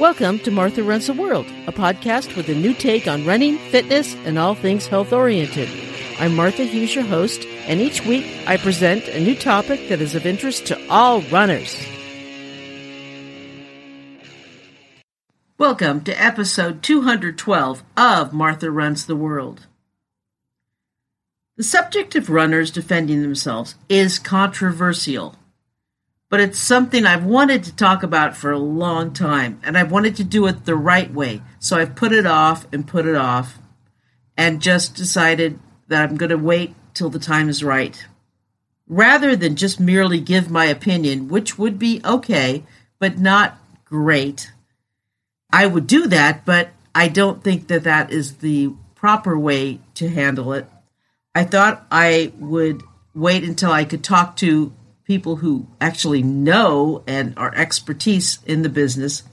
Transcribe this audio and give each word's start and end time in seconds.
Welcome 0.00 0.38
to 0.40 0.50
Martha 0.50 0.82
Runs 0.82 1.08
the 1.08 1.12
World, 1.12 1.44
a 1.66 1.72
podcast 1.72 2.34
with 2.34 2.48
a 2.48 2.54
new 2.54 2.72
take 2.72 3.06
on 3.06 3.26
running, 3.26 3.58
fitness, 3.58 4.14
and 4.24 4.38
all 4.38 4.54
things 4.54 4.86
health 4.86 5.12
oriented. 5.12 5.68
I'm 6.18 6.34
Martha 6.34 6.64
Hughes, 6.64 6.94
your 6.94 7.04
host, 7.04 7.44
and 7.66 7.82
each 7.82 8.06
week 8.06 8.24
I 8.46 8.56
present 8.56 9.06
a 9.08 9.20
new 9.20 9.36
topic 9.36 9.90
that 9.90 10.00
is 10.00 10.14
of 10.14 10.24
interest 10.24 10.64
to 10.68 10.88
all 10.88 11.20
runners. 11.24 11.78
Welcome 15.58 16.00
to 16.04 16.18
episode 16.18 16.82
212 16.82 17.82
of 17.94 18.32
Martha 18.32 18.70
Runs 18.70 19.04
the 19.04 19.16
World. 19.16 19.66
The 21.58 21.62
subject 21.62 22.16
of 22.16 22.30
runners 22.30 22.70
defending 22.70 23.20
themselves 23.20 23.74
is 23.90 24.18
controversial 24.18 25.36
but 26.30 26.40
it's 26.40 26.58
something 26.58 27.04
I've 27.04 27.24
wanted 27.24 27.64
to 27.64 27.76
talk 27.76 28.02
about 28.02 28.36
for 28.36 28.52
a 28.52 28.58
long 28.58 29.12
time, 29.12 29.60
and 29.64 29.76
I've 29.76 29.90
wanted 29.90 30.16
to 30.16 30.24
do 30.24 30.46
it 30.46 30.64
the 30.64 30.76
right 30.76 31.12
way. 31.12 31.42
So 31.58 31.76
I've 31.76 31.96
put 31.96 32.12
it 32.12 32.24
off 32.24 32.66
and 32.72 32.86
put 32.86 33.04
it 33.04 33.16
off, 33.16 33.58
and 34.36 34.62
just 34.62 34.94
decided 34.94 35.58
that 35.88 36.08
I'm 36.08 36.16
going 36.16 36.30
to 36.30 36.38
wait 36.38 36.74
till 36.94 37.10
the 37.10 37.18
time 37.18 37.48
is 37.48 37.64
right. 37.64 38.06
Rather 38.86 39.34
than 39.34 39.56
just 39.56 39.80
merely 39.80 40.20
give 40.20 40.50
my 40.50 40.66
opinion, 40.66 41.28
which 41.28 41.58
would 41.58 41.78
be 41.78 42.00
okay, 42.04 42.64
but 43.00 43.18
not 43.18 43.58
great, 43.84 44.52
I 45.52 45.66
would 45.66 45.88
do 45.88 46.06
that, 46.06 46.44
but 46.44 46.70
I 46.94 47.08
don't 47.08 47.42
think 47.42 47.66
that 47.66 47.84
that 47.84 48.12
is 48.12 48.36
the 48.36 48.72
proper 48.94 49.36
way 49.36 49.80
to 49.94 50.08
handle 50.08 50.52
it. 50.52 50.66
I 51.34 51.42
thought 51.42 51.86
I 51.90 52.32
would 52.38 52.82
wait 53.14 53.42
until 53.42 53.72
I 53.72 53.84
could 53.84 54.04
talk 54.04 54.36
to 54.36 54.72
people 55.10 55.34
who 55.34 55.66
actually 55.80 56.22
know 56.22 57.02
and 57.04 57.34
are 57.36 57.52
expertise 57.56 58.38
in 58.46 58.62
the 58.62 58.68
business. 58.68 59.24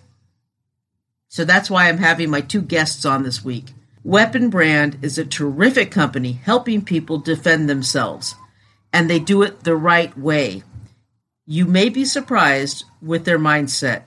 So 1.28 1.46
that's 1.46 1.70
why 1.70 1.88
I'm 1.88 2.00
having 2.00 2.32
my 2.32 2.42
two 2.42 2.64
guests 2.64 3.06
on 3.06 3.22
this 3.22 3.46
week. 3.46 3.74
Weapon 4.04 4.50
Brand 4.50 4.98
is 5.04 5.20
a 5.20 5.24
terrific 5.24 5.92
company 5.92 6.32
helping 6.32 6.84
people 6.84 7.20
defend 7.20 7.70
themselves, 7.70 8.34
and 8.92 9.08
they 9.08 9.20
do 9.20 9.44
it 9.44 9.66
the 9.66 9.76
right 9.76 10.18
way. 10.18 10.64
You 11.46 11.68
may 11.68 11.90
be 11.90 12.06
surprised 12.06 12.86
with 13.00 13.26
their 13.26 13.38
mindset. 13.38 14.06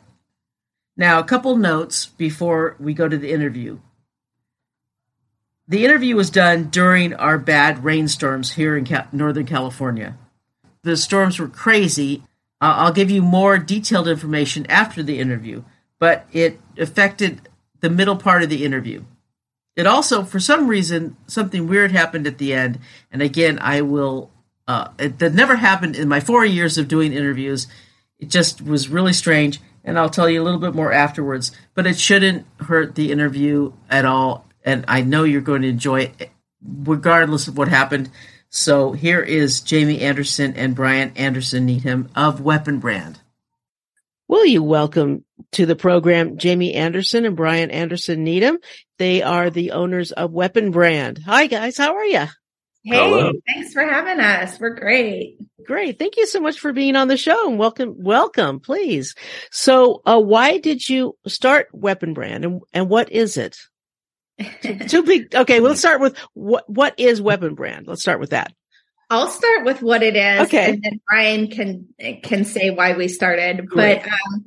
Now, 0.96 1.20
a 1.20 1.24
couple 1.24 1.56
notes 1.56 2.06
before 2.06 2.74
we 2.80 2.94
go 2.94 3.08
to 3.08 3.16
the 3.16 3.30
interview. 3.30 3.78
The 5.68 5.84
interview 5.84 6.16
was 6.16 6.30
done 6.30 6.64
during 6.64 7.14
our 7.14 7.38
bad 7.38 7.84
rainstorms 7.84 8.54
here 8.54 8.76
in 8.76 8.88
Northern 9.12 9.46
California 9.46 10.18
the 10.82 10.96
storms 10.96 11.38
were 11.38 11.48
crazy. 11.48 12.22
Uh, 12.60 12.74
I'll 12.76 12.92
give 12.92 13.10
you 13.10 13.22
more 13.22 13.58
detailed 13.58 14.08
information 14.08 14.66
after 14.68 15.02
the 15.02 15.18
interview, 15.18 15.62
but 15.98 16.26
it 16.32 16.60
affected 16.78 17.48
the 17.80 17.90
middle 17.90 18.16
part 18.16 18.42
of 18.42 18.50
the 18.50 18.64
interview. 18.64 19.04
It 19.76 19.86
also, 19.86 20.24
for 20.24 20.40
some 20.40 20.68
reason, 20.68 21.16
something 21.26 21.66
weird 21.66 21.92
happened 21.92 22.26
at 22.26 22.38
the 22.38 22.52
end. 22.52 22.78
And 23.10 23.22
again, 23.22 23.58
I 23.60 23.80
will, 23.80 24.30
uh, 24.66 24.88
it, 24.98 25.18
that 25.20 25.32
never 25.32 25.56
happened 25.56 25.96
in 25.96 26.08
my 26.08 26.20
four 26.20 26.44
years 26.44 26.76
of 26.76 26.88
doing 26.88 27.12
interviews. 27.12 27.66
It 28.18 28.28
just 28.28 28.60
was 28.60 28.88
really 28.88 29.12
strange. 29.12 29.60
And 29.82 29.98
I'll 29.98 30.10
tell 30.10 30.28
you 30.28 30.42
a 30.42 30.44
little 30.44 30.60
bit 30.60 30.74
more 30.74 30.92
afterwards, 30.92 31.52
but 31.74 31.86
it 31.86 31.98
shouldn't 31.98 32.46
hurt 32.58 32.94
the 32.94 33.10
interview 33.10 33.72
at 33.88 34.04
all. 34.04 34.46
And 34.62 34.84
I 34.86 35.00
know 35.00 35.24
you're 35.24 35.40
going 35.40 35.62
to 35.62 35.68
enjoy 35.68 36.12
it 36.18 36.30
regardless 36.62 37.48
of 37.48 37.56
what 37.56 37.68
happened. 37.68 38.10
So 38.52 38.90
here 38.90 39.20
is 39.20 39.60
Jamie 39.60 40.00
Anderson 40.00 40.54
and 40.56 40.74
Brian 40.74 41.12
Anderson 41.14 41.66
Needham 41.66 42.10
of 42.16 42.40
Weapon 42.40 42.80
Brand. 42.80 43.20
Will 44.26 44.44
you 44.44 44.64
welcome 44.64 45.24
to 45.52 45.66
the 45.66 45.76
program 45.76 46.36
Jamie 46.36 46.74
Anderson 46.74 47.24
and 47.24 47.36
Brian 47.36 47.70
Anderson 47.70 48.24
Needham? 48.24 48.58
They 48.98 49.22
are 49.22 49.50
the 49.50 49.70
owners 49.70 50.10
of 50.10 50.32
Weapon 50.32 50.72
Brand. 50.72 51.20
Hi 51.24 51.46
guys, 51.46 51.76
how 51.76 51.94
are 51.94 52.04
you? 52.04 52.26
Hey, 52.82 52.96
Hello. 52.96 53.30
thanks 53.46 53.72
for 53.72 53.84
having 53.84 54.18
us. 54.18 54.58
We're 54.58 54.74
great. 54.74 55.38
Great. 55.64 56.00
Thank 56.00 56.16
you 56.16 56.26
so 56.26 56.40
much 56.40 56.58
for 56.58 56.72
being 56.72 56.96
on 56.96 57.06
the 57.06 57.16
show 57.16 57.48
and 57.48 57.56
welcome, 57.56 57.94
welcome, 57.98 58.58
please. 58.58 59.14
So, 59.52 60.02
uh, 60.06 60.18
why 60.18 60.58
did 60.58 60.88
you 60.88 61.16
start 61.28 61.68
Weapon 61.72 62.14
Brand 62.14 62.44
and, 62.44 62.62
and 62.72 62.88
what 62.88 63.12
is 63.12 63.36
it? 63.36 63.58
Too 64.88 65.02
big. 65.02 65.34
Okay, 65.34 65.60
well, 65.60 65.76
start 65.76 66.00
with 66.00 66.16
what 66.34 66.68
what 66.68 66.94
is 66.98 67.20
Weapon 67.20 67.54
Brand. 67.54 67.86
Let's 67.86 68.02
start 68.02 68.20
with 68.20 68.30
that. 68.30 68.52
I'll 69.10 69.28
start 69.28 69.64
with 69.64 69.82
what 69.82 70.02
it 70.02 70.16
is, 70.16 70.42
okay. 70.42 70.70
and 70.70 70.82
then 70.82 71.00
Brian 71.08 71.48
can 71.48 71.88
can 72.22 72.44
say 72.44 72.70
why 72.70 72.96
we 72.96 73.08
started. 73.08 73.66
Great. 73.66 74.02
But 74.02 74.12
um, 74.12 74.44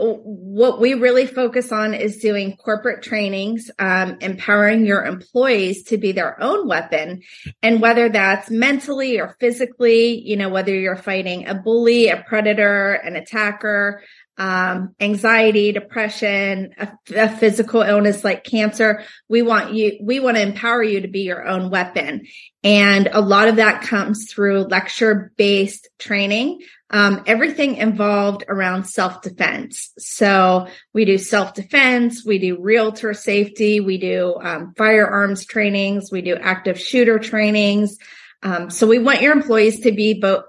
what 0.00 0.80
we 0.80 0.94
really 0.94 1.26
focus 1.26 1.72
on 1.72 1.92
is 1.92 2.18
doing 2.18 2.56
corporate 2.56 3.02
trainings, 3.02 3.70
um, 3.78 4.16
empowering 4.20 4.86
your 4.86 5.04
employees 5.04 5.84
to 5.84 5.98
be 5.98 6.12
their 6.12 6.42
own 6.42 6.66
weapon. 6.66 7.20
And 7.62 7.82
whether 7.82 8.08
that's 8.08 8.50
mentally 8.50 9.20
or 9.20 9.36
physically, 9.38 10.18
you 10.18 10.36
know, 10.36 10.48
whether 10.48 10.74
you're 10.74 10.96
fighting 10.96 11.48
a 11.48 11.54
bully, 11.54 12.08
a 12.08 12.24
predator, 12.26 12.92
an 12.92 13.16
attacker, 13.16 14.02
um, 14.38 14.94
anxiety, 15.00 15.72
depression, 15.72 16.70
a, 16.78 16.88
a, 17.14 17.28
physical 17.28 17.82
illness 17.82 18.24
like 18.24 18.42
cancer. 18.42 19.04
We 19.28 19.42
want 19.42 19.74
you, 19.74 19.98
we 20.02 20.18
want 20.18 20.38
to 20.38 20.42
empower 20.42 20.82
you 20.82 21.02
to 21.02 21.08
be 21.08 21.20
your 21.20 21.46
own 21.46 21.70
weapon. 21.70 22.26
And 22.64 23.08
a 23.12 23.20
lot 23.20 23.48
of 23.48 23.56
that 23.56 23.82
comes 23.82 24.32
through 24.32 24.62
lecture 24.62 25.32
based 25.36 25.88
training. 25.98 26.60
Um, 26.88 27.22
everything 27.26 27.76
involved 27.76 28.44
around 28.48 28.84
self 28.84 29.20
defense. 29.20 29.92
So 29.98 30.68
we 30.94 31.04
do 31.04 31.18
self 31.18 31.54
defense, 31.54 32.24
we 32.24 32.38
do 32.38 32.60
realtor 32.60 33.14
safety, 33.14 33.80
we 33.80 33.98
do 33.98 34.36
um, 34.40 34.74
firearms 34.76 35.44
trainings, 35.44 36.10
we 36.10 36.22
do 36.22 36.36
active 36.36 36.80
shooter 36.80 37.18
trainings. 37.18 37.98
Um, 38.42 38.70
so 38.70 38.86
we 38.86 38.98
want 38.98 39.20
your 39.20 39.32
employees 39.32 39.80
to 39.80 39.92
be 39.92 40.14
both 40.14 40.44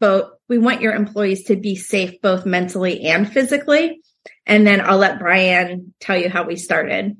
both 0.00 0.30
we 0.48 0.58
want 0.58 0.80
your 0.80 0.94
employees 0.94 1.44
to 1.44 1.56
be 1.56 1.76
safe 1.76 2.20
both 2.20 2.46
mentally 2.46 3.02
and 3.02 3.30
physically. 3.30 4.00
And 4.44 4.66
then 4.66 4.80
I'll 4.80 4.98
let 4.98 5.18
Brian 5.18 5.94
tell 6.00 6.16
you 6.16 6.28
how 6.28 6.44
we 6.44 6.56
started. 6.56 7.16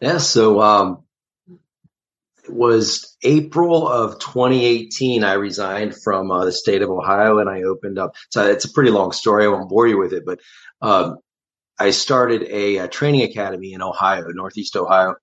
Yeah, 0.00 0.18
so 0.18 0.60
um, 0.60 1.04
it 2.44 2.52
was 2.52 3.16
April 3.22 3.86
of 3.88 4.18
2018. 4.18 5.24
I 5.24 5.34
resigned 5.34 5.94
from 6.00 6.30
uh, 6.30 6.44
the 6.44 6.52
state 6.52 6.82
of 6.82 6.90
Ohio 6.90 7.38
and 7.38 7.48
I 7.48 7.62
opened 7.62 7.98
up. 7.98 8.14
So 8.30 8.46
it's 8.46 8.64
a 8.64 8.72
pretty 8.72 8.90
long 8.90 9.12
story. 9.12 9.44
I 9.44 9.48
won't 9.48 9.68
bore 9.68 9.86
you 9.86 9.98
with 9.98 10.12
it, 10.12 10.24
but 10.24 10.40
um, 10.80 11.18
I 11.78 11.90
started 11.90 12.42
a, 12.42 12.78
a, 12.78 12.88
training 12.88 13.22
academy 13.22 13.72
in 13.72 13.82
Ohio, 13.82 14.26
Northeast 14.28 14.76
Ohio, 14.76 15.16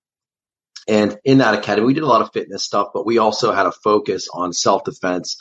and 0.90 1.16
in 1.24 1.38
that 1.38 1.54
academy, 1.54 1.86
we 1.86 1.94
did 1.94 2.02
a 2.02 2.08
lot 2.08 2.20
of 2.20 2.32
fitness 2.32 2.64
stuff, 2.64 2.88
but 2.92 3.06
we 3.06 3.18
also 3.18 3.52
had 3.52 3.66
a 3.66 3.72
focus 3.72 4.28
on 4.34 4.52
self 4.52 4.82
defense. 4.82 5.36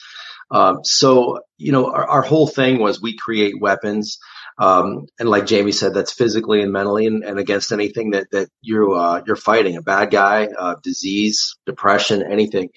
Um, 0.51 0.79
so, 0.83 1.39
you 1.57 1.71
know, 1.71 1.91
our, 1.91 2.07
our, 2.07 2.21
whole 2.21 2.47
thing 2.47 2.79
was 2.79 3.01
we 3.01 3.17
create 3.17 3.59
weapons. 3.59 4.19
Um, 4.59 5.07
and 5.19 5.29
like 5.29 5.47
Jamie 5.47 5.71
said, 5.71 5.93
that's 5.93 6.13
physically 6.13 6.61
and 6.61 6.71
mentally 6.71 7.07
and, 7.07 7.23
and 7.23 7.39
against 7.39 7.71
anything 7.71 8.11
that, 8.11 8.31
that 8.31 8.49
you, 8.61 8.93
uh, 8.93 9.21
you're 9.25 9.35
fighting, 9.35 9.77
a 9.77 9.81
bad 9.81 10.11
guy, 10.11 10.47
uh, 10.47 10.75
disease, 10.83 11.55
depression, 11.65 12.23
anything. 12.23 12.69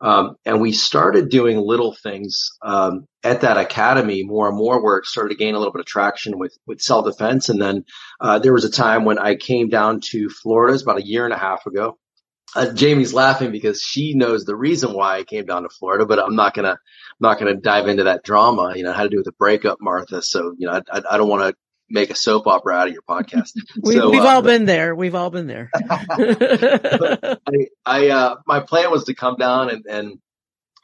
Um, 0.00 0.36
and 0.44 0.60
we 0.60 0.72
started 0.72 1.30
doing 1.30 1.58
little 1.58 1.94
things 1.94 2.50
um, 2.62 3.06
at 3.22 3.42
that 3.42 3.58
academy 3.58 4.22
more 4.22 4.48
and 4.48 4.56
more, 4.56 4.82
where 4.82 4.98
it 4.98 5.04
started 5.04 5.30
to 5.30 5.38
gain 5.38 5.54
a 5.54 5.58
little 5.58 5.72
bit 5.72 5.80
of 5.80 5.86
traction 5.86 6.38
with 6.38 6.56
with 6.66 6.80
self 6.80 7.04
defense. 7.04 7.48
And 7.48 7.60
then 7.60 7.84
uh, 8.20 8.38
there 8.38 8.54
was 8.54 8.64
a 8.64 8.70
time 8.70 9.04
when 9.04 9.18
I 9.18 9.34
came 9.34 9.68
down 9.68 10.00
to 10.10 10.30
Florida, 10.30 10.72
it 10.72 10.74
was 10.76 10.82
about 10.82 10.98
a 10.98 11.06
year 11.06 11.24
and 11.24 11.34
a 11.34 11.38
half 11.38 11.66
ago, 11.66 11.98
uh, 12.56 12.72
Jamie's 12.72 13.14
laughing 13.14 13.52
because 13.52 13.82
she 13.82 14.14
knows 14.14 14.44
the 14.44 14.56
reason 14.56 14.92
why 14.92 15.18
I 15.18 15.24
came 15.24 15.46
down 15.46 15.62
to 15.62 15.68
Florida, 15.68 16.06
but 16.06 16.18
I'm 16.18 16.36
not 16.36 16.54
gonna, 16.54 16.72
I'm 16.72 16.78
not 17.20 17.38
gonna 17.38 17.56
dive 17.56 17.88
into 17.88 18.04
that 18.04 18.22
drama. 18.22 18.74
You 18.76 18.84
know, 18.84 18.92
how 18.92 19.04
to 19.04 19.08
do 19.08 19.16
with 19.16 19.26
the 19.26 19.32
breakup, 19.32 19.78
Martha. 19.80 20.22
So, 20.22 20.54
you 20.58 20.66
know, 20.66 20.72
I, 20.72 20.98
I, 20.98 21.02
I 21.12 21.16
don't 21.18 21.28
want 21.28 21.42
to 21.42 21.54
make 21.90 22.10
a 22.10 22.14
soap 22.14 22.46
opera 22.46 22.74
out 22.74 22.88
of 22.88 22.92
your 22.92 23.02
podcast. 23.02 23.50
we, 23.82 23.94
so, 23.94 24.10
we've 24.10 24.22
uh, 24.22 24.28
all 24.28 24.42
been 24.42 24.64
there. 24.64 24.94
We've 24.94 25.14
all 25.14 25.30
been 25.30 25.46
there. 25.46 25.70
I, 25.74 27.36
I 27.84 28.08
uh, 28.08 28.36
my 28.46 28.60
plan 28.60 28.90
was 28.90 29.04
to 29.04 29.14
come 29.14 29.36
down 29.36 29.70
and, 29.70 29.84
and, 29.86 30.18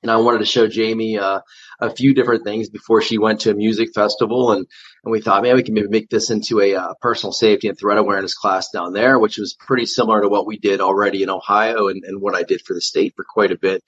and 0.02 0.10
I 0.10 0.16
wanted 0.16 0.38
to 0.38 0.46
show 0.46 0.66
Jamie, 0.69 1.19
uh, 1.19 1.40
a 1.81 1.90
few 1.90 2.14
different 2.14 2.44
things 2.44 2.69
before 2.69 3.02
she 3.02 3.19
went 3.19 3.40
to 3.40 3.50
a 3.50 3.54
music 3.54 3.90
festival. 3.94 4.52
And, 4.52 4.66
and 5.04 5.12
we 5.12 5.20
thought, 5.20 5.43
man, 5.43 5.56
we 5.56 5.62
can 5.62 5.75
maybe 5.75 5.88
make 5.88 6.08
this 6.08 6.31
into 6.31 6.60
a, 6.60 6.75
uh, 6.75 6.94
personal 7.00 7.32
safety 7.32 7.69
and 7.69 7.78
threat 7.78 7.98
awareness 7.98 8.34
class 8.34 8.70
down 8.70 8.93
there, 8.93 9.19
which 9.19 9.38
was 9.38 9.54
pretty 9.54 9.87
similar 9.87 10.22
to 10.22 10.28
what 10.28 10.46
we 10.46 10.58
did 10.58 10.81
already 10.81 11.22
in 11.22 11.31
Ohio 11.31 11.88
and, 11.88 12.04
and 12.04 12.20
what 12.20 12.34
I 12.34 12.43
did 12.43 12.62
for 12.62 12.75
the 12.75 12.81
state 12.81 13.14
for 13.16 13.25
quite 13.28 13.52
a 13.52 13.58
bit. 13.58 13.82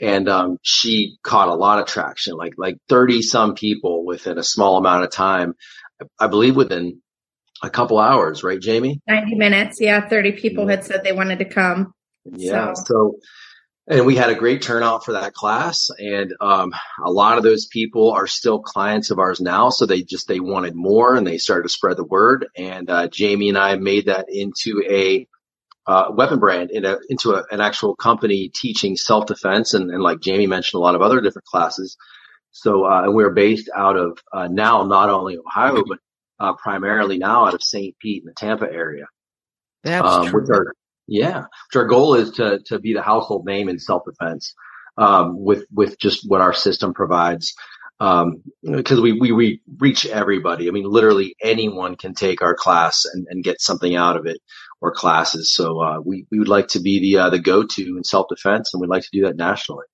And, 0.00 0.28
um, 0.28 0.58
she 0.62 1.16
caught 1.22 1.48
a 1.48 1.54
lot 1.54 1.78
of 1.78 1.86
traction, 1.86 2.34
like, 2.34 2.54
like 2.56 2.76
30 2.88 3.22
some 3.22 3.54
people 3.54 4.04
within 4.04 4.38
a 4.38 4.42
small 4.42 4.76
amount 4.78 5.04
of 5.04 5.10
time. 5.10 5.54
I 6.18 6.26
believe 6.26 6.56
within 6.56 7.00
a 7.62 7.70
couple 7.70 7.98
hours, 7.98 8.42
right, 8.42 8.60
Jamie? 8.60 9.00
90 9.06 9.36
minutes. 9.36 9.80
Yeah. 9.80 10.08
30 10.08 10.32
people 10.32 10.66
had 10.66 10.84
said 10.84 11.04
they 11.04 11.12
wanted 11.12 11.38
to 11.38 11.44
come. 11.44 11.92
Yeah. 12.24 12.72
So, 12.74 12.84
so 12.84 13.18
and 13.88 14.06
we 14.06 14.14
had 14.14 14.30
a 14.30 14.34
great 14.34 14.62
turnout 14.62 15.04
for 15.04 15.12
that 15.12 15.34
class. 15.34 15.90
And 15.98 16.34
um, 16.40 16.72
a 17.04 17.10
lot 17.10 17.36
of 17.36 17.44
those 17.44 17.66
people 17.66 18.12
are 18.12 18.26
still 18.26 18.60
clients 18.60 19.10
of 19.10 19.18
ours 19.18 19.40
now. 19.40 19.70
So 19.70 19.86
they 19.86 20.02
just 20.02 20.28
they 20.28 20.40
wanted 20.40 20.74
more 20.76 21.14
and 21.16 21.26
they 21.26 21.38
started 21.38 21.64
to 21.64 21.68
spread 21.68 21.96
the 21.96 22.04
word. 22.04 22.46
And 22.56 22.88
uh, 22.88 23.08
jamie 23.08 23.48
and 23.48 23.58
i 23.58 23.74
made 23.76 24.06
that 24.06 24.26
into 24.28 24.84
a 24.88 25.26
uh, 25.84 26.12
weapon 26.14 26.38
brand 26.38 26.70
in 26.70 26.84
a, 26.84 26.98
into 27.08 27.32
a, 27.32 27.44
an 27.50 27.60
actual 27.60 27.96
company 27.96 28.50
teaching 28.54 28.96
self-defense. 28.96 29.74
And, 29.74 29.90
and, 29.90 30.02
like 30.02 30.20
jamie 30.20 30.46
mentioned 30.46 30.78
a 30.78 30.82
lot 30.82 30.94
of 30.94 31.02
other 31.02 31.20
different 31.20 31.46
classes. 31.46 31.96
So 32.52 32.84
uh, 32.84 33.02
and 33.02 33.14
we're 33.14 33.30
based 33.30 33.68
out 33.74 33.96
of 33.96 34.18
uh, 34.32 34.46
now 34.48 34.84
not 34.84 35.10
only 35.10 35.38
ohio 35.38 35.82
but 35.86 35.98
uh, 36.38 36.52
primarily 36.54 37.18
now 37.18 37.46
out 37.46 37.54
of 37.54 37.62
st 37.62 37.96
pete 37.98 38.22
in 38.22 38.26
the 38.26 38.34
tampa 38.34 38.70
area. 38.72 39.06
That's 39.82 40.06
um, 40.06 40.30
yeah, 41.06 41.40
which 41.40 41.76
our 41.76 41.86
goal 41.86 42.14
is 42.14 42.32
to 42.32 42.60
to 42.66 42.78
be 42.78 42.94
the 42.94 43.02
household 43.02 43.44
name 43.44 43.68
in 43.68 43.78
self 43.78 44.02
defense 44.04 44.54
um, 44.96 45.42
with 45.42 45.64
with 45.72 45.98
just 45.98 46.28
what 46.28 46.40
our 46.40 46.52
system 46.52 46.94
provides. 46.94 47.54
Um, 48.00 48.42
because 48.64 49.00
we, 49.00 49.12
we, 49.12 49.30
we 49.30 49.62
reach 49.78 50.06
everybody. 50.06 50.66
I 50.66 50.72
mean, 50.72 50.90
literally 50.90 51.36
anyone 51.40 51.94
can 51.94 52.14
take 52.14 52.42
our 52.42 52.56
class 52.56 53.04
and, 53.04 53.28
and 53.30 53.44
get 53.44 53.60
something 53.60 53.94
out 53.94 54.16
of 54.16 54.26
it 54.26 54.38
or 54.80 54.90
classes. 54.90 55.54
So, 55.54 55.80
uh, 55.80 56.00
we, 56.04 56.26
we 56.28 56.40
would 56.40 56.48
like 56.48 56.66
to 56.68 56.80
be 56.80 56.98
the, 56.98 57.18
uh, 57.18 57.30
the 57.30 57.38
go-to 57.38 57.96
in 57.96 58.02
self-defense 58.02 58.74
and 58.74 58.80
we'd 58.80 58.90
like 58.90 59.04
to 59.04 59.08
do 59.12 59.22
that 59.26 59.36
nationally. 59.36 59.84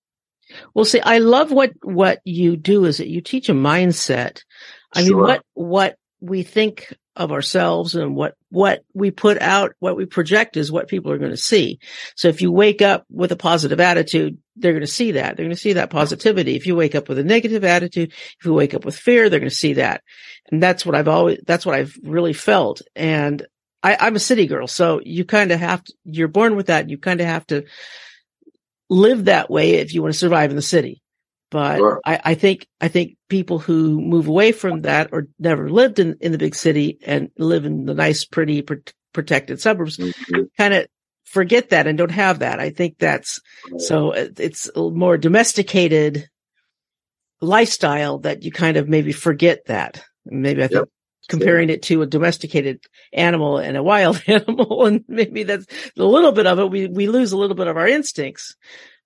Well, 0.73 0.87
see, 0.87 1.03
I 1.03 1.19
love 1.19 1.53
what, 1.53 1.73
what 1.83 2.21
you 2.25 2.57
do 2.57 2.87
is 2.87 2.97
that 2.97 3.09
you 3.09 3.21
teach 3.21 3.51
a 3.51 3.55
mindset. 3.55 4.41
I 4.95 5.05
sure. 5.05 5.17
mean, 5.17 5.27
what, 5.27 5.43
what 5.53 5.97
we 6.23 6.45
think 6.45 6.95
of 7.19 7.33
ourselves 7.33 7.95
and 7.95 8.15
what, 8.15 8.37
what 8.49 8.85
we 8.95 9.11
put 9.11 9.41
out, 9.43 9.75
what 9.81 9.97
we 9.97 10.07
project 10.07 10.57
is 10.57 10.73
what 10.73 10.89
people 10.89 11.11
are 11.11 11.19
going 11.19 11.33
to 11.33 11.37
see. 11.37 11.81
So 12.17 12.29
if 12.29 12.41
you 12.41 12.53
wake 12.53 12.81
up 12.81 13.05
with 13.11 13.33
a 13.33 13.37
positive 13.37 13.81
attitude, 13.81 14.39
they're 14.57 14.73
going 14.73 14.81
to 14.81 14.87
see 14.87 15.13
that. 15.13 15.37
They're 15.37 15.45
going 15.45 15.55
to 15.55 15.61
see 15.61 15.75
that 15.75 15.91
positivity. 15.91 16.55
If 16.55 16.67
you 16.67 16.77
wake 16.77 16.95
up 16.95 17.09
with 17.09 17.19
a 17.19 17.25
negative 17.25 17.65
attitude, 17.65 18.13
if 18.13 18.45
you 18.45 18.55
wake 18.55 18.73
up 18.73 18.85
with 18.85 18.97
fear, 18.97 19.29
they're 19.29 19.41
going 19.41 19.51
to 19.51 19.55
see 19.55 19.75
that. 19.75 20.03
And 20.51 20.63
that's 20.63 20.87
what 20.87 20.95
I've 20.95 21.09
always, 21.09 21.41
that's 21.47 21.67
what 21.67 21.75
I've 21.75 21.99
really 22.03 22.33
felt. 22.33 22.83
And 22.95 23.45
I, 23.83 24.07
am 24.07 24.17
a 24.17 24.21
city 24.21 24.47
girl. 24.47 24.69
So 24.69 25.01
you 25.05 25.25
kind 25.25 25.51
of 25.53 25.61
have 25.61 25.83
to, 25.85 25.93
you're 26.05 26.29
born 26.29 26.57
with 26.57 26.67
that. 26.67 26.89
You 26.89 26.99
kind 26.99 27.21
of 27.21 27.27
have 27.27 27.47
to 27.49 27.65
live 28.89 29.27
that 29.27 29.51
way 29.51 29.75
if 29.75 29.93
you 29.93 30.03
want 30.03 30.15
to 30.15 30.19
survive 30.19 30.51
in 30.51 30.57
the 30.57 30.63
city. 30.63 31.03
But 31.51 31.79
sure. 31.79 32.01
I, 32.05 32.21
I, 32.25 32.35
think, 32.35 32.67
I 32.81 32.89
think 32.89 33.17
people 33.29 33.59
who 33.59 34.01
move 34.01 34.29
away 34.29 34.53
from 34.53 34.83
that 34.83 35.09
or 35.13 35.29
never 35.39 35.71
lived 35.71 35.99
in, 35.99 36.17
in 36.21 36.33
the 36.33 36.39
big 36.39 36.55
city 36.55 36.99
and 37.07 37.31
live 37.39 37.65
in 37.65 37.87
the 37.87 37.95
nice, 37.95 38.25
pretty, 38.27 38.63
pr- 38.63 38.75
protected 39.13 39.61
suburbs 39.61 39.97
mm-hmm. 39.97 40.43
kind 40.57 40.75
of 40.75 40.87
forget 41.25 41.71
that 41.71 41.87
and 41.87 41.99
don't 41.99 42.11
have 42.11 42.41
that. 42.41 42.61
I 42.61 42.71
think 42.71 42.99
that's 42.99 43.41
so 43.79 44.13
it's 44.13 44.71
a 44.75 44.91
more 44.91 45.19
domesticated 45.19 46.29
lifestyle 47.41 48.19
that 48.21 48.43
you 48.43 48.51
kind 48.51 48.77
of 48.77 48.89
maybe 48.89 49.13
forget 49.13 49.67
that. 49.67 50.03
Maybe 50.25 50.63
I 50.63 50.69
think 50.69 50.81
yep. 50.81 50.89
comparing 51.29 51.71
it 51.71 51.83
to 51.85 52.03
a 52.03 52.07
domesticated 52.07 52.81
animal 53.13 53.59
and 53.59 53.77
a 53.77 53.83
wild 53.83 54.23
animal, 54.27 54.87
and 54.87 55.05
maybe 55.09 55.43
that's 55.45 55.67
a 55.97 56.05
little 56.05 56.33
bit 56.33 56.47
of 56.47 56.59
it. 56.59 56.71
We, 56.71 56.87
we 56.87 57.09
lose 57.09 57.33
a 57.33 57.39
little 57.39 57.57
bit 57.57 57.69
of 57.69 57.77
our 57.77 57.89
instincts. 57.89 58.57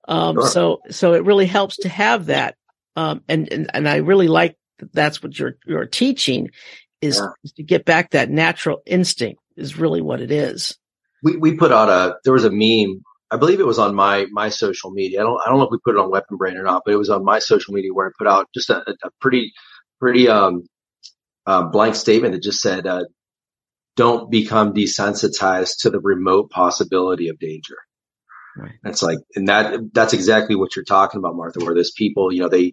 Um, 0.09 0.37
sure. 0.37 0.47
so, 0.47 0.81
so 0.91 1.15
it 1.15 1.25
really 1.25 1.47
helps 1.47 1.77
to 1.79 1.89
have 1.89 2.27
that. 2.27 2.57
Um, 2.97 3.23
and, 3.29 3.51
and, 3.53 3.71
and 3.73 3.89
I 3.89 3.97
really 3.97 4.29
like 4.29 4.57
that 4.79 4.93
that's 4.93 5.23
what 5.23 5.39
you're, 5.39 5.57
you're 5.67 5.87
teaching 5.87 6.51
is, 7.01 7.19
yeah. 7.19 7.29
is 7.45 7.53
to 7.53 7.63
get 7.63 7.85
back 7.85 8.11
that 8.11 8.31
natural 8.31 8.83
instinct 8.85 9.41
is 9.57 9.79
really 9.79 10.01
what 10.01 10.21
it 10.21 10.31
is. 10.31 10.77
We, 11.23 11.37
we 11.37 11.57
put 11.57 11.73
out 11.73 11.89
a, 11.89 12.17
there 12.25 12.33
was 12.33 12.45
a 12.45 12.51
meme. 12.51 13.03
I 13.31 13.37
believe 13.37 13.61
it 13.61 13.67
was 13.67 13.79
on 13.79 13.95
my, 13.95 14.27
my 14.31 14.49
social 14.49 14.91
media. 14.91 15.21
I 15.21 15.23
don't, 15.23 15.41
I 15.41 15.49
don't 15.49 15.59
know 15.59 15.65
if 15.65 15.71
we 15.71 15.79
put 15.85 15.95
it 15.95 16.01
on 16.01 16.11
Weapon 16.11 16.37
Brand 16.37 16.59
or 16.59 16.65
not, 16.65 16.83
but 16.85 16.93
it 16.93 16.99
was 16.99 17.11
on 17.11 17.25
my 17.25 17.39
social 17.39 17.73
media 17.73 17.95
where 17.95 18.09
I 18.09 18.11
put 18.19 18.27
out 18.27 18.49
just 18.55 18.71
a, 18.71 18.83
a 18.89 19.11
pretty, 19.21 19.53
pretty, 20.01 20.29
um, 20.29 20.65
uh, 21.47 21.63
blank 21.63 21.95
statement 21.95 22.35
that 22.35 22.43
just 22.43 22.61
said, 22.61 22.87
uh, 22.87 23.05
don't 23.97 24.31
become 24.31 24.73
desensitized 24.73 25.81
to 25.81 25.91
the 25.91 26.01
remote 26.01 26.51
possibility 26.51 27.29
of 27.29 27.39
danger. 27.39 27.77
Right. 28.57 28.73
That's 28.83 29.03
like, 29.03 29.19
and 29.35 29.49
that, 29.49 29.93
that's 29.93 30.13
exactly 30.13 30.57
what 30.57 30.77
you're 30.77 30.85
talking 30.85 31.19
about, 31.19 31.37
Martha, 31.37 31.61
where 31.61 31.75
there's 31.75 31.93
people, 31.93 32.33
you 32.33 32.41
know, 32.41 32.49
they, 32.49 32.73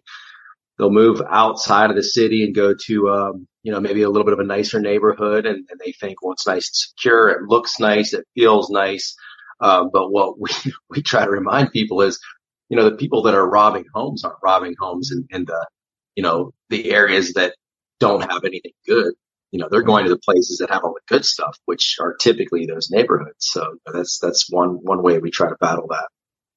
they'll 0.78 0.90
move 0.90 1.22
outside 1.28 1.90
of 1.90 1.96
the 1.96 2.02
city 2.02 2.44
and 2.44 2.54
go 2.54 2.74
to, 2.86 3.10
um, 3.10 3.46
you 3.62 3.72
know, 3.72 3.80
maybe 3.80 4.02
a 4.02 4.10
little 4.10 4.24
bit 4.24 4.32
of 4.32 4.40
a 4.40 4.44
nicer 4.44 4.80
neighborhood 4.80 5.46
and, 5.46 5.66
and 5.70 5.80
they 5.84 5.92
think, 5.92 6.22
well, 6.22 6.32
it's 6.32 6.46
nice 6.46 6.68
and 6.68 6.76
secure. 6.76 7.28
It 7.30 7.48
looks 7.48 7.78
nice. 7.78 8.12
It 8.12 8.26
feels 8.34 8.70
nice. 8.70 9.14
Um, 9.60 9.90
but 9.92 10.10
what 10.10 10.38
we, 10.38 10.50
we 10.90 11.02
try 11.02 11.24
to 11.24 11.30
remind 11.30 11.72
people 11.72 12.02
is, 12.02 12.20
you 12.68 12.76
know, 12.76 12.88
the 12.88 12.96
people 12.96 13.22
that 13.22 13.34
are 13.34 13.48
robbing 13.48 13.84
homes 13.94 14.24
aren't 14.24 14.38
robbing 14.42 14.74
homes 14.78 15.12
in, 15.12 15.26
in 15.30 15.44
the, 15.44 15.66
you 16.14 16.22
know, 16.22 16.52
the 16.68 16.90
areas 16.92 17.34
that 17.34 17.54
don't 17.98 18.22
have 18.30 18.44
anything 18.44 18.72
good 18.86 19.12
you 19.50 19.58
know, 19.58 19.68
they're 19.70 19.82
going 19.82 20.04
to 20.04 20.10
the 20.10 20.18
places 20.18 20.58
that 20.58 20.70
have 20.70 20.84
all 20.84 20.94
the 20.94 21.14
good 21.14 21.24
stuff, 21.24 21.58
which 21.64 21.96
are 22.00 22.14
typically 22.14 22.66
those 22.66 22.90
neighborhoods. 22.90 23.34
So 23.38 23.76
that's, 23.92 24.18
that's 24.18 24.50
one, 24.50 24.78
one 24.82 25.02
way 25.02 25.18
we 25.18 25.30
try 25.30 25.48
to 25.48 25.56
battle 25.60 25.88
that. 25.88 26.08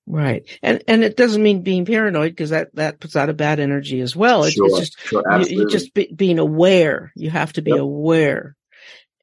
Right. 0.05 0.45
And, 0.61 0.83
and 0.87 1.03
it 1.03 1.15
doesn't 1.15 1.41
mean 1.41 1.63
being 1.63 1.85
paranoid 1.85 2.31
because 2.31 2.49
that, 2.49 2.75
that 2.75 2.99
puts 2.99 3.15
out 3.15 3.29
a 3.29 3.33
bad 3.33 3.59
energy 3.59 4.01
as 4.01 4.15
well. 4.15 4.43
It's, 4.43 4.55
sure, 4.55 4.67
it's 4.67 4.79
just, 4.79 4.99
sure, 5.07 5.23
you, 5.39 5.61
you, 5.61 5.69
just 5.69 5.93
be, 5.93 6.11
being 6.13 6.39
aware. 6.39 7.13
You 7.15 7.29
have 7.29 7.53
to 7.53 7.61
be 7.61 7.71
yep. 7.71 7.79
aware. 7.79 8.55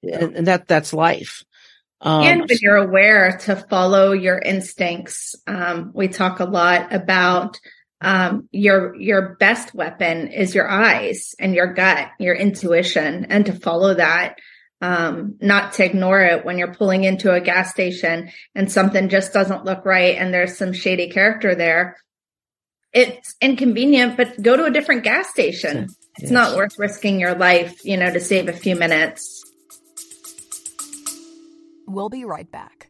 Yeah. 0.02 0.25
And, 0.25 0.37
and, 0.37 0.46
that, 0.46 0.67
that's 0.67 0.93
life. 0.93 1.44
Um, 2.00 2.22
and 2.22 2.40
when 2.40 2.58
you're 2.62 2.76
aware 2.76 3.37
to 3.43 3.56
follow 3.56 4.12
your 4.12 4.38
instincts, 4.38 5.34
um, 5.46 5.93
we 5.94 6.08
talk 6.08 6.40
a 6.40 6.46
lot 6.46 6.94
about 6.94 7.61
um, 8.00 8.49
your 8.50 8.94
your 8.97 9.37
best 9.38 9.75
weapon 9.75 10.29
is 10.29 10.55
your 10.55 10.69
eyes 10.69 11.35
and 11.38 11.55
your 11.55 11.73
gut, 11.75 12.11
your 12.19 12.35
intuition, 12.35 13.26
and 13.26 13.47
to 13.47 13.52
follow 13.52 13.94
that. 13.94 14.37
Um, 14.82 15.37
not 15.43 15.75
to 15.75 15.85
ignore 15.85 16.20
it 16.23 16.43
when 16.43 16.56
you're 16.56 16.73
pulling 16.73 17.05
into 17.05 17.31
a 17.31 17.41
gas 17.41 17.70
station 17.70 18.31
and 18.55 18.73
something 18.73 19.11
just 19.11 19.35
doesn't 19.35 19.67
look 19.67 19.85
right 19.85 20.17
and 20.17 20.32
there's 20.32 20.56
some 20.56 20.73
shady 20.73 21.11
character 21.11 21.55
there. 21.55 21.99
It's 22.94 23.37
inconvenient, 23.43 24.17
but 24.17 24.41
go 24.41 24.56
to 24.56 24.64
a 24.64 24.70
different 24.70 25.05
gas 25.05 25.29
station. 25.29 25.88
Yes. 25.88 25.96
It's 26.19 26.31
not 26.31 26.56
worth 26.56 26.79
risking 26.79 27.20
your 27.20 27.35
life, 27.35 27.85
you 27.85 27.99
know, 27.99 28.11
to 28.11 28.20
save 28.20 28.49
a 28.49 28.55
few 28.55 28.75
minutes. 28.75 29.44
We'll 31.87 32.08
be 32.08 32.25
right 32.25 32.50
back. 32.50 32.89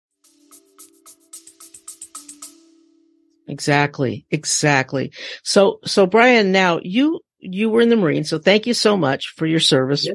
Exactly. 3.47 4.25
Exactly. 4.31 5.11
So, 5.43 5.79
so 5.85 6.05
Brian, 6.05 6.51
now 6.51 6.79
you, 6.83 7.19
you 7.39 7.69
were 7.69 7.81
in 7.81 7.89
the 7.89 7.95
Marines. 7.95 8.29
So 8.29 8.39
thank 8.39 8.67
you 8.67 8.73
so 8.73 8.95
much 8.95 9.33
for 9.35 9.45
your 9.45 9.59
service. 9.59 10.05
Yeah. 10.05 10.13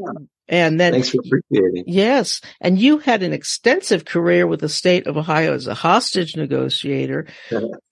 And 0.49 0.79
then, 0.79 0.93
thanks 0.93 1.11
for 1.11 1.19
appreciating. 1.19 1.85
Yes. 1.89 2.41
And 2.61 2.79
you 2.79 2.99
had 2.99 3.23
an 3.25 3.33
extensive 3.33 4.05
career 4.05 4.47
with 4.47 4.61
the 4.61 4.69
state 4.69 5.09
of 5.09 5.17
Ohio 5.17 5.55
as 5.55 5.67
a 5.67 5.75
hostage 5.75 6.37
negotiator, 6.37 7.27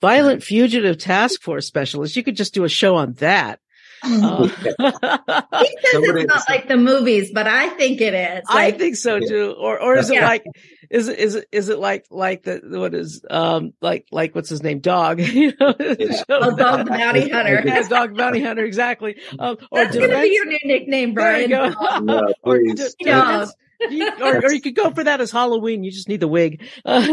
violent 0.00 0.44
fugitive 0.44 0.98
task 0.98 1.42
force 1.42 1.66
specialist. 1.66 2.14
You 2.14 2.22
could 2.22 2.36
just 2.36 2.54
do 2.54 2.64
a 2.64 2.68
show 2.68 2.96
on 2.96 3.14
that. 3.14 3.60
Uh, 4.06 4.46
he 4.48 4.52
says 4.52 6.02
it's 6.02 6.26
not 6.26 6.42
like 6.46 6.68
the 6.68 6.76
movies, 6.76 7.30
but 7.32 7.46
I 7.46 7.70
think 7.70 8.02
it 8.02 8.12
is. 8.12 8.42
Like, 8.52 8.74
I 8.74 8.76
think 8.76 8.96
so 8.96 9.18
too. 9.18 9.56
Or, 9.58 9.80
or 9.80 9.96
is 9.96 10.10
it 10.10 10.20
like, 10.20 10.44
is 10.90 11.08
it, 11.08 11.18
is 11.18 11.34
it, 11.34 11.48
is 11.52 11.68
it 11.68 11.78
like, 11.78 12.06
like 12.10 12.42
the, 12.42 12.60
what 12.64 12.94
is, 12.94 13.24
um, 13.30 13.72
like, 13.80 14.06
like 14.10 14.34
what's 14.34 14.48
his 14.48 14.62
name? 14.62 14.80
Dog, 14.80 15.20
you 15.20 15.52
know? 15.58 15.74
Yeah. 15.78 16.22
Oh, 16.36 16.56
dog 16.56 16.88
bounty 16.88 17.28
hunter. 17.28 17.62
yeah, 17.64 17.86
dog 17.88 18.16
bounty 18.16 18.42
hunter. 18.42 18.64
Exactly. 18.64 19.16
Um, 19.38 19.56
or 19.70 19.84
That's 19.84 19.96
going 19.96 20.10
to 20.10 20.20
be 20.20 20.28
your 20.28 20.46
new 20.46 20.58
nickname, 20.64 21.14
Brian. 21.14 21.50
There 21.50 21.66
you 21.66 21.74
go. 21.74 22.00
No, 22.00 22.32
or, 22.42 22.60
dog 23.00 23.48
you, 23.90 24.10
or, 24.20 24.36
or, 24.44 24.52
you 24.52 24.60
could 24.60 24.74
go 24.74 24.90
for 24.90 25.04
that 25.04 25.20
as 25.20 25.30
Halloween. 25.30 25.84
You 25.84 25.90
just 25.90 26.08
need 26.08 26.20
the 26.20 26.28
wig. 26.28 26.62
Uh, 26.84 27.06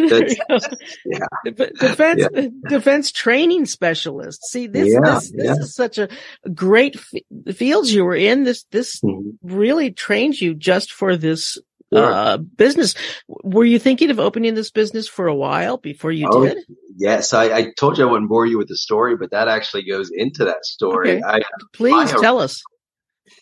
yeah. 1.06 1.20
Defense, 1.46 2.28
yeah. 2.34 2.48
defense 2.70 3.12
training 3.12 3.66
specialist. 3.66 4.46
See, 4.46 4.68
this, 4.68 4.94
yeah, 4.94 5.00
this, 5.16 5.32
this 5.32 5.58
is 5.58 5.76
such 5.76 5.98
a 5.98 6.10
great 6.54 6.96
f- 6.96 7.56
fields 7.56 7.94
you 7.94 8.06
were 8.06 8.16
in. 8.16 8.44
This, 8.44 8.64
this 8.72 9.00
mm-hmm. 9.02 9.30
really 9.42 9.92
trains 9.92 10.42
you 10.42 10.54
just 10.54 10.92
for 10.92 11.18
this 11.18 11.58
uh, 11.92 12.38
business. 12.38 12.96
Were 13.28 13.66
you 13.66 13.80
thinking 13.80 14.10
of 14.10 14.20
opening 14.20 14.54
this 14.54 14.72
business 14.72 15.08
for 15.08 15.28
a 15.28 15.36
while 15.36 15.78
before 15.78 16.12
you 16.12 16.28
oh, 16.32 16.46
did? 16.46 16.58
Yes, 16.96 17.34
I, 17.34 17.52
I, 17.52 17.74
told 17.78 17.98
you 17.98 18.08
I 18.08 18.12
wouldn't 18.12 18.30
bore 18.30 18.46
you 18.46 18.58
with 18.58 18.68
the 18.68 18.78
story, 18.78 19.18
but 19.18 19.32
that 19.32 19.48
actually 19.48 19.84
goes 19.84 20.12
into 20.14 20.46
that 20.46 20.66
story. 20.66 21.18
Okay. 21.18 21.22
I, 21.26 21.42
Please 21.74 22.12
tell 22.12 22.40
us. 22.40 22.62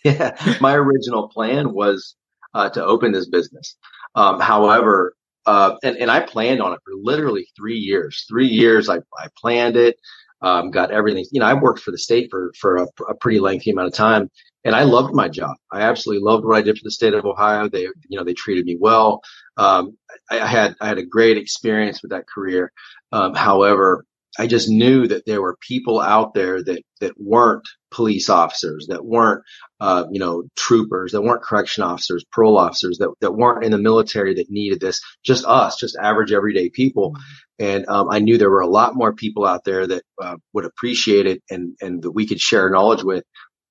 Yeah, 0.04 0.38
my 0.62 0.76
original 0.76 1.30
plan 1.30 1.74
was 1.74 2.16
uh, 2.54 2.70
to 2.70 2.86
open 2.86 3.12
this 3.12 3.28
business. 3.28 3.76
Um, 4.14 4.40
however, 4.40 5.16
uh, 5.48 5.78
and, 5.84 5.98
and 5.98 6.12
I 6.12 6.20
planned 6.20 6.62
on 6.62 6.74
it 6.74 6.80
for 6.86 6.94
literally 6.96 7.48
three 7.58 7.80
years. 7.80 8.24
Three 8.30 8.48
years, 8.48 8.88
I, 8.88 8.98
I 9.18 9.28
planned 9.36 9.78
it, 9.78 9.98
um, 10.42 10.72
got 10.72 10.92
everything. 10.92 11.26
You 11.32 11.42
know, 11.42 11.46
I 11.46 11.54
worked 11.54 11.82
for 11.82 11.92
the 11.92 11.98
state 11.98 12.30
for 12.32 12.52
for 12.60 12.78
a, 12.78 12.88
a 13.10 13.16
pretty 13.16 13.40
lengthy 13.40 13.72
amount 13.72 13.88
of 13.88 13.94
time, 13.94 14.30
and 14.64 14.76
I 14.76 14.84
loved 14.84 15.14
my 15.14 15.28
job. 15.28 15.56
I 15.72 15.82
absolutely 15.82 16.24
loved 16.24 16.46
what 16.46 16.58
I 16.58 16.62
did 16.62 16.78
for 16.78 16.84
the 16.84 16.92
state 16.92 17.14
of 17.14 17.26
Ohio. 17.26 17.70
They, 17.70 17.84
you 17.84 18.18
know, 18.18 18.24
they 18.24 18.34
treated 18.34 18.66
me 18.66 18.78
well. 18.80 19.22
Um, 19.58 19.98
I, 20.30 20.40
I, 20.40 20.48
had, 20.48 20.76
I 20.82 20.88
had 20.88 20.98
a 20.98 21.06
great 21.06 21.38
experience 21.38 22.02
with 22.02 22.12
that 22.12 22.28
career. 22.28 22.72
Um, 23.12 23.34
however, 23.34 24.06
I 24.38 24.48
just 24.48 24.70
knew 24.70 25.08
that 25.08 25.26
there 25.26 25.42
were 25.42 25.58
people 25.68 26.00
out 26.00 26.34
there 26.34 26.64
that, 26.64 26.84
that 27.02 27.14
weren't 27.18 27.68
police 27.92 28.30
officers, 28.30 28.88
that 28.90 29.04
weren't, 29.04 29.44
uh, 29.80 30.06
you 30.12 30.20
know, 30.20 30.44
troopers, 30.56 31.14
that 31.14 31.22
weren't 31.22 31.42
correction 31.42 31.84
officers, 31.84 32.24
parole 32.32 32.58
officers, 32.58 33.00
that, 33.00 33.12
that 33.22 33.32
weren't 33.32 33.64
in 33.64 33.72
the 33.72 33.78
military 33.78 34.36
that 34.36 34.50
needed 34.50 34.80
this. 34.80 35.02
Just 35.24 35.46
us, 35.46 35.78
just 35.78 35.98
average 36.00 36.32
everyday 36.32 36.70
people. 36.70 37.16
And, 37.58 37.88
um, 37.90 38.10
I 38.12 38.20
knew 38.20 38.38
there 38.38 38.52
were 38.52 38.62
a 38.62 38.68
lot 38.68 38.96
more 38.96 39.14
people 39.14 39.46
out 39.46 39.64
there 39.64 39.88
that, 39.88 40.04
uh, 40.22 40.36
would 40.54 40.66
appreciate 40.66 41.26
it 41.26 41.42
and, 41.50 41.76
and 41.82 42.04
that 42.04 42.12
we 42.12 42.28
could 42.28 42.40
share 42.40 42.70
knowledge 42.70 43.04
with 43.04 43.24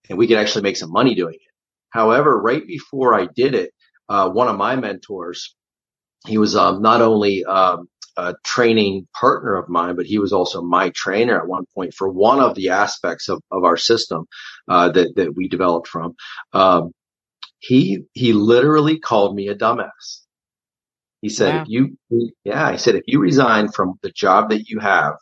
and 0.08 0.18
we 0.18 0.26
could 0.26 0.38
actually 0.38 0.62
make 0.62 0.76
some 0.76 0.90
money 0.90 1.14
doing 1.14 1.34
it. 1.34 1.52
However, 1.90 2.38
right 2.38 2.66
before 2.66 3.14
I 3.14 3.26
did 3.34 3.54
it, 3.54 3.72
uh, 4.08 4.28
one 4.28 4.48
of 4.48 4.56
my 4.56 4.76
mentors, 4.76 5.54
he 6.26 6.38
was 6.38 6.56
um, 6.56 6.82
not 6.82 7.00
only 7.00 7.44
um, 7.44 7.88
a 8.18 8.34
training 8.44 9.08
partner 9.18 9.56
of 9.56 9.70
mine, 9.70 9.96
but 9.96 10.06
he 10.06 10.18
was 10.18 10.32
also 10.34 10.62
my 10.62 10.90
trainer 10.94 11.40
at 11.40 11.48
one 11.48 11.66
point 11.74 11.94
for 11.94 12.10
one 12.10 12.40
of 12.40 12.56
the 12.56 12.70
aspects 12.70 13.30
of, 13.30 13.42
of 13.52 13.64
our 13.64 13.78
system 13.78 14.26
uh, 14.68 14.90
that 14.90 15.16
that 15.16 15.36
we 15.36 15.48
developed 15.48 15.88
from. 15.88 16.16
Um, 16.52 16.92
he 17.60 18.04
he 18.14 18.34
literally 18.34 19.00
called 19.00 19.36
me 19.36 19.48
a 19.48 19.56
dumbass. 19.56 20.22
He 21.22 21.30
said, 21.30 21.54
wow. 21.54 21.62
if 21.62 21.68
you, 21.68 21.96
yeah, 22.44 22.72
he 22.72 22.78
said, 22.78 22.96
if 22.96 23.04
you 23.08 23.20
resign 23.20 23.70
from 23.72 23.94
the 24.02 24.10
job 24.10 24.50
that 24.50 24.68
you 24.68 24.80
have 24.80 25.14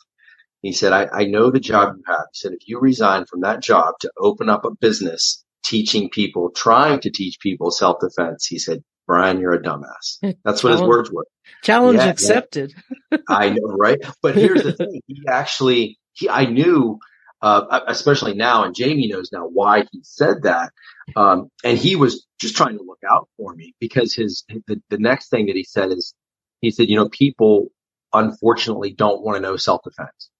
he 0.62 0.72
said, 0.72 0.92
I, 0.92 1.08
I 1.12 1.24
know 1.26 1.50
the 1.50 1.60
job 1.60 1.94
you 1.96 2.02
have. 2.08 2.26
He 2.32 2.38
said, 2.38 2.52
if 2.52 2.68
you 2.68 2.80
resign 2.80 3.26
from 3.26 3.42
that 3.42 3.62
job 3.62 3.94
to 4.00 4.12
open 4.18 4.50
up 4.50 4.64
a 4.64 4.74
business 4.74 5.44
teaching 5.64 6.10
people, 6.10 6.50
trying 6.50 7.00
to 7.00 7.10
teach 7.10 7.38
people 7.40 7.70
self 7.70 7.98
defense, 8.00 8.46
he 8.46 8.58
said, 8.58 8.82
Brian, 9.06 9.40
you're 9.40 9.52
a 9.52 9.62
dumbass. 9.62 10.18
That's 10.44 10.62
what 10.64 10.72
his 10.72 10.82
words 10.82 11.10
were. 11.10 11.26
Challenge 11.62 11.98
yeah, 11.98 12.08
accepted. 12.08 12.74
Yeah. 13.10 13.18
I 13.28 13.50
know, 13.50 13.68
right? 13.68 13.98
But 14.22 14.34
here's 14.34 14.62
the 14.64 14.72
thing. 14.72 15.00
He 15.06 15.22
actually, 15.28 15.98
he, 16.12 16.28
I 16.28 16.46
knew, 16.46 16.98
uh, 17.40 17.80
especially 17.86 18.34
now, 18.34 18.64
and 18.64 18.74
Jamie 18.74 19.08
knows 19.08 19.30
now 19.32 19.46
why 19.46 19.84
he 19.92 20.00
said 20.02 20.42
that. 20.42 20.72
Um, 21.14 21.50
and 21.62 21.78
he 21.78 21.94
was 21.94 22.26
just 22.40 22.56
trying 22.56 22.76
to 22.78 22.84
look 22.84 22.98
out 23.08 23.28
for 23.36 23.54
me 23.54 23.74
because 23.78 24.12
his, 24.14 24.44
the, 24.66 24.82
the 24.90 24.98
next 24.98 25.28
thing 25.28 25.46
that 25.46 25.56
he 25.56 25.64
said 25.64 25.90
is, 25.90 26.14
he 26.60 26.70
said, 26.70 26.88
you 26.88 26.96
know, 26.96 27.08
people 27.08 27.68
unfortunately 28.12 28.92
don't 28.92 29.22
want 29.22 29.36
to 29.36 29.40
know 29.40 29.56
self 29.56 29.82
defense. 29.84 30.30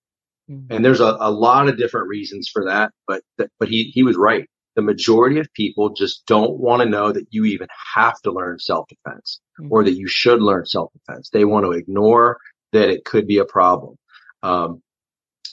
Mm-hmm. 0.51 0.73
And 0.73 0.85
there's 0.85 1.01
a, 1.01 1.17
a 1.21 1.31
lot 1.31 1.69
of 1.69 1.79
different 1.79 2.09
reasons 2.09 2.49
for 2.49 2.65
that, 2.65 2.93
but, 3.07 3.23
but 3.59 3.69
he, 3.69 3.85
he 3.85 4.03
was 4.03 4.17
right. 4.17 4.49
The 4.77 4.83
majority 4.83 5.41
of 5.41 5.53
people 5.55 5.95
just 5.95 6.25
don't 6.27 6.59
want 6.59 6.83
to 6.83 6.89
know 6.89 7.11
that 7.11 7.27
you 7.31 7.45
even 7.47 7.69
have 7.95 8.21
to 8.23 8.31
learn 8.31 8.59
self 8.59 8.87
defense 8.89 9.41
mm-hmm. 9.61 9.73
or 9.73 9.85
that 9.85 9.97
you 9.97 10.07
should 10.07 10.41
learn 10.41 10.67
self 10.67 10.93
defense. 10.93 11.31
They 11.31 11.45
want 11.45 11.65
to 11.67 11.73
ignore 11.73 12.39
that 12.73 12.91
it 12.91 13.05
could 13.05 13.27
be 13.27 13.39
a 13.39 13.45
problem. 13.45 13.97
Um, 14.43 14.83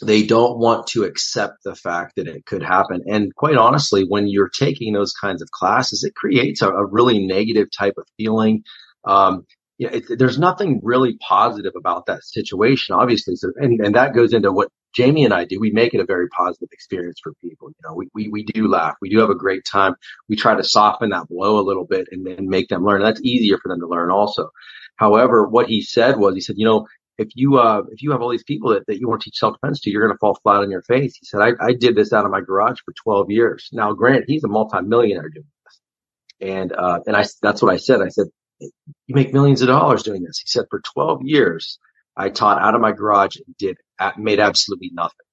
they 0.02 0.24
don't 0.24 0.58
want 0.60 0.88
to 0.88 1.04
accept 1.04 1.64
the 1.64 1.76
fact 1.76 2.16
that 2.16 2.28
it 2.28 2.46
could 2.46 2.64
happen. 2.64 3.04
And 3.08 3.34
quite 3.36 3.56
honestly, 3.56 4.06
when 4.08 4.28
you're 4.28 4.50
taking 4.50 4.94
those 4.94 5.14
kinds 5.14 5.42
of 5.42 5.50
classes, 5.52 6.04
it 6.04 6.16
creates 6.16 6.62
a, 6.62 6.70
a 6.70 6.86
really 6.86 7.26
negative 7.26 7.70
type 7.72 7.96
of 7.98 8.06
feeling. 8.18 8.64
Um, 9.06 9.46
yeah, 9.78 9.90
it, 9.94 10.06
there's 10.18 10.40
nothing 10.40 10.80
really 10.84 11.18
positive 11.18 11.74
about 11.76 12.06
that 12.08 12.24
situation, 12.24 12.96
obviously. 12.96 13.36
So, 13.36 13.52
and, 13.56 13.80
and 13.80 13.96
that 13.96 14.14
goes 14.14 14.34
into 14.34 14.52
what 14.52 14.70
Jamie 14.94 15.26
and 15.26 15.34
I 15.34 15.46
do. 15.46 15.60
We 15.60 15.72
make 15.72 15.94
it 15.94 16.00
a 16.00 16.06
very 16.06 16.30
positive 16.30 16.70
experience 16.72 17.20
for 17.22 17.34
people. 17.44 17.70
You 17.70 17.90
know, 17.90 17.96
we, 17.96 18.10
we, 18.14 18.30
we 18.30 18.44
do 18.44 18.68
laugh. 18.68 18.96
We 19.02 19.10
do 19.10 19.20
have 19.20 19.30
a 19.30 19.36
great 19.36 19.66
time. 19.66 19.96
We 20.30 20.36
try 20.36 20.56
to 20.56 20.64
soften 20.64 21.10
that 21.10 21.28
blow 21.28 21.60
a 21.60 21.62
little 21.66 21.86
bit 21.86 22.08
and 22.12 22.26
then 22.26 22.50
make 22.50 22.70
them 22.70 22.86
learn. 22.86 23.02
That's 23.02 23.22
easier 23.22 23.58
for 23.58 23.70
them 23.70 23.80
to 23.80 23.88
learn 23.88 24.12
also. 24.12 24.50
However, 24.96 25.48
what 25.48 25.68
he 25.68 25.82
said 25.82 26.18
was, 26.18 26.36
he 26.36 26.42
said, 26.42 26.58
you 26.58 26.66
know, 26.66 26.88
if 27.18 27.30
you, 27.36 27.58
uh, 27.58 27.84
if 27.92 28.02
you 28.02 28.12
have 28.12 28.22
all 28.22 28.30
these 28.30 28.44
people 28.44 28.72
that, 28.72 28.86
that 28.88 29.00
you 29.00 29.08
want 29.08 29.22
to 29.22 29.26
teach 29.26 29.38
self-defense 29.38 29.82
to, 29.82 29.90
you're 29.90 30.06
going 30.06 30.14
to 30.14 30.20
fall 30.20 30.38
flat 30.42 30.62
on 30.62 30.72
your 30.72 30.82
face. 30.84 31.16
He 31.16 31.26
said, 31.26 31.42
I, 31.42 31.52
I 31.60 31.74
did 31.74 31.96
this 31.96 32.14
out 32.14 32.26
of 32.26 32.32
my 32.32 32.42
garage 32.42 32.80
for 32.84 32.94
12 33.04 33.32
years. 33.32 33.70
Now, 33.72 33.94
Grant, 33.94 34.26
he's 34.28 34.44
a 34.44 34.48
multimillionaire 34.48 35.30
doing 35.30 35.46
this. 35.66 36.50
And, 36.50 36.74
uh, 36.74 37.00
and 37.06 37.16
I, 37.16 37.26
that's 37.42 37.62
what 37.62 37.74
I 37.74 37.78
said. 37.78 38.02
I 38.02 38.10
said, 38.10 38.28
you 38.60 39.16
make 39.16 39.34
millions 39.34 39.62
of 39.62 39.68
dollars 39.68 40.04
doing 40.04 40.24
this. 40.24 40.40
He 40.40 40.48
said, 40.48 40.66
for 40.70 40.82
12 40.94 41.22
years, 41.24 41.80
I 42.16 42.30
taught 42.30 42.62
out 42.62 42.76
of 42.76 42.82
my 42.82 42.92
garage 42.92 43.36
and 43.36 43.58
did, 43.58 43.78
made 44.18 44.40
absolutely 44.40 44.92
nothing. 44.94 45.26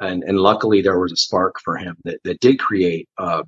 And, 0.00 0.24
and 0.24 0.38
luckily 0.38 0.82
there 0.82 0.98
was 0.98 1.12
a 1.12 1.16
spark 1.16 1.56
for 1.64 1.76
him 1.76 1.96
that, 2.04 2.18
that 2.24 2.40
did 2.40 2.58
create, 2.58 3.08
uh, 3.18 3.42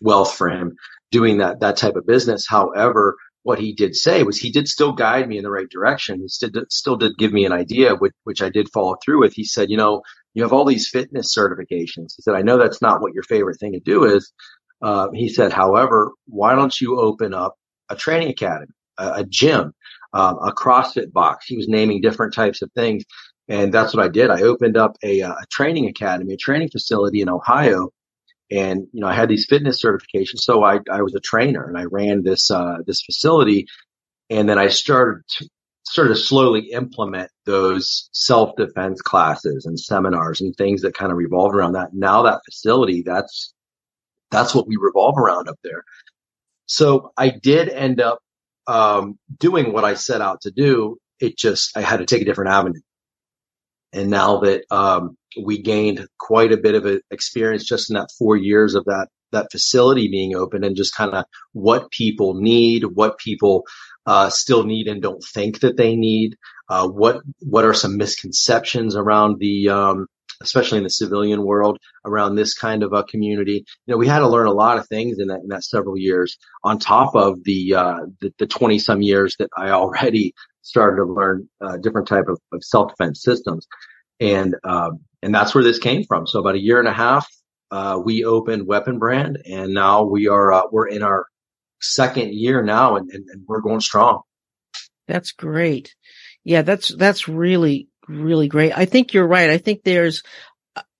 wealth 0.00 0.34
for 0.34 0.48
him 0.48 0.74
doing 1.10 1.38
that, 1.38 1.60
that 1.60 1.76
type 1.76 1.96
of 1.96 2.06
business. 2.06 2.46
However, 2.48 3.16
what 3.44 3.58
he 3.58 3.72
did 3.72 3.94
say 3.94 4.22
was 4.22 4.38
he 4.38 4.50
did 4.50 4.68
still 4.68 4.92
guide 4.92 5.28
me 5.28 5.36
in 5.36 5.44
the 5.44 5.50
right 5.50 5.68
direction. 5.68 6.20
He 6.20 6.28
still, 6.28 6.50
still 6.68 6.96
did 6.96 7.18
give 7.18 7.32
me 7.32 7.44
an 7.44 7.52
idea, 7.52 7.94
which, 7.94 8.12
which 8.24 8.42
I 8.42 8.50
did 8.50 8.68
follow 8.72 8.96
through 9.04 9.20
with. 9.20 9.32
He 9.32 9.44
said, 9.44 9.70
you 9.70 9.76
know, 9.76 10.02
you 10.34 10.42
have 10.42 10.52
all 10.52 10.64
these 10.64 10.88
fitness 10.88 11.36
certifications. 11.36 12.14
He 12.16 12.22
said, 12.22 12.34
I 12.34 12.42
know 12.42 12.56
that's 12.56 12.80
not 12.82 13.00
what 13.00 13.14
your 13.14 13.24
favorite 13.24 13.58
thing 13.58 13.72
to 13.72 13.80
do 13.80 14.04
is. 14.04 14.32
Uh, 14.80 15.08
he 15.12 15.28
said, 15.28 15.52
however, 15.52 16.12
why 16.26 16.54
don't 16.54 16.80
you 16.80 16.98
open 17.00 17.34
up 17.34 17.54
a 17.88 17.96
training 17.96 18.30
academy, 18.30 18.72
a, 18.98 19.12
a 19.16 19.24
gym, 19.24 19.72
um, 20.12 20.38
a 20.38 20.52
CrossFit 20.52 21.12
box. 21.12 21.46
He 21.46 21.56
was 21.56 21.68
naming 21.68 22.00
different 22.00 22.34
types 22.34 22.62
of 22.62 22.70
things. 22.72 23.04
And 23.48 23.72
that's 23.72 23.94
what 23.94 24.04
I 24.04 24.08
did. 24.08 24.30
I 24.30 24.42
opened 24.42 24.76
up 24.76 24.96
a, 25.02 25.22
uh, 25.22 25.32
a 25.32 25.46
training 25.50 25.88
academy, 25.88 26.34
a 26.34 26.36
training 26.36 26.70
facility 26.70 27.20
in 27.20 27.28
Ohio. 27.28 27.90
And, 28.50 28.86
you 28.92 29.00
know, 29.00 29.08
I 29.08 29.14
had 29.14 29.28
these 29.28 29.46
fitness 29.48 29.82
certifications. 29.82 30.40
So 30.40 30.62
I, 30.62 30.80
I 30.90 31.02
was 31.02 31.14
a 31.14 31.20
trainer 31.20 31.66
and 31.66 31.76
I 31.76 31.84
ran 31.84 32.22
this, 32.22 32.50
uh, 32.50 32.78
this 32.86 33.02
facility. 33.02 33.66
And 34.30 34.48
then 34.48 34.58
I 34.58 34.68
started 34.68 35.22
to, 35.38 35.48
started 35.84 36.14
to 36.14 36.20
slowly 36.20 36.70
implement 36.70 37.30
those 37.44 38.08
self 38.12 38.54
defense 38.56 39.02
classes 39.02 39.66
and 39.66 39.78
seminars 39.78 40.40
and 40.40 40.54
things 40.56 40.82
that 40.82 40.94
kind 40.94 41.10
of 41.10 41.18
revolved 41.18 41.54
around 41.54 41.72
that. 41.72 41.90
Now 41.92 42.22
that 42.22 42.40
facility, 42.44 43.02
that's, 43.04 43.52
that's 44.30 44.54
what 44.54 44.66
we 44.66 44.76
revolve 44.78 45.18
around 45.18 45.48
up 45.48 45.58
there. 45.64 45.84
So 46.66 47.12
I 47.16 47.28
did 47.30 47.68
end 47.68 48.00
up 48.00 48.20
um, 48.66 49.18
doing 49.38 49.72
what 49.72 49.84
I 49.84 49.94
set 49.94 50.20
out 50.20 50.42
to 50.42 50.50
do. 50.50 50.98
It 51.20 51.36
just 51.36 51.76
I 51.76 51.82
had 51.82 51.98
to 51.98 52.06
take 52.06 52.22
a 52.22 52.24
different 52.24 52.50
avenue. 52.50 52.80
And 53.92 54.10
now 54.10 54.40
that 54.40 54.64
um, 54.70 55.16
we 55.42 55.60
gained 55.60 56.06
quite 56.18 56.52
a 56.52 56.56
bit 56.56 56.74
of 56.74 57.00
experience 57.10 57.64
just 57.64 57.90
in 57.90 57.94
that 57.94 58.10
four 58.18 58.36
years 58.36 58.74
of 58.74 58.84
that 58.86 59.08
that 59.32 59.50
facility 59.50 60.08
being 60.08 60.36
open, 60.36 60.62
and 60.62 60.76
just 60.76 60.94
kind 60.94 61.12
of 61.12 61.24
what 61.52 61.90
people 61.90 62.34
need, 62.34 62.84
what 62.84 63.18
people 63.18 63.64
uh, 64.04 64.28
still 64.28 64.64
need 64.64 64.88
and 64.88 65.00
don't 65.00 65.24
think 65.32 65.60
that 65.60 65.78
they 65.78 65.96
need, 65.96 66.36
uh, 66.68 66.86
what 66.86 67.22
what 67.40 67.64
are 67.64 67.74
some 67.74 67.96
misconceptions 67.96 68.94
around 68.94 69.38
the 69.38 69.70
um, 69.70 70.06
especially 70.42 70.78
in 70.78 70.84
the 70.84 70.90
civilian 70.90 71.44
world 71.44 71.78
around 72.04 72.34
this 72.34 72.54
kind 72.54 72.82
of 72.82 72.92
a 72.92 73.04
community. 73.04 73.64
You 73.86 73.92
know, 73.92 73.96
we 73.96 74.08
had 74.08 74.18
to 74.18 74.28
learn 74.28 74.48
a 74.48 74.52
lot 74.52 74.78
of 74.78 74.88
things 74.88 75.18
in 75.18 75.28
that, 75.28 75.40
in 75.40 75.48
that 75.48 75.64
several 75.64 75.96
years 75.96 76.36
on 76.64 76.78
top 76.78 77.14
of 77.14 77.42
the, 77.44 77.74
uh, 77.74 77.98
the, 78.38 78.46
20 78.46 78.78
some 78.78 79.02
years 79.02 79.36
that 79.38 79.48
I 79.56 79.70
already 79.70 80.34
started 80.62 80.96
to 80.96 81.04
learn, 81.04 81.48
uh, 81.60 81.76
different 81.76 82.08
type 82.08 82.28
of, 82.28 82.40
of 82.52 82.64
self-defense 82.64 83.22
systems. 83.22 83.66
And, 84.20 84.56
um, 84.64 85.00
and 85.22 85.34
that's 85.34 85.54
where 85.54 85.64
this 85.64 85.78
came 85.78 86.04
from. 86.04 86.26
So 86.26 86.40
about 86.40 86.54
a 86.54 86.60
year 86.60 86.78
and 86.78 86.88
a 86.88 86.92
half, 86.92 87.28
uh, 87.70 88.00
we 88.02 88.24
opened 88.24 88.66
Weapon 88.66 88.98
Brand 88.98 89.38
and 89.50 89.74
now 89.74 90.04
we 90.04 90.28
are, 90.28 90.52
uh, 90.52 90.62
we're 90.70 90.88
in 90.88 91.02
our 91.02 91.26
second 91.80 92.32
year 92.34 92.62
now 92.62 92.96
and, 92.96 93.10
and, 93.10 93.28
and 93.28 93.42
we're 93.46 93.60
going 93.60 93.80
strong. 93.80 94.22
That's 95.08 95.32
great. 95.32 95.94
Yeah, 96.44 96.62
that's, 96.62 96.88
that's 96.88 97.28
really 97.28 97.88
really 98.08 98.48
great. 98.48 98.76
I 98.76 98.84
think 98.84 99.14
you're 99.14 99.26
right. 99.26 99.50
I 99.50 99.58
think 99.58 99.82
there's, 99.84 100.22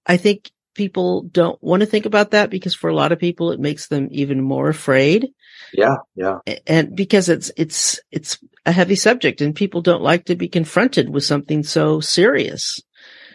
I 0.06 0.16
think 0.16 0.50
people 0.74 1.22
don't 1.22 1.62
want 1.62 1.80
to 1.80 1.86
think 1.86 2.06
about 2.06 2.30
that 2.30 2.50
because 2.50 2.74
for 2.74 2.88
a 2.88 2.94
lot 2.94 3.12
of 3.12 3.18
people 3.18 3.52
it 3.52 3.60
makes 3.60 3.88
them 3.88 4.08
even 4.10 4.40
more 4.40 4.68
afraid. 4.68 5.28
Yeah, 5.72 5.96
yeah. 6.14 6.38
And 6.66 6.94
because 6.94 7.28
it's 7.28 7.50
it's 7.56 8.00
it's 8.10 8.38
a 8.64 8.72
heavy 8.72 8.94
subject 8.94 9.40
and 9.40 9.54
people 9.54 9.80
don't 9.80 10.02
like 10.02 10.26
to 10.26 10.36
be 10.36 10.48
confronted 10.48 11.08
with 11.08 11.24
something 11.24 11.62
so 11.62 12.00
serious. 12.00 12.80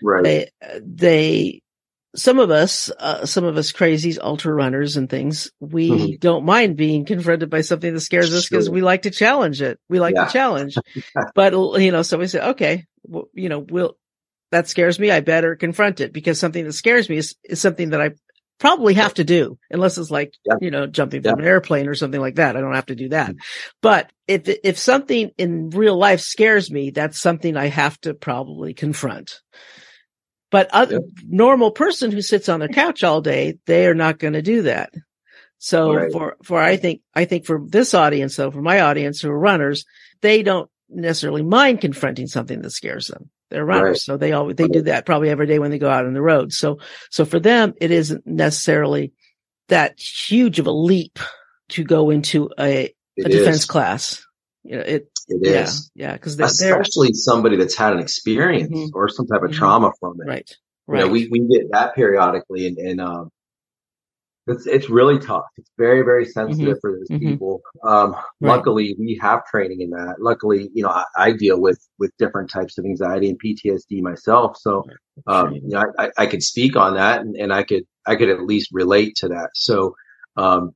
Right. 0.02 0.24
They 0.24 0.52
they 0.82 1.62
some 2.16 2.40
of 2.40 2.50
us, 2.50 2.90
uh, 2.98 3.26
some 3.26 3.44
of 3.44 3.58
us 3.58 3.72
crazies, 3.72 4.18
ultra 4.20 4.54
runners 4.54 4.98
and 4.98 5.10
things, 5.10 5.52
we 5.60 5.90
mm-hmm. 5.90 6.16
don't 6.20 6.46
mind 6.46 6.76
being 6.76 7.06
confronted 7.06 7.50
by 7.50 7.62
something 7.62 7.94
that 7.94 8.00
scares 8.00 8.34
us 8.34 8.50
because 8.50 8.70
we 8.70 8.82
like 8.82 9.04
to 9.04 9.12
challenge 9.12 9.62
it. 9.62 9.80
We 9.88 10.00
like 10.00 10.16
yeah. 10.16 10.26
to 10.26 10.32
challenge. 10.32 10.76
but, 11.36 11.54
you 11.54 11.92
know, 11.92 12.02
so 12.02 12.18
we 12.18 12.28
say, 12.28 12.42
okay, 12.42 12.86
well, 13.04 13.26
you 13.34 13.50
know, 13.50 13.60
we'll, 13.60 13.98
that 14.52 14.68
scares 14.68 14.98
me. 14.98 15.12
I 15.12 15.20
better 15.20 15.56
confront 15.56 16.00
it 16.00 16.12
because 16.12 16.40
something 16.40 16.66
that 16.66 16.74
scares 16.74 17.08
me 17.08 17.18
is, 17.18 17.36
is 17.44 17.62
something 17.62 17.92
that 17.92 18.02
I 18.02 18.12
probably 18.60 18.96
have 18.96 19.14
to 19.16 19.24
do 19.24 19.58
unless 19.70 19.98
it's 19.98 20.12
like, 20.12 20.34
yeah. 20.46 20.56
you 20.62 20.72
know, 20.72 20.88
jumping 20.88 21.22
from 21.22 21.40
yeah. 21.40 21.44
an 21.44 21.48
airplane 21.48 21.88
or 21.88 21.96
something 21.96 22.20
like 22.20 22.36
that. 22.36 22.58
I 22.58 22.62
don't 22.62 22.76
have 22.76 22.88
to 22.88 22.96
do 22.96 23.10
that. 23.10 23.32
Mm-hmm. 23.32 23.40
But 23.82 24.12
if, 24.28 24.48
if 24.64 24.78
something 24.78 25.32
in 25.38 25.70
real 25.70 25.98
life 25.98 26.22
scares 26.22 26.72
me, 26.72 26.90
that's 26.90 27.20
something 27.20 27.56
I 27.56 27.68
have 27.68 28.00
to 28.02 28.14
probably 28.14 28.74
confront. 28.74 29.42
But 30.50 30.70
a 30.74 30.88
yep. 30.90 31.02
normal 31.28 31.72
person 31.72 32.12
who 32.12 32.22
sits 32.22 32.50
on 32.50 32.60
their 32.60 32.70
couch 32.70 33.04
all 33.04 33.22
day, 33.22 33.60
they 33.66 33.86
are 33.88 33.96
not 33.96 34.20
going 34.20 34.34
to 34.34 34.42
do 34.42 34.64
that. 34.64 34.92
So 35.58 35.94
right. 35.94 36.12
for, 36.12 36.38
for, 36.44 36.60
I 36.60 36.78
think, 36.78 37.02
I 37.14 37.26
think 37.26 37.46
for 37.46 37.62
this 37.68 37.94
audience, 37.94 38.36
though, 38.36 38.52
for 38.52 38.62
my 38.62 38.82
audience 38.82 39.20
who 39.20 39.30
are 39.30 39.40
runners, 39.40 39.86
they 40.22 40.44
don't 40.44 40.70
necessarily 40.90 41.44
mind 41.44 41.82
confronting 41.82 42.28
something 42.28 42.62
that 42.62 42.70
scares 42.72 43.08
them. 43.08 43.30
They're 43.50 43.66
runners. 43.66 43.90
Right. 43.90 43.98
So 44.00 44.18
they 44.18 44.34
always, 44.34 44.56
they 44.58 44.68
do 44.68 44.82
that 44.84 45.06
probably 45.06 45.30
every 45.30 45.48
day 45.48 45.60
when 45.60 45.72
they 45.72 45.80
go 45.80 45.90
out 45.90 46.06
on 46.06 46.14
the 46.14 46.22
road. 46.22 46.52
So, 46.52 46.80
so 47.10 47.24
for 47.24 47.40
them, 47.40 47.74
it 47.80 47.92
isn't 47.92 48.28
necessarily 48.28 49.14
that 49.70 50.00
huge 50.00 50.60
of 50.60 50.68
a 50.68 50.72
leap 50.72 51.20
to 51.70 51.84
go 51.84 52.10
into 52.10 52.50
a, 52.60 52.94
a 53.18 53.24
defense 53.30 53.66
class. 53.66 54.26
You 54.64 54.78
know, 54.78 54.84
it, 54.84 55.10
it 55.30 55.48
is. 55.48 55.92
Yeah. 55.96 56.12
Yeah. 56.12 56.18
Cause 56.18 56.36
they're, 56.36 56.48
especially 56.48 57.08
they're, 57.08 57.14
somebody 57.14 57.56
that's 57.56 57.76
had 57.76 57.94
an 57.94 58.00
experience 58.00 58.70
mm-hmm. 58.70 58.90
or 58.94 59.08
some 59.08 59.28
type 59.28 59.44
of 59.44 59.52
mm-hmm. 59.52 59.60
trauma 59.60 59.92
from 60.00 60.20
it. 60.22 60.28
Right. 60.28 60.56
Right. 60.86 61.00
You 61.00 61.06
know, 61.06 61.12
we, 61.12 61.28
we 61.30 61.40
get 61.40 61.72
that 61.72 61.96
periodically 61.96 62.68
and, 62.68 62.78
and, 62.78 63.02
um, 63.02 63.30
it's, 64.48 64.66
it's 64.66 64.90
really 64.90 65.20
tough. 65.20 65.46
It's 65.58 65.70
very, 65.78 66.04
very 66.04 66.26
sensitive 66.26 66.78
mm-hmm. 66.78 66.80
for 66.80 66.92
those 66.94 67.08
mm-hmm. 67.10 67.32
people. 67.32 67.62
Um, 67.84 68.14
right. 68.14 68.58
luckily 68.58 68.96
we 68.98 69.20
have 69.22 69.46
training 69.46 69.82
in 69.82 69.90
that. 69.92 70.16
Luckily, 70.20 70.70
you 70.74 70.84
know, 70.84 70.90
I, 70.90 71.04
I, 71.18 71.32
deal 71.34 71.60
with, 71.60 71.86
with 72.00 72.12
different 72.18 72.50
types 72.50 72.78
of 72.78 72.86
anxiety 72.86 73.30
and 73.30 73.40
PTSD 73.42 74.02
myself. 74.02 74.58
So, 74.58 74.86
um, 75.28 75.54
you 75.54 75.70
know, 75.70 75.84
I, 76.00 76.12
I 76.18 76.26
could 76.28 76.44
speak 76.44 76.76
on 76.76 76.96
that 76.96 77.22
and, 77.22 77.36
and 77.36 77.54
I 77.54 77.64
could, 77.64 77.84
I 78.06 78.16
could 78.16 78.30
at 78.30 78.42
least 78.42 78.70
relate 78.72 79.16
to 79.18 79.30
that. 79.30 79.50
So, 79.54 79.96
um, 80.38 80.72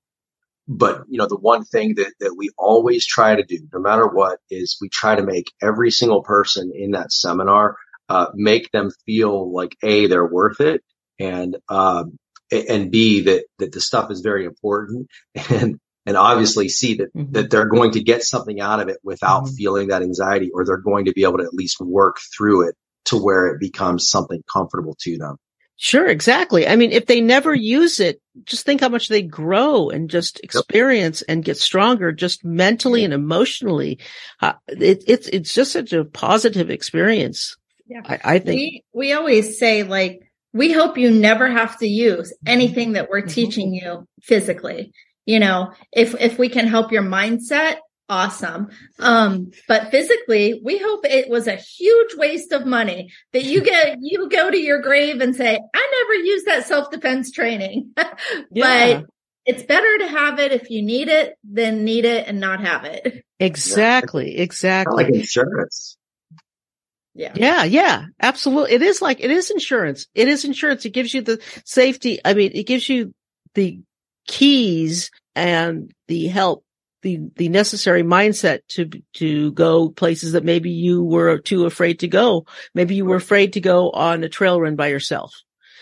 but 0.67 1.03
you 1.09 1.17
know, 1.17 1.27
the 1.27 1.37
one 1.37 1.63
thing 1.63 1.95
that, 1.95 2.13
that 2.19 2.35
we 2.37 2.49
always 2.57 3.05
try 3.05 3.35
to 3.35 3.43
do, 3.43 3.59
no 3.73 3.79
matter 3.79 4.07
what, 4.07 4.39
is 4.49 4.77
we 4.81 4.89
try 4.89 5.15
to 5.15 5.23
make 5.23 5.51
every 5.61 5.91
single 5.91 6.23
person 6.23 6.71
in 6.75 6.91
that 6.91 7.11
seminar, 7.11 7.77
uh, 8.09 8.27
make 8.33 8.69
them 8.71 8.89
feel 9.05 9.51
like 9.53 9.75
A, 9.83 10.07
they're 10.07 10.27
worth 10.27 10.59
it. 10.59 10.83
And, 11.19 11.57
um, 11.69 12.17
and 12.51 12.91
B, 12.91 13.21
that, 13.21 13.45
that 13.59 13.71
the 13.71 13.81
stuff 13.81 14.11
is 14.11 14.21
very 14.21 14.45
important 14.45 15.07
and, 15.49 15.79
and 16.05 16.17
obviously 16.17 16.69
see 16.69 16.95
that, 16.95 17.13
mm-hmm. 17.13 17.31
that 17.33 17.49
they're 17.49 17.67
going 17.67 17.91
to 17.91 18.03
get 18.03 18.23
something 18.23 18.59
out 18.59 18.79
of 18.79 18.89
it 18.89 18.97
without 19.03 19.43
mm-hmm. 19.45 19.55
feeling 19.55 19.87
that 19.89 20.01
anxiety 20.01 20.49
or 20.53 20.65
they're 20.65 20.77
going 20.77 21.05
to 21.05 21.13
be 21.13 21.23
able 21.23 21.37
to 21.37 21.45
at 21.45 21.53
least 21.53 21.79
work 21.79 22.17
through 22.35 22.67
it 22.67 22.75
to 23.05 23.17
where 23.17 23.47
it 23.47 23.59
becomes 23.59 24.09
something 24.09 24.43
comfortable 24.51 24.95
to 25.01 25.17
them. 25.17 25.37
Sure, 25.83 26.07
exactly. 26.07 26.67
I 26.67 26.75
mean, 26.75 26.91
if 26.91 27.07
they 27.07 27.21
never 27.21 27.55
use 27.55 27.99
it, 27.99 28.21
just 28.45 28.67
think 28.67 28.81
how 28.81 28.89
much 28.89 29.07
they 29.07 29.23
grow 29.23 29.89
and 29.89 30.11
just 30.11 30.39
experience 30.43 31.21
yep. 31.21 31.25
and 31.33 31.43
get 31.43 31.57
stronger, 31.57 32.11
just 32.11 32.45
mentally 32.45 33.03
and 33.03 33.11
emotionally. 33.11 33.97
Uh, 34.39 34.53
it, 34.67 35.03
it's 35.07 35.27
it's 35.29 35.55
just 35.55 35.71
such 35.71 35.91
a 35.91 36.05
positive 36.05 36.69
experience. 36.69 37.57
Yeah, 37.87 38.01
I, 38.05 38.19
I, 38.23 38.39
think 38.39 38.59
we 38.59 38.83
we 38.93 39.13
always 39.13 39.57
say 39.57 39.81
like 39.81 40.30
we 40.53 40.71
hope 40.71 40.97
you 40.97 41.11
never 41.11 41.49
have 41.49 41.77
to 41.79 41.87
use 41.87 42.33
anything 42.45 42.93
that 42.93 43.09
we're 43.09 43.21
mm-hmm. 43.21 43.29
teaching 43.29 43.73
you 43.73 44.07
physically. 44.21 44.93
You 45.25 45.39
know, 45.39 45.73
if 45.91 46.19
if 46.19 46.37
we 46.39 46.49
can 46.49 46.67
help 46.67 46.91
your 46.91 47.03
mindset, 47.03 47.77
awesome. 48.11 48.67
Um, 48.99 49.51
but 49.67 49.89
physically, 49.89 50.61
we 50.63 50.77
hope 50.77 51.05
it 51.05 51.29
was 51.29 51.47
a 51.47 51.55
huge 51.55 52.15
waste 52.15 52.51
of 52.51 52.65
money 52.65 53.11
that 53.31 53.45
you 53.45 53.61
get, 53.63 53.97
you 54.01 54.29
go 54.29 54.51
to 54.51 54.57
your 54.57 54.81
grave 54.81 55.21
and 55.21 55.35
say, 55.35 55.57
I 55.73 56.03
never 56.03 56.23
used 56.23 56.45
that 56.45 56.67
self 56.67 56.91
defense 56.91 57.31
training. 57.31 57.93
yeah. 58.51 58.99
But 58.99 59.05
it's 59.45 59.63
better 59.63 59.97
to 59.99 60.07
have 60.07 60.39
it 60.39 60.51
if 60.51 60.69
you 60.69 60.83
need 60.83 61.07
it 61.07 61.35
than 61.49 61.83
need 61.83 62.05
it 62.05 62.27
and 62.27 62.39
not 62.39 62.59
have 62.59 62.83
it. 62.85 63.23
Exactly. 63.39 64.37
Exactly. 64.37 65.03
Like 65.03 65.13
insurance. 65.13 65.97
Yeah. 67.13 67.33
Yeah. 67.35 67.63
Yeah. 67.63 68.05
Absolutely. 68.21 68.73
It 68.73 68.81
is 68.81 69.01
like, 69.01 69.19
it 69.19 69.31
is 69.31 69.51
insurance. 69.51 70.07
It 70.15 70.27
is 70.27 70.45
insurance. 70.45 70.85
It 70.85 70.91
gives 70.93 71.13
you 71.13 71.21
the 71.21 71.41
safety. 71.65 72.19
I 72.23 72.33
mean, 72.33 72.51
it 72.53 72.67
gives 72.67 72.87
you 72.87 73.13
the 73.53 73.81
keys 74.27 75.11
and 75.35 75.91
the 76.07 76.27
help 76.27 76.63
the 77.01 77.19
the 77.35 77.49
necessary 77.49 78.03
mindset 78.03 78.59
to 78.69 78.89
to 79.13 79.51
go 79.53 79.89
places 79.89 80.33
that 80.33 80.43
maybe 80.43 80.69
you 80.69 81.03
were 81.03 81.39
too 81.39 81.65
afraid 81.65 81.99
to 81.99 82.07
go. 82.07 82.45
Maybe 82.73 82.95
you 82.95 83.05
were 83.05 83.15
afraid 83.15 83.53
to 83.53 83.61
go 83.61 83.89
on 83.89 84.23
a 84.23 84.29
trail 84.29 84.61
run 84.61 84.75
by 84.75 84.87
yourself. 84.87 85.33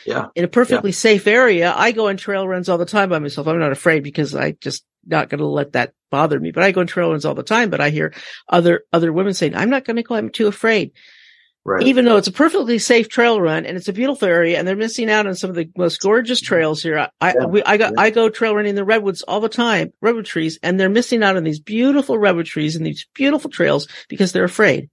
Yeah. 0.06 0.28
In 0.36 0.46
a 0.46 0.48
perfectly 0.48 0.92
yeah. 0.92 0.96
safe 0.96 1.28
area, 1.28 1.74
I 1.76 1.92
go 1.92 2.08
on 2.08 2.18
trail 2.18 2.48
runs 2.48 2.70
all 2.70 2.78
the 2.78 2.86
time 2.86 3.10
by 3.10 3.20
myself. 3.20 3.48
I'm 3.48 3.60
not 3.60 3.74
afraid 3.74 4.04
because 4.04 4.34
I 4.34 4.52
just 4.52 4.86
not 5.06 5.30
going 5.30 5.40
to 5.40 5.46
let 5.46 5.74
that 5.74 5.94
bother 6.10 6.40
me. 6.40 6.52
But 6.52 6.64
I 6.64 6.72
go 6.72 6.82
on 6.82 6.88
trail 6.88 7.12
runs 7.12 7.26
all 7.26 7.36
the 7.36 7.44
time. 7.44 7.70
But 7.70 7.82
I 7.82 7.90
hear 7.90 8.14
other 8.48 8.84
other 8.94 9.12
women 9.12 9.34
saying, 9.34 9.56
"I'm 9.56 9.70
not 9.70 9.86
going 9.86 9.98
to 9.98 10.04
go. 10.04 10.16
I'm 10.16 10.30
too 10.30 10.48
afraid." 10.48 10.94
Right. 11.70 11.86
Even 11.86 12.06
though 12.06 12.18
it's 12.18 12.28
a 12.28 12.32
perfectly 12.32 12.80
safe 12.80 13.10
trail 13.10 13.40
run 13.40 13.68
and 13.68 13.78
it's 13.78 13.88
a 13.88 13.94
beautiful 13.94 14.28
area 14.28 14.58
and 14.58 14.68
they're 14.68 14.76
missing 14.76 15.08
out 15.08 15.28
on 15.28 15.36
some 15.36 15.52
of 15.52 15.56
the 15.56 15.70
most 15.78 16.02
gorgeous 16.02 16.40
mm-hmm. 16.40 16.48
trails 16.48 16.82
here. 16.82 17.08
I, 17.22 17.34
yeah. 17.40 17.46
we, 17.46 17.62
I 17.62 17.78
got, 17.78 17.94
yeah. 17.96 18.02
I 18.02 18.10
go 18.10 18.28
trail 18.28 18.56
running 18.56 18.72
in 18.72 18.76
the 18.76 18.84
redwoods 18.84 19.22
all 19.22 19.40
the 19.40 19.50
time, 19.50 19.94
redwood 20.02 20.26
trees, 20.26 20.58
and 20.64 20.80
they're 20.80 20.90
missing 20.90 21.22
out 21.22 21.38
on 21.38 21.44
these 21.44 21.60
beautiful 21.60 22.18
redwood 22.18 22.48
trees 22.48 22.76
and 22.76 22.84
these 22.84 23.06
beautiful 23.14 23.52
trails 23.52 23.88
because 24.08 24.32
they're 24.32 24.46
afraid. 24.46 24.90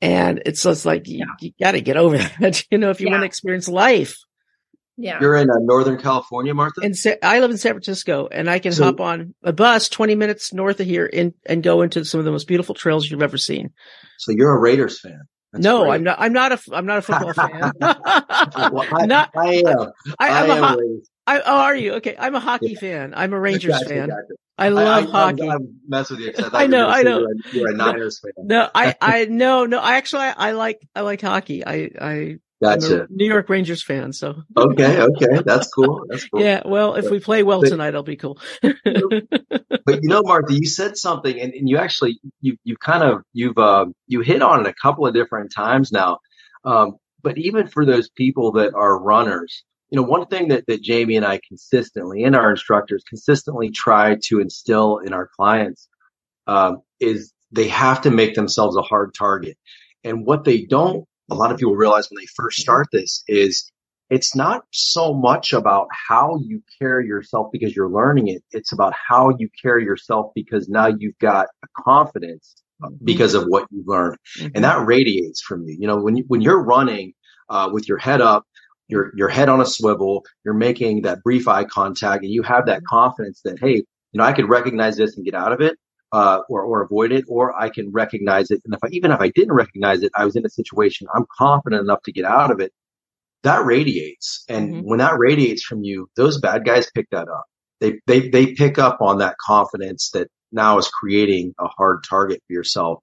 And 0.00 0.42
it's 0.44 0.64
just 0.64 0.84
like, 0.84 1.06
you, 1.06 1.18
yeah. 1.18 1.24
you 1.38 1.52
got 1.60 1.72
to 1.72 1.82
get 1.82 1.96
over 1.96 2.18
that, 2.40 2.64
you 2.72 2.78
know, 2.78 2.90
if 2.90 3.00
you 3.00 3.08
want 3.08 3.20
to 3.20 3.26
experience 3.26 3.68
life. 3.68 4.18
Yeah. 5.00 5.20
You're 5.20 5.36
in 5.36 5.48
uh, 5.48 5.54
Northern 5.60 5.96
California, 5.96 6.52
Martha? 6.52 6.80
And 6.82 6.96
Sa- 6.96 7.14
I 7.22 7.38
live 7.38 7.52
in 7.52 7.56
San 7.56 7.72
Francisco 7.72 8.28
and 8.30 8.50
I 8.50 8.58
can 8.58 8.72
so, 8.72 8.84
hop 8.84 9.00
on 9.00 9.32
a 9.44 9.52
bus 9.52 9.88
20 9.88 10.16
minutes 10.16 10.52
north 10.52 10.80
of 10.80 10.86
here 10.86 11.06
in, 11.06 11.34
and 11.46 11.62
go 11.62 11.82
into 11.82 12.04
some 12.04 12.18
of 12.18 12.26
the 12.26 12.32
most 12.32 12.48
beautiful 12.48 12.74
trails 12.74 13.08
you've 13.08 13.22
ever 13.22 13.38
seen. 13.38 13.70
So 14.18 14.32
you're 14.32 14.50
a 14.50 14.58
Raiders 14.58 15.00
fan. 15.00 15.20
That's 15.52 15.64
no, 15.64 15.84
great. 15.84 15.92
I'm 15.92 16.02
not. 16.02 16.16
I'm 16.20 16.32
not 16.32 16.52
a. 16.52 16.60
I'm 16.72 16.84
not 16.84 16.98
a 16.98 17.02
football 17.02 17.32
fan. 17.32 17.72
well, 17.80 18.86
I, 18.92 19.06
not, 19.06 19.30
I 19.34 19.62
am. 19.66 19.92
I, 20.18 20.28
am 20.28 20.50
I 20.50 20.56
am 20.56 20.64
a, 20.64 20.76
I, 21.26 21.40
oh, 21.40 21.58
are 21.60 21.76
you 21.76 21.94
okay? 21.94 22.16
I'm 22.18 22.34
a 22.34 22.40
hockey 22.40 22.74
fan. 22.74 23.14
I'm 23.16 23.32
a 23.32 23.40
Rangers 23.40 23.72
gotcha, 23.72 23.88
fan. 23.88 24.08
Gotcha. 24.08 24.34
I 24.58 24.68
love 24.68 25.08
I, 25.08 25.10
hockey. 25.10 25.42
I'm, 25.44 25.50
I'm 25.50 25.80
messing 25.88 26.18
with 26.18 26.38
you. 26.38 26.44
I, 26.52 26.64
I 26.64 26.66
know. 26.66 26.86
I 26.86 27.02
know. 27.02 27.20
You're 27.20 27.30
a, 27.30 27.54
you're 27.54 27.70
a 27.70 27.74
Niners 27.74 28.20
fan. 28.20 28.32
No, 28.46 28.68
I. 28.74 28.94
I 29.00 29.24
no. 29.24 29.64
No. 29.64 29.78
I 29.78 29.96
actually. 29.96 30.24
I, 30.24 30.52
like. 30.52 30.86
I 30.94 31.00
like 31.00 31.22
hockey. 31.22 31.66
I. 31.66 31.90
I 31.98 32.36
Gotcha. 32.60 33.06
New 33.08 33.26
York 33.26 33.48
Rangers 33.48 33.84
fan, 33.84 34.12
so 34.12 34.42
okay, 34.56 35.00
okay, 35.00 35.42
that's 35.44 35.68
cool. 35.68 36.04
That's 36.08 36.28
cool. 36.28 36.40
Yeah, 36.40 36.62
well, 36.64 36.96
if 36.96 37.08
we 37.08 37.20
play 37.20 37.44
well 37.44 37.60
but, 37.60 37.68
tonight, 37.68 37.90
it'll 37.90 38.02
be 38.02 38.16
cool. 38.16 38.40
but 38.62 38.72
you 40.02 40.08
know, 40.08 40.22
Martha, 40.24 40.54
you 40.54 40.66
said 40.66 40.96
something, 40.96 41.38
and, 41.38 41.52
and 41.54 41.68
you 41.68 41.78
actually 41.78 42.18
you 42.40 42.56
you 42.64 42.76
kind 42.76 43.04
of 43.04 43.22
you've 43.32 43.58
uh, 43.58 43.86
you 44.08 44.22
hit 44.22 44.42
on 44.42 44.60
it 44.60 44.66
a 44.66 44.74
couple 44.74 45.06
of 45.06 45.14
different 45.14 45.52
times 45.54 45.92
now. 45.92 46.18
Um, 46.64 46.96
but 47.22 47.38
even 47.38 47.68
for 47.68 47.86
those 47.86 48.10
people 48.10 48.50
that 48.52 48.74
are 48.74 49.00
runners, 49.00 49.62
you 49.90 49.96
know, 49.96 50.02
one 50.02 50.26
thing 50.26 50.48
that 50.48 50.66
that 50.66 50.82
Jamie 50.82 51.16
and 51.16 51.24
I 51.24 51.38
consistently 51.46 52.24
and 52.24 52.34
our 52.34 52.50
instructors 52.50 53.04
consistently 53.08 53.70
try 53.70 54.16
to 54.24 54.40
instill 54.40 54.98
in 54.98 55.12
our 55.12 55.30
clients 55.36 55.88
um, 56.48 56.82
is 56.98 57.32
they 57.52 57.68
have 57.68 58.02
to 58.02 58.10
make 58.10 58.34
themselves 58.34 58.76
a 58.76 58.82
hard 58.82 59.14
target. 59.16 59.56
And 60.02 60.26
what 60.26 60.44
they 60.44 60.62
don't 60.62 61.06
a 61.30 61.34
lot 61.34 61.52
of 61.52 61.58
people 61.58 61.76
realize 61.76 62.08
when 62.10 62.20
they 62.20 62.26
first 62.26 62.60
start 62.60 62.88
this 62.92 63.22
is 63.28 63.70
it's 64.10 64.34
not 64.34 64.64
so 64.70 65.12
much 65.12 65.52
about 65.52 65.88
how 66.08 66.38
you 66.42 66.62
carry 66.78 67.06
yourself 67.06 67.48
because 67.52 67.76
you're 67.76 67.90
learning 67.90 68.28
it. 68.28 68.42
It's 68.52 68.72
about 68.72 68.94
how 68.94 69.34
you 69.38 69.50
carry 69.60 69.84
yourself 69.84 70.32
because 70.34 70.68
now 70.68 70.86
you've 70.86 71.18
got 71.18 71.48
a 71.62 71.66
confidence 71.76 72.62
mm-hmm. 72.82 73.04
because 73.04 73.34
of 73.34 73.44
what 73.44 73.66
you've 73.70 73.86
learned. 73.86 74.16
Mm-hmm. 74.38 74.48
And 74.54 74.64
that 74.64 74.86
radiates 74.86 75.42
from 75.42 75.64
you. 75.64 75.76
You 75.78 75.86
know, 75.86 75.98
when 75.98 76.16
you, 76.16 76.24
when 76.28 76.40
you're 76.40 76.62
running, 76.62 77.12
uh, 77.50 77.70
with 77.72 77.88
your 77.88 77.98
head 77.98 78.20
up, 78.20 78.44
your, 78.88 79.12
your 79.14 79.28
head 79.28 79.48
on 79.48 79.60
a 79.60 79.66
swivel, 79.66 80.24
you're 80.44 80.54
making 80.54 81.02
that 81.02 81.22
brief 81.22 81.48
eye 81.48 81.64
contact 81.64 82.22
and 82.22 82.32
you 82.32 82.42
have 82.42 82.66
that 82.66 82.82
confidence 82.84 83.40
that, 83.44 83.58
Hey, 83.58 83.74
you 83.74 83.84
know, 84.14 84.24
I 84.24 84.32
could 84.32 84.48
recognize 84.48 84.96
this 84.96 85.16
and 85.16 85.24
get 85.24 85.34
out 85.34 85.52
of 85.52 85.60
it 85.60 85.78
uh, 86.12 86.40
or, 86.48 86.62
or 86.62 86.82
avoid 86.82 87.12
it, 87.12 87.24
or 87.28 87.58
I 87.60 87.68
can 87.68 87.90
recognize 87.92 88.50
it. 88.50 88.60
And 88.64 88.74
if 88.74 88.80
I, 88.82 88.88
even 88.92 89.10
if 89.12 89.20
I 89.20 89.28
didn't 89.28 89.54
recognize 89.54 90.02
it, 90.02 90.12
I 90.14 90.24
was 90.24 90.36
in 90.36 90.46
a 90.46 90.50
situation, 90.50 91.06
I'm 91.14 91.26
confident 91.36 91.82
enough 91.82 92.02
to 92.04 92.12
get 92.12 92.24
out 92.24 92.50
of 92.50 92.60
it. 92.60 92.72
That 93.42 93.64
radiates. 93.64 94.44
And 94.48 94.74
mm-hmm. 94.74 94.88
when 94.88 94.98
that 94.98 95.18
radiates 95.18 95.62
from 95.62 95.82
you, 95.84 96.08
those 96.16 96.40
bad 96.40 96.64
guys 96.64 96.90
pick 96.94 97.08
that 97.10 97.28
up. 97.28 97.44
They, 97.80 98.00
they, 98.06 98.28
they 98.28 98.54
pick 98.54 98.78
up 98.78 99.00
on 99.00 99.18
that 99.18 99.36
confidence 99.38 100.10
that 100.10 100.28
now 100.50 100.78
is 100.78 100.88
creating 100.88 101.54
a 101.60 101.68
hard 101.68 102.04
target 102.08 102.42
for 102.46 102.52
yourself. 102.52 103.00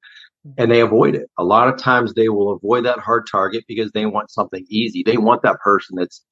and 0.57 0.71
they 0.71 0.81
avoid 0.81 1.15
it. 1.15 1.29
A 1.37 1.43
lot 1.43 1.67
of 1.67 1.77
times 1.77 2.13
they 2.13 2.29
will 2.29 2.53
avoid 2.53 2.85
that 2.85 2.99
hard 2.99 3.27
target 3.31 3.63
because 3.67 3.91
they 3.91 4.05
want 4.05 4.31
something 4.31 4.65
easy. 4.69 5.03
They 5.03 5.17
want 5.17 5.41
that 5.43 5.59
person 5.59 5.95
that's 5.97 6.23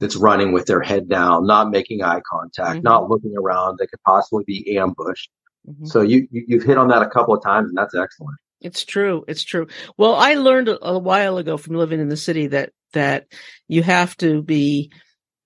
that's 0.00 0.16
running 0.16 0.52
with 0.52 0.64
their 0.64 0.80
head 0.80 1.10
down, 1.10 1.46
not 1.46 1.70
making 1.70 2.02
eye 2.02 2.22
contact, 2.30 2.76
mm-hmm. 2.76 2.84
not 2.84 3.10
looking 3.10 3.34
around 3.36 3.78
that 3.78 3.88
could 3.90 4.00
possibly 4.06 4.44
be 4.46 4.78
ambushed. 4.78 5.30
Mm-hmm. 5.68 5.86
So 5.86 6.02
you, 6.02 6.26
you 6.30 6.58
have 6.58 6.66
hit 6.66 6.78
on 6.78 6.88
that 6.88 7.02
a 7.02 7.08
couple 7.08 7.34
of 7.34 7.42
times, 7.42 7.68
and 7.68 7.78
that's 7.78 7.94
excellent. 7.94 8.36
It's 8.60 8.84
true. 8.84 9.24
It's 9.26 9.42
true. 9.42 9.68
Well, 9.96 10.14
I 10.14 10.34
learned 10.34 10.68
a, 10.68 10.86
a 10.86 10.98
while 10.98 11.38
ago 11.38 11.56
from 11.56 11.76
living 11.76 12.00
in 12.00 12.08
the 12.08 12.16
city 12.16 12.48
that 12.48 12.72
that 12.92 13.26
you 13.68 13.82
have 13.82 14.16
to 14.18 14.42
be 14.42 14.90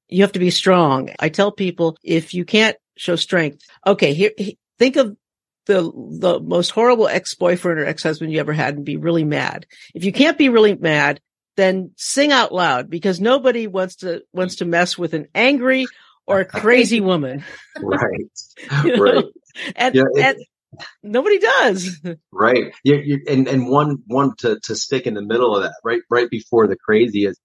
you 0.08 0.22
have 0.22 0.32
to 0.32 0.38
be 0.38 0.50
strong. 0.50 1.10
I 1.18 1.28
tell 1.28 1.52
people 1.52 1.96
if 2.02 2.34
you 2.34 2.44
can't 2.44 2.76
show 2.96 3.16
strength, 3.16 3.62
okay, 3.86 4.14
here 4.14 4.32
think 4.78 4.96
of 4.96 5.16
the 5.66 5.82
the 6.18 6.40
most 6.40 6.70
horrible 6.70 7.08
ex-boyfriend 7.08 7.78
or 7.78 7.86
ex-husband 7.86 8.32
you 8.32 8.40
ever 8.40 8.52
had 8.52 8.76
and 8.76 8.84
be 8.84 8.96
really 8.96 9.24
mad. 9.24 9.66
If 9.94 10.04
you 10.04 10.12
can't 10.12 10.38
be 10.38 10.48
really 10.48 10.74
mad, 10.74 11.20
then 11.56 11.92
sing 11.96 12.32
out 12.32 12.52
loud 12.52 12.90
because 12.90 13.20
nobody 13.20 13.66
wants 13.66 13.96
to 13.96 14.22
wants 14.32 14.56
to 14.56 14.64
mess 14.64 14.98
with 14.98 15.14
an 15.14 15.28
angry 15.34 15.86
or 16.26 16.40
a 16.40 16.44
crazy 16.44 17.00
woman. 17.00 17.44
right. 17.80 18.10
you 18.84 18.96
know? 18.96 19.02
Right. 19.02 19.24
And, 19.76 19.94
yeah, 19.94 20.02
and 20.16 20.38
nobody 21.02 21.38
does. 21.38 22.00
Right. 22.32 22.74
You, 22.82 22.96
you, 22.96 23.20
and 23.28 23.46
and 23.46 23.68
one 23.68 23.98
one 24.06 24.34
to 24.38 24.58
to 24.64 24.74
stick 24.74 25.06
in 25.06 25.14
the 25.14 25.22
middle 25.22 25.56
of 25.56 25.62
that, 25.62 25.74
right 25.84 26.02
right 26.10 26.28
before 26.28 26.66
the 26.66 26.76
crazy 26.76 27.26
is 27.26 27.38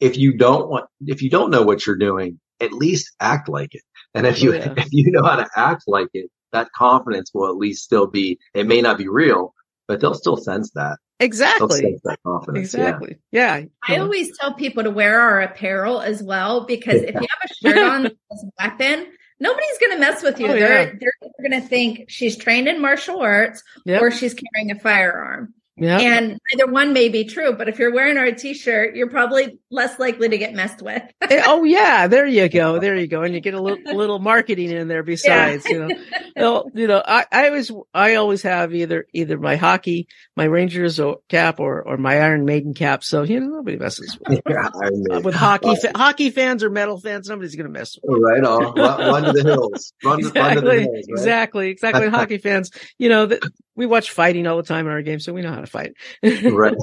if 0.00 0.16
you 0.16 0.36
don't 0.36 0.68
want 0.68 0.86
if 1.00 1.22
you 1.22 1.30
don't 1.30 1.50
know 1.50 1.62
what 1.62 1.86
you're 1.86 1.96
doing, 1.96 2.40
at 2.60 2.72
least 2.72 3.14
act 3.20 3.48
like 3.48 3.74
it. 3.74 3.82
And 4.14 4.26
if 4.26 4.42
you 4.42 4.52
oh, 4.52 4.56
yeah. 4.56 4.74
if 4.76 4.88
you 4.90 5.12
know 5.12 5.22
how 5.22 5.36
to 5.36 5.48
act 5.54 5.84
like 5.86 6.08
it, 6.14 6.30
that 6.52 6.68
confidence 6.74 7.30
will 7.32 7.48
at 7.48 7.56
least 7.56 7.84
still 7.84 8.06
be, 8.06 8.38
it 8.54 8.66
may 8.66 8.80
not 8.80 8.98
be 8.98 9.08
real, 9.08 9.54
but 9.90 9.98
they'll 9.98 10.14
still 10.14 10.36
sense 10.36 10.70
that. 10.70 10.98
Exactly. 11.18 11.80
Sense 11.80 12.00
that 12.04 12.20
confidence. 12.24 12.72
Exactly. 12.72 13.18
Yeah. 13.32 13.56
yeah. 13.56 13.66
I 13.88 13.98
always 13.98 14.38
tell 14.38 14.54
people 14.54 14.84
to 14.84 14.90
wear 14.90 15.20
our 15.20 15.40
apparel 15.40 16.00
as 16.00 16.22
well, 16.22 16.64
because 16.64 17.02
yeah. 17.02 17.08
if 17.08 17.14
you 17.14 17.20
have 17.20 17.50
a 17.50 17.54
shirt 17.54 17.78
on 17.92 18.06
as 18.06 18.44
a 18.44 18.50
weapon, 18.60 19.06
nobody's 19.40 19.78
going 19.80 19.92
to 19.94 19.98
mess 19.98 20.22
with 20.22 20.38
you. 20.38 20.46
Oh, 20.46 20.52
they're, 20.52 20.84
yeah. 20.84 20.92
they're 21.00 21.50
going 21.50 21.60
to 21.60 21.66
think 21.66 22.08
she's 22.08 22.36
trained 22.36 22.68
in 22.68 22.80
martial 22.80 23.20
arts 23.20 23.64
yep. 23.84 24.00
or 24.00 24.12
she's 24.12 24.32
carrying 24.32 24.70
a 24.70 24.78
firearm. 24.78 25.54
Yeah. 25.80 25.98
And 25.98 26.38
either 26.52 26.70
one 26.70 26.92
may 26.92 27.08
be 27.08 27.24
true, 27.24 27.54
but 27.54 27.68
if 27.68 27.78
you're 27.78 27.92
wearing 27.92 28.18
our 28.18 28.30
t-shirt, 28.32 28.94
you're 28.94 29.08
probably 29.08 29.58
less 29.70 29.98
likely 29.98 30.28
to 30.28 30.36
get 30.36 30.52
messed 30.52 30.82
with. 30.82 31.02
Eh, 31.22 31.42
oh 31.46 31.64
yeah, 31.64 32.06
there 32.06 32.26
you 32.26 32.48
go. 32.48 32.78
There 32.90 32.96
you 32.96 33.06
go. 33.08 33.22
And 33.22 33.34
you 33.34 33.40
get 33.40 33.54
a 33.54 33.60
little, 33.60 33.94
little 33.94 34.18
marketing 34.18 34.70
in 34.70 34.88
there 34.88 35.02
besides, 35.02 35.64
yeah. 35.66 35.72
you 35.72 35.78
know. 35.78 35.94
well, 36.36 36.70
you 36.74 36.86
know, 36.86 37.02
I, 37.04 37.26
I 37.30 37.48
always 37.48 37.70
I 37.92 38.14
always 38.14 38.42
have 38.42 38.74
either 38.74 39.06
either 39.12 39.38
my 39.38 39.56
hockey, 39.56 40.08
my 40.34 40.44
Rangers 40.44 40.98
or 40.98 41.18
cap 41.28 41.60
or 41.60 41.82
or 41.82 41.98
my 41.98 42.20
Iron 42.20 42.46
Maiden 42.46 42.74
cap. 42.74 43.04
So, 43.04 43.22
you 43.22 43.38
know, 43.38 43.48
nobody 43.48 43.76
messes 43.76 44.18
with, 44.26 44.40
yeah, 44.48 44.68
uh, 44.68 45.20
with 45.20 45.34
hockey 45.34 45.76
fa- 45.76 45.92
hockey 45.94 46.30
fans 46.30 46.64
or 46.64 46.70
metal 46.70 46.98
fans, 46.98 47.28
nobody's 47.28 47.54
going 47.54 47.66
to 47.66 47.78
mess 47.78 47.98
with. 48.02 48.20
Right 48.20 48.44
on. 48.44 48.74
Run, 48.74 48.98
run 48.98 49.22
to 49.24 49.32
the 49.32 49.42
hills. 49.42 49.92
Run, 50.02 50.18
exactly. 50.20 50.40
Run 50.40 50.54
to 50.54 50.60
the 50.60 50.72
hills, 50.72 50.86
right? 50.86 51.04
Exactly. 51.08 51.68
Exactly. 51.68 52.08
hockey 52.08 52.38
fans, 52.38 52.70
you 52.98 53.08
know, 53.08 53.26
that 53.26 53.42
we 53.80 53.86
watch 53.86 54.10
fighting 54.10 54.46
all 54.46 54.58
the 54.58 54.62
time 54.62 54.84
in 54.84 54.92
our 54.92 55.00
game, 55.00 55.20
so 55.20 55.32
we 55.32 55.40
know 55.40 55.54
how 55.54 55.62
to 55.62 55.66
fight. 55.66 55.94
right. 56.22 56.74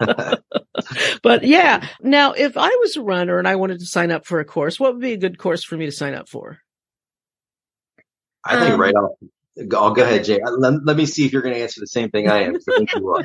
but 1.22 1.44
yeah, 1.44 1.86
now 2.02 2.32
if 2.32 2.56
I 2.56 2.70
was 2.70 2.96
a 2.96 3.02
runner 3.02 3.38
and 3.38 3.46
I 3.46 3.54
wanted 3.54 3.78
to 3.78 3.86
sign 3.86 4.10
up 4.10 4.26
for 4.26 4.40
a 4.40 4.44
course, 4.44 4.80
what 4.80 4.94
would 4.94 5.00
be 5.00 5.12
a 5.12 5.16
good 5.16 5.38
course 5.38 5.62
for 5.62 5.76
me 5.76 5.86
to 5.86 5.92
sign 5.92 6.12
up 6.12 6.28
for? 6.28 6.58
I 8.44 8.58
think 8.58 8.72
um, 8.72 8.80
right 8.80 8.94
off. 8.96 9.12
I'll 9.76 9.94
go 9.94 10.02
ahead, 10.02 10.24
Jay. 10.24 10.40
Let, 10.44 10.84
let, 10.84 10.96
me 10.96 11.06
see 11.06 11.24
if 11.24 11.32
you're 11.32 11.40
going 11.40 11.54
to 11.54 11.60
answer 11.60 11.78
the 11.80 11.86
same 11.86 12.10
thing 12.10 12.28
I 12.28 12.42
am. 12.42 12.56
I 12.56 12.72
think 12.78 12.92
you. 12.96 13.22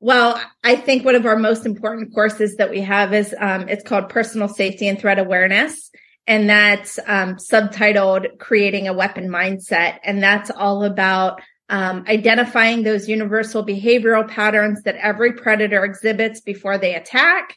Well, 0.00 0.42
I 0.64 0.74
think 0.74 1.04
one 1.04 1.14
of 1.14 1.24
our 1.24 1.38
most 1.38 1.66
important 1.66 2.12
courses 2.12 2.56
that 2.56 2.70
we 2.70 2.80
have 2.80 3.14
is 3.14 3.32
um, 3.38 3.68
it's 3.68 3.84
called 3.84 4.08
Personal 4.08 4.48
Safety 4.48 4.88
and 4.88 4.98
Threat 4.98 5.20
Awareness, 5.20 5.92
and 6.26 6.50
that's 6.50 6.98
um, 7.06 7.36
subtitled 7.36 8.38
"Creating 8.40 8.88
a 8.88 8.92
Weapon 8.92 9.28
Mindset," 9.28 10.00
and 10.02 10.20
that's 10.20 10.50
all 10.50 10.82
about 10.82 11.40
um, 11.68 12.04
identifying 12.08 12.82
those 12.82 13.08
universal 13.08 13.64
behavioral 13.64 14.26
patterns 14.26 14.82
that 14.84 14.96
every 14.96 15.32
predator 15.32 15.84
exhibits 15.84 16.40
before 16.40 16.78
they 16.78 16.94
attack, 16.94 17.56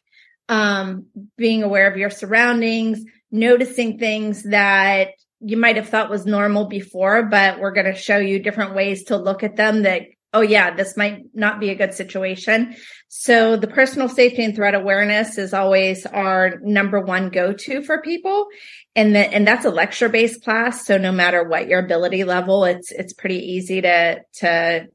um, 0.50 1.06
being 1.38 1.64
aware 1.64 1.90
of 1.90 1.98
your 1.98 2.10
surroundings, 2.10 3.04
noticing 3.32 3.98
things 3.98 4.44
that 4.44 5.10
you 5.40 5.58
might 5.58 5.78
have 5.78 5.90
thought 5.90 6.10
was 6.10 6.26
normal 6.26 6.66
before, 6.66 7.24
but 7.24 7.60
we're 7.60 7.72
going 7.72 7.92
to 7.92 7.96
show 7.96 8.18
you 8.18 8.40
different 8.40 8.76
ways 8.76 9.06
to 9.06 9.18
look 9.18 9.44
at 9.44 9.56
them 9.56 9.84
that, 9.84 10.04
oh 10.34 10.42
yeah, 10.42 10.76
this 10.76 10.96
might 10.96 11.24
not 11.34 11.60
be 11.60 11.70
a 11.70 11.76
good 11.76 11.94
situation. 11.94 12.76
So 13.08 13.58
the 13.58 13.68
personal 13.68 14.08
safety 14.08 14.44
and 14.44 14.56
threat 14.56 14.76
awareness 14.76 15.38
is 15.38 15.54
always 15.54 16.06
our 16.06 16.60
number 16.62 17.00
one 17.00 17.30
go-to 17.30 17.82
for 17.82 18.02
people 18.02 18.48
and 18.96 19.16
and 19.16 19.48
that's 19.48 19.66
a 19.66 19.70
lecture 19.70 20.10
based 20.10 20.44
class 20.44 20.86
so 20.86 20.98
no 20.98 21.12
matter 21.12 21.44
what 21.44 21.68
your 21.68 21.80
ability 21.80 22.24
level 22.24 22.66
it's 22.66 22.92
it's 22.92 23.14
pretty 23.14 23.38
easy 23.38 23.82
to 23.82 24.22
to 24.34 24.88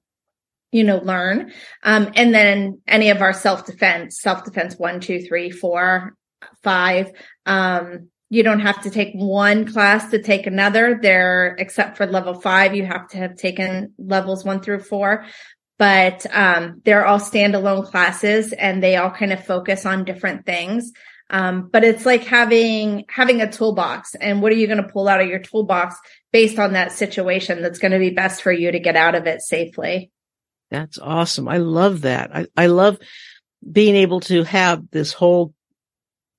you 0.73 0.85
know 0.85 0.99
learn. 0.99 1.53
Um, 1.83 2.13
and 2.15 2.35
then 2.35 2.83
any 2.87 3.11
of 3.11 3.23
our 3.23 3.33
self 3.33 3.65
defense 3.67 4.21
self 4.21 4.45
defense 4.45 4.77
one 4.77 5.01
two 5.01 5.21
three 5.21 5.51
four 5.51 6.15
five 6.63 7.11
um, 7.47 8.09
you 8.29 8.43
don't 8.43 8.61
have 8.61 8.83
to 8.83 8.91
take 8.91 9.13
one 9.15 9.73
class 9.73 10.11
to 10.11 10.23
take 10.23 10.47
another. 10.47 10.99
There 11.01 11.57
except 11.59 11.97
for 11.97 12.07
level 12.07 12.35
five 12.35 12.75
you 12.75 12.85
have 12.85 13.09
to 13.09 13.19
have 13.19 13.37
taken 13.37 13.95
levels 13.99 14.45
one 14.45 14.61
through 14.61 14.81
four. 14.81 15.25
But 15.79 16.25
um, 16.35 16.81
they're 16.85 17.05
all 17.05 17.21
standalone 17.21 17.85
classes 17.85 18.53
and 18.53 18.83
they 18.83 18.97
all 18.97 19.11
kind 19.11 19.33
of 19.33 19.45
focus 19.45 19.85
on 19.85 20.05
different 20.05 20.47
things 20.47 20.91
um, 21.31 21.69
but 21.73 21.85
it's 21.85 22.07
like 22.07 22.25
having, 22.25 23.05
having 23.09 23.41
a 23.41 23.51
toolbox 23.51 24.15
and 24.15 24.41
what 24.41 24.53
are 24.53 24.57
you 24.57 24.67
going 24.67 24.83
to 24.83 24.89
pull 24.89 25.09
out 25.09 25.21
of 25.21 25.29
your 25.29 25.41
toolbox 25.41 25.97
based 26.33 26.59
on 26.59 26.75
that 26.75 26.93
situation 26.93 27.63
that's 27.63 27.79
going 27.79 27.93
to 27.93 27.99
be 27.99 28.11
best 28.11 28.43
for 28.43 28.53
you 28.53 28.71
to 28.71 28.79
get 28.79 28.97
out 28.97 29.15
of 29.15 29.27
it 29.27 29.41
safely. 29.43 30.11
That's 30.71 30.99
awesome. 30.99 31.49
I 31.49 31.59
love 31.59 32.03
that. 32.03 32.35
I, 32.35 32.47
I 32.57 32.67
love 32.67 32.99
being 33.71 33.97
able 33.97 34.21
to 34.21 34.45
have 34.45 34.91
this 34.91 35.13
whole, 35.13 35.55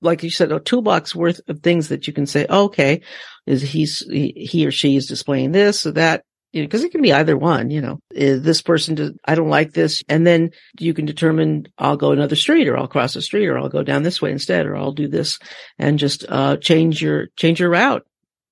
like 0.00 0.22
you 0.22 0.30
said, 0.30 0.52
a 0.52 0.60
toolbox 0.60 1.14
worth 1.14 1.40
of 1.48 1.60
things 1.60 1.88
that 1.88 2.06
you 2.06 2.12
can 2.12 2.26
say, 2.26 2.46
okay, 2.48 3.02
is 3.46 3.62
he's, 3.62 4.00
he, 4.08 4.48
he 4.50 4.66
or 4.66 4.70
she 4.70 4.96
is 4.96 5.06
displaying 5.06 5.52
this 5.52 5.86
or 5.86 5.92
that 5.92 6.24
you 6.52 6.62
know, 6.62 6.66
because 6.66 6.84
it 6.84 6.92
can 6.92 7.02
be 7.02 7.12
either 7.12 7.36
one, 7.36 7.70
you 7.70 7.80
know, 7.80 8.00
this 8.10 8.62
person, 8.62 8.94
does, 8.94 9.12
I 9.24 9.34
don't 9.34 9.50
like 9.50 9.72
this. 9.72 10.02
And 10.08 10.26
then 10.26 10.50
you 10.78 10.94
can 10.94 11.04
determine 11.04 11.66
I'll 11.76 11.96
go 11.96 12.12
another 12.12 12.36
street 12.36 12.68
or 12.68 12.76
I'll 12.76 12.88
cross 12.88 13.14
the 13.14 13.22
street 13.22 13.48
or 13.48 13.58
I'll 13.58 13.68
go 13.68 13.82
down 13.82 14.02
this 14.02 14.22
way 14.22 14.30
instead, 14.30 14.66
or 14.66 14.76
I'll 14.76 14.92
do 14.92 15.08
this 15.08 15.38
and 15.78 15.98
just, 15.98 16.24
uh, 16.28 16.56
change 16.56 17.02
your, 17.02 17.26
change 17.36 17.60
your 17.60 17.70
route. 17.70 18.06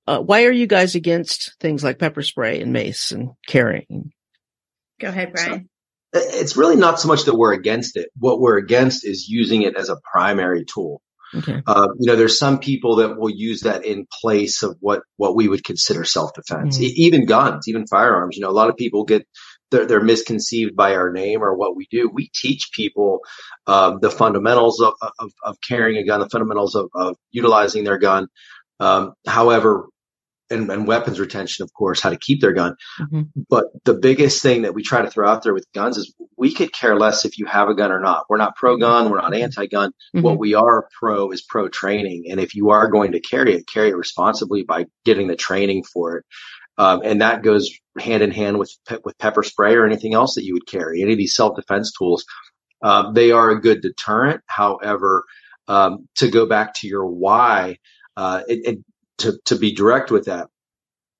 Uh, 0.05 0.19
why 0.19 0.45
are 0.45 0.51
you 0.51 0.67
guys 0.67 0.95
against 0.95 1.55
things 1.59 1.83
like 1.83 1.99
pepper 1.99 2.21
spray 2.21 2.61
and 2.61 2.71
mace 2.71 3.11
and 3.11 3.31
carrying? 3.47 4.11
Go 4.99 5.09
ahead, 5.09 5.33
Brian. 5.33 5.69
So, 6.13 6.21
it's 6.23 6.55
really 6.55 6.77
not 6.77 6.99
so 6.99 7.07
much 7.09 7.25
that 7.25 7.35
we're 7.35 7.53
against 7.53 7.97
it. 7.97 8.09
What 8.17 8.39
we're 8.39 8.57
against 8.57 9.05
is 9.05 9.27
using 9.27 9.63
it 9.63 9.75
as 9.75 9.89
a 9.89 9.97
primary 10.11 10.65
tool. 10.65 11.01
Okay. 11.35 11.61
Uh, 11.65 11.87
you 11.99 12.07
know, 12.07 12.15
there's 12.15 12.39
some 12.39 12.59
people 12.59 12.97
that 12.97 13.17
will 13.17 13.29
use 13.29 13.61
that 13.61 13.85
in 13.85 14.07
place 14.21 14.63
of 14.63 14.77
what 14.79 15.01
what 15.17 15.35
we 15.35 15.47
would 15.47 15.63
consider 15.63 16.05
self 16.05 16.33
defense, 16.33 16.77
mm-hmm. 16.77 16.85
e- 16.85 17.05
even 17.05 17.25
guns, 17.25 17.67
even 17.67 17.87
firearms. 17.87 18.37
You 18.37 18.43
know, 18.43 18.49
a 18.49 18.51
lot 18.51 18.69
of 18.69 18.77
people 18.77 19.03
get 19.03 19.27
they're, 19.69 19.85
they're, 19.85 20.01
misconceived 20.01 20.75
by 20.75 20.95
our 20.95 21.11
name 21.11 21.43
or 21.43 21.55
what 21.55 21.75
we 21.75 21.87
do. 21.91 22.09
We 22.09 22.29
teach 22.33 22.69
people 22.71 23.19
um, 23.65 23.99
the 24.01 24.09
fundamentals 24.09 24.79
of, 24.81 24.93
of, 25.01 25.31
of, 25.43 25.57
carrying 25.67 25.97
a 25.97 26.05
gun, 26.05 26.21
the 26.21 26.29
fundamentals 26.29 26.75
of, 26.75 26.89
of 26.95 27.17
utilizing 27.31 27.83
their 27.83 27.97
gun. 27.97 28.27
Um, 28.79 29.13
however, 29.25 29.87
and, 30.49 30.69
and, 30.69 30.87
weapons 30.87 31.19
retention, 31.19 31.63
of 31.63 31.73
course, 31.73 31.99
how 32.01 32.09
to 32.09 32.17
keep 32.17 32.41
their 32.41 32.53
gun. 32.53 32.75
Mm-hmm. 32.99 33.41
But 33.49 33.65
the 33.83 33.93
biggest 33.93 34.41
thing 34.41 34.63
that 34.63 34.73
we 34.73 34.83
try 34.83 35.01
to 35.01 35.09
throw 35.09 35.27
out 35.27 35.43
there 35.43 35.53
with 35.53 35.71
guns 35.73 35.97
is 35.97 36.13
we 36.37 36.53
could 36.53 36.71
care 36.71 36.97
less 36.97 37.25
if 37.25 37.37
you 37.37 37.45
have 37.45 37.69
a 37.69 37.75
gun 37.75 37.91
or 37.91 37.99
not. 37.99 38.25
We're 38.29 38.37
not 38.37 38.55
pro 38.55 38.77
gun. 38.77 39.09
We're 39.09 39.21
not 39.21 39.33
anti 39.33 39.65
gun. 39.67 39.89
Mm-hmm. 39.89 40.21
What 40.21 40.37
we 40.37 40.53
are 40.53 40.87
pro 40.99 41.31
is 41.31 41.41
pro 41.41 41.67
training. 41.67 42.25
And 42.29 42.39
if 42.39 42.55
you 42.55 42.69
are 42.69 42.89
going 42.89 43.13
to 43.13 43.19
carry 43.19 43.53
it, 43.53 43.67
carry 43.67 43.89
it 43.89 43.97
responsibly 43.97 44.63
by 44.63 44.85
getting 45.05 45.27
the 45.27 45.35
training 45.35 45.83
for 45.83 46.17
it. 46.17 46.25
Um, 46.77 47.01
and 47.03 47.21
that 47.21 47.41
goes 47.41 47.71
hand 47.99 48.21
in 48.21 48.31
hand 48.31 48.59
with, 48.59 48.71
with 49.03 49.17
pepper 49.17 49.43
spray 49.43 49.75
or 49.75 49.85
anything 49.85 50.13
else 50.13 50.35
that 50.35 50.45
you 50.45 50.53
would 50.53 50.67
carry, 50.67 51.01
any 51.01 51.13
of 51.13 51.17
these 51.17 51.35
self 51.35 51.55
defense 51.55 51.91
tools. 51.97 52.25
Um, 52.83 53.13
they 53.15 53.31
are 53.31 53.49
a 53.49 53.59
good 53.59 53.81
deterrent. 53.81 54.41
However, 54.45 55.23
um, 55.67 56.07
to 56.15 56.29
go 56.29 56.45
back 56.45 56.75
to 56.75 56.87
your 56.87 57.05
why, 57.07 57.77
uh, 58.15 58.43
it, 58.47 58.59
it 58.65 58.79
to, 59.19 59.39
to 59.45 59.55
be 59.57 59.73
direct 59.73 60.11
with 60.11 60.25
that, 60.25 60.47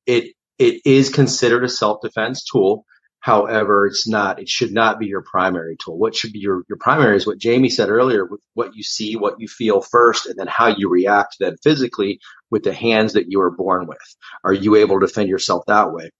it, 0.05 0.33
it 0.57 0.81
is 0.85 1.09
considered 1.09 1.63
a 1.63 1.69
self-defense 1.69 2.45
tool. 2.45 2.85
However, 3.19 3.87
it's 3.87 4.07
not, 4.07 4.39
it 4.39 4.47
should 4.47 4.71
not 4.71 4.99
be 4.99 5.07
your 5.07 5.23
primary 5.23 5.75
tool. 5.83 5.97
What 5.97 6.15
should 6.15 6.31
be 6.31 6.39
your, 6.39 6.63
your 6.69 6.77
primary 6.77 7.17
is 7.17 7.27
what 7.27 7.39
Jamie 7.39 7.69
said 7.69 7.89
earlier, 7.89 8.25
with 8.25 8.41
what 8.53 8.75
you 8.75 8.83
see, 8.83 9.15
what 9.15 9.39
you 9.39 9.47
feel 9.47 9.81
first, 9.81 10.27
and 10.27 10.37
then 10.37 10.47
how 10.47 10.67
you 10.67 10.89
react 10.89 11.35
then 11.39 11.57
physically 11.61 12.19
with 12.49 12.63
the 12.63 12.73
hands 12.73 13.13
that 13.13 13.29
you 13.29 13.39
were 13.39 13.51
born 13.51 13.87
with. 13.87 13.97
Are 14.43 14.53
you 14.53 14.75
able 14.75 14.99
to 14.99 15.05
defend 15.05 15.29
yourself 15.29 15.65
that 15.67 15.91
way? 15.91 16.11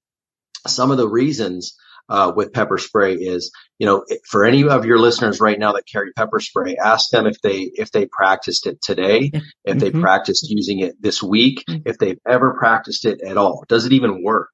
Some 0.66 0.92
of 0.92 0.98
the 0.98 1.08
reasons 1.08 1.78
uh, 2.10 2.32
with 2.36 2.54
pepper 2.54 2.78
spray 2.78 3.16
is, 3.16 3.52
you 3.80 3.86
know, 3.86 4.06
for 4.30 4.46
any 4.46 4.68
of 4.68 4.86
your 4.86 5.00
listeners 5.00 5.40
right 5.42 5.60
now 5.60 5.74
that 5.74 5.84
carry 5.92 6.12
pepper 6.14 6.40
spray, 6.40 6.78
ask 6.78 7.10
them 7.10 7.28
if 7.28 7.42
they 7.42 7.72
if 7.74 7.92
they 7.92 8.06
practiced 8.06 8.68
it 8.68 8.82
today, 8.82 9.32
if 9.34 9.44
mm-hmm. 9.44 9.80
they 9.80 9.92
practiced 9.92 10.50
using 10.50 10.80
it 10.80 10.96
this 11.02 11.22
week, 11.22 11.64
mm-hmm. 11.70 11.82
if 11.86 11.98
they've 11.98 12.20
ever 12.28 12.54
practiced 12.54 13.06
it 13.06 13.22
at 13.22 13.38
all. 13.38 13.66
Does 13.68 13.86
it 13.86 13.94
even 13.94 14.24
work? 14.24 14.50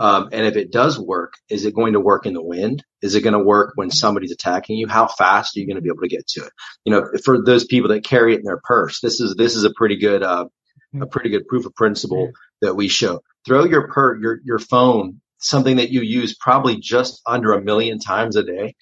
Um, 0.00 0.28
and 0.30 0.46
if 0.46 0.56
it 0.56 0.70
does 0.70 0.98
work, 0.98 1.34
is 1.48 1.64
it 1.64 1.74
going 1.74 1.94
to 1.94 2.00
work 2.00 2.24
in 2.24 2.32
the 2.32 2.42
wind? 2.42 2.84
Is 3.02 3.16
it 3.16 3.22
going 3.22 3.32
to 3.32 3.42
work 3.42 3.72
when 3.74 3.90
somebody's 3.90 4.30
attacking 4.30 4.76
you? 4.76 4.86
How 4.86 5.08
fast 5.08 5.56
are 5.56 5.60
you 5.60 5.66
going 5.66 5.76
to 5.76 5.82
be 5.82 5.88
able 5.88 6.02
to 6.02 6.08
get 6.08 6.26
to 6.28 6.44
it? 6.44 6.52
You 6.84 6.92
know, 6.92 7.10
for 7.24 7.42
those 7.44 7.64
people 7.64 7.90
that 7.90 8.04
carry 8.04 8.34
it 8.34 8.38
in 8.38 8.44
their 8.44 8.60
purse, 8.62 9.00
this 9.00 9.20
is 9.20 9.34
this 9.36 9.56
is 9.56 9.64
a 9.64 9.72
pretty 9.76 9.96
good 9.96 10.22
uh, 10.22 10.46
a 11.00 11.06
pretty 11.06 11.30
good 11.30 11.46
proof 11.48 11.66
of 11.66 11.74
principle 11.74 12.30
that 12.62 12.74
we 12.74 12.88
show. 12.88 13.20
Throw 13.44 13.64
your 13.64 13.88
per 13.88 14.16
your 14.16 14.38
your 14.44 14.58
phone, 14.58 15.20
something 15.38 15.76
that 15.76 15.90
you 15.90 16.02
use 16.02 16.36
probably 16.36 16.76
just 16.76 17.20
under 17.26 17.52
a 17.52 17.62
million 17.62 17.98
times 17.98 18.36
a 18.36 18.42
day. 18.42 18.74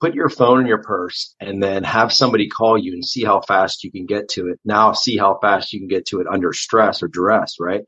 Put 0.00 0.14
your 0.14 0.28
phone 0.28 0.60
in 0.60 0.66
your 0.66 0.82
purse 0.82 1.34
and 1.40 1.62
then 1.62 1.82
have 1.84 2.12
somebody 2.12 2.48
call 2.48 2.76
you 2.76 2.92
and 2.92 3.04
see 3.04 3.24
how 3.24 3.40
fast 3.40 3.84
you 3.84 3.90
can 3.90 4.06
get 4.06 4.28
to 4.30 4.48
it. 4.48 4.60
Now 4.64 4.92
see 4.92 5.16
how 5.16 5.38
fast 5.40 5.72
you 5.72 5.80
can 5.80 5.88
get 5.88 6.06
to 6.06 6.20
it 6.20 6.26
under 6.26 6.52
stress 6.52 7.02
or 7.02 7.08
duress, 7.08 7.56
right? 7.58 7.82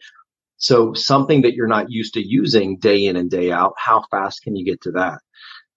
So 0.58 0.94
something 0.94 1.42
that 1.42 1.54
you're 1.54 1.66
not 1.66 1.90
used 1.90 2.14
to 2.14 2.26
using 2.26 2.78
day 2.78 3.06
in 3.06 3.16
and 3.16 3.30
day 3.30 3.52
out, 3.52 3.74
how 3.76 4.04
fast 4.10 4.42
can 4.42 4.56
you 4.56 4.64
get 4.64 4.80
to 4.82 4.92
that? 4.92 5.18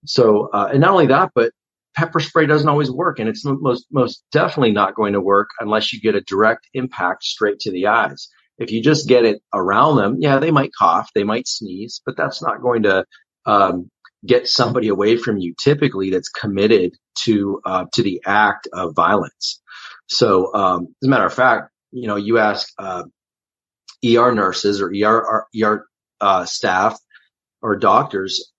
So, 0.05 0.49
uh, 0.53 0.69
and 0.71 0.79
not 0.79 0.91
only 0.91 1.07
that, 1.07 1.31
but 1.35 1.51
pepper 1.95 2.19
spray 2.21 2.45
doesn't 2.45 2.69
always 2.69 2.89
work 2.89 3.19
and 3.19 3.27
it's 3.27 3.43
most, 3.43 3.88
most 3.91 4.23
definitely 4.31 4.71
not 4.71 4.95
going 4.95 5.13
to 5.13 5.21
work 5.21 5.49
unless 5.59 5.91
you 5.91 5.99
get 5.99 6.15
a 6.15 6.21
direct 6.21 6.69
impact 6.73 7.23
straight 7.23 7.59
to 7.59 7.71
the 7.71 7.88
eyes. 7.88 8.29
If 8.60 8.72
you 8.72 8.82
just 8.82 9.08
get 9.08 9.26
it 9.26 9.41
around 9.54 9.98
them, 9.98 10.17
yeah, 10.19 10.39
they 10.39 10.52
might 10.52 10.72
cough, 10.78 11.10
they 11.15 11.24
might 11.24 11.48
sneeze, 11.48 12.02
but 12.06 12.17
that's 12.17 12.41
not 12.41 12.62
going 12.62 12.84
to, 12.84 13.06
um, 13.45 13.89
get 14.26 14.48
somebody 14.48 14.89
away 14.89 15.15
from 15.15 15.38
you 15.38 15.56
typically 15.58 16.10
that's 16.10 16.30
committed 16.30 16.93
to, 17.24 17.62
uh, 17.65 17.86
to 17.93 18.04
the 18.04 18.22
act 18.26 18.67
of 18.74 18.93
violence. 18.93 19.62
So, 20.08 20.54
um, 20.54 20.88
as 21.02 21.08
a 21.08 21.10
matter 21.10 21.26
of 21.26 21.34
fact, 21.34 21.72
you 21.91 22.08
know, 22.08 22.17
you 22.17 22.38
ask, 22.38 22.69
uh, 22.78 23.04
ER 24.06 24.34
nurses 24.34 24.82
or 24.82 24.91
ER, 24.93 25.45
ER 25.62 25.88
uh, 26.22 26.45
staff 26.45 27.00
or 27.62 27.78
doctors, 27.78 28.52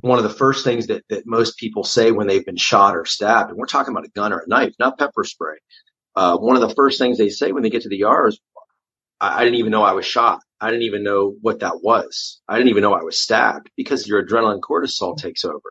one 0.00 0.18
of 0.18 0.24
the 0.24 0.30
first 0.30 0.64
things 0.64 0.88
that, 0.88 1.04
that 1.08 1.26
most 1.26 1.56
people 1.58 1.84
say 1.84 2.10
when 2.10 2.26
they've 2.26 2.44
been 2.44 2.56
shot 2.56 2.96
or 2.96 3.04
stabbed, 3.04 3.50
and 3.50 3.58
we're 3.58 3.66
talking 3.66 3.92
about 3.92 4.04
a 4.04 4.10
gun 4.10 4.32
or 4.32 4.38
a 4.38 4.48
knife, 4.48 4.74
not 4.78 4.98
pepper 4.98 5.24
spray. 5.24 5.56
Uh, 6.16 6.36
one 6.36 6.56
of 6.56 6.68
the 6.68 6.74
first 6.74 6.98
things 6.98 7.18
they 7.18 7.28
say 7.28 7.52
when 7.52 7.62
they 7.62 7.70
get 7.70 7.82
to 7.82 7.88
the 7.88 8.04
ER 8.04 8.28
is, 8.28 8.40
I, 9.24 9.38
I 9.38 9.44
didn't 9.44 9.58
even 9.58 9.72
know 9.72 9.82
I 9.82 9.92
was 9.92 10.06
shot. 10.06 10.40
I 10.60 10.70
didn't 10.70 10.84
even 10.84 11.02
know 11.02 11.34
what 11.40 11.60
that 11.60 11.82
was. 11.82 12.40
I 12.48 12.56
didn't 12.56 12.70
even 12.70 12.82
know 12.82 12.94
I 12.94 13.02
was 13.02 13.20
stabbed 13.20 13.70
because 13.76 14.06
your 14.06 14.24
adrenaline 14.24 14.60
cortisol 14.60 15.16
takes 15.16 15.44
over. 15.44 15.70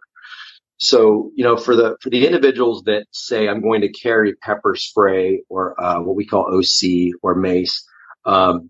So, 0.78 1.32
you 1.36 1.44
know, 1.44 1.56
for 1.56 1.76
the, 1.76 1.98
for 2.02 2.10
the 2.10 2.26
individuals 2.26 2.84
that 2.86 3.06
say, 3.12 3.48
I'm 3.48 3.62
going 3.62 3.82
to 3.82 3.92
carry 3.92 4.36
pepper 4.36 4.76
spray 4.76 5.44
or, 5.50 5.82
uh, 5.82 6.02
what 6.02 6.16
we 6.16 6.26
call 6.26 6.54
OC 6.54 7.14
or 7.22 7.36
mace, 7.36 7.86
um, 8.26 8.70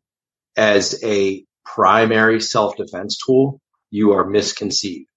as 0.56 1.02
a 1.04 1.43
primary 1.65 2.39
self-defense 2.41 3.17
tool, 3.26 3.60
you 3.89 4.12
are 4.13 4.26
misconceived. 4.26 5.10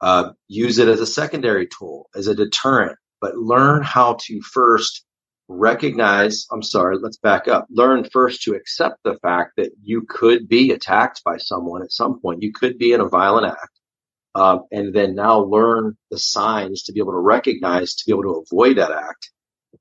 Uh, 0.00 0.30
use 0.48 0.78
it 0.78 0.88
as 0.88 1.00
a 1.00 1.06
secondary 1.06 1.66
tool, 1.66 2.08
as 2.14 2.26
a 2.26 2.34
deterrent, 2.34 2.96
but 3.20 3.36
learn 3.36 3.82
how 3.82 4.16
to 4.22 4.40
first 4.40 5.04
recognize, 5.50 6.46
I'm 6.52 6.62
sorry, 6.62 6.98
let's 6.98 7.16
back 7.16 7.48
up. 7.48 7.66
Learn 7.70 8.08
first 8.12 8.42
to 8.42 8.54
accept 8.54 8.98
the 9.04 9.18
fact 9.20 9.52
that 9.56 9.72
you 9.82 10.06
could 10.08 10.48
be 10.48 10.70
attacked 10.70 11.22
by 11.24 11.38
someone 11.38 11.82
at 11.82 11.92
some 11.92 12.20
point. 12.20 12.42
You 12.42 12.52
could 12.52 12.78
be 12.78 12.92
in 12.92 13.00
a 13.00 13.08
violent 13.08 13.46
act. 13.46 13.78
Um, 14.34 14.62
and 14.70 14.94
then 14.94 15.16
now 15.16 15.40
learn 15.40 15.96
the 16.10 16.18
signs 16.18 16.84
to 16.84 16.92
be 16.92 17.00
able 17.00 17.12
to 17.12 17.18
recognize, 17.18 17.96
to 17.96 18.04
be 18.06 18.12
able 18.12 18.22
to 18.22 18.44
avoid 18.46 18.78
that 18.78 18.92
act. 18.92 19.30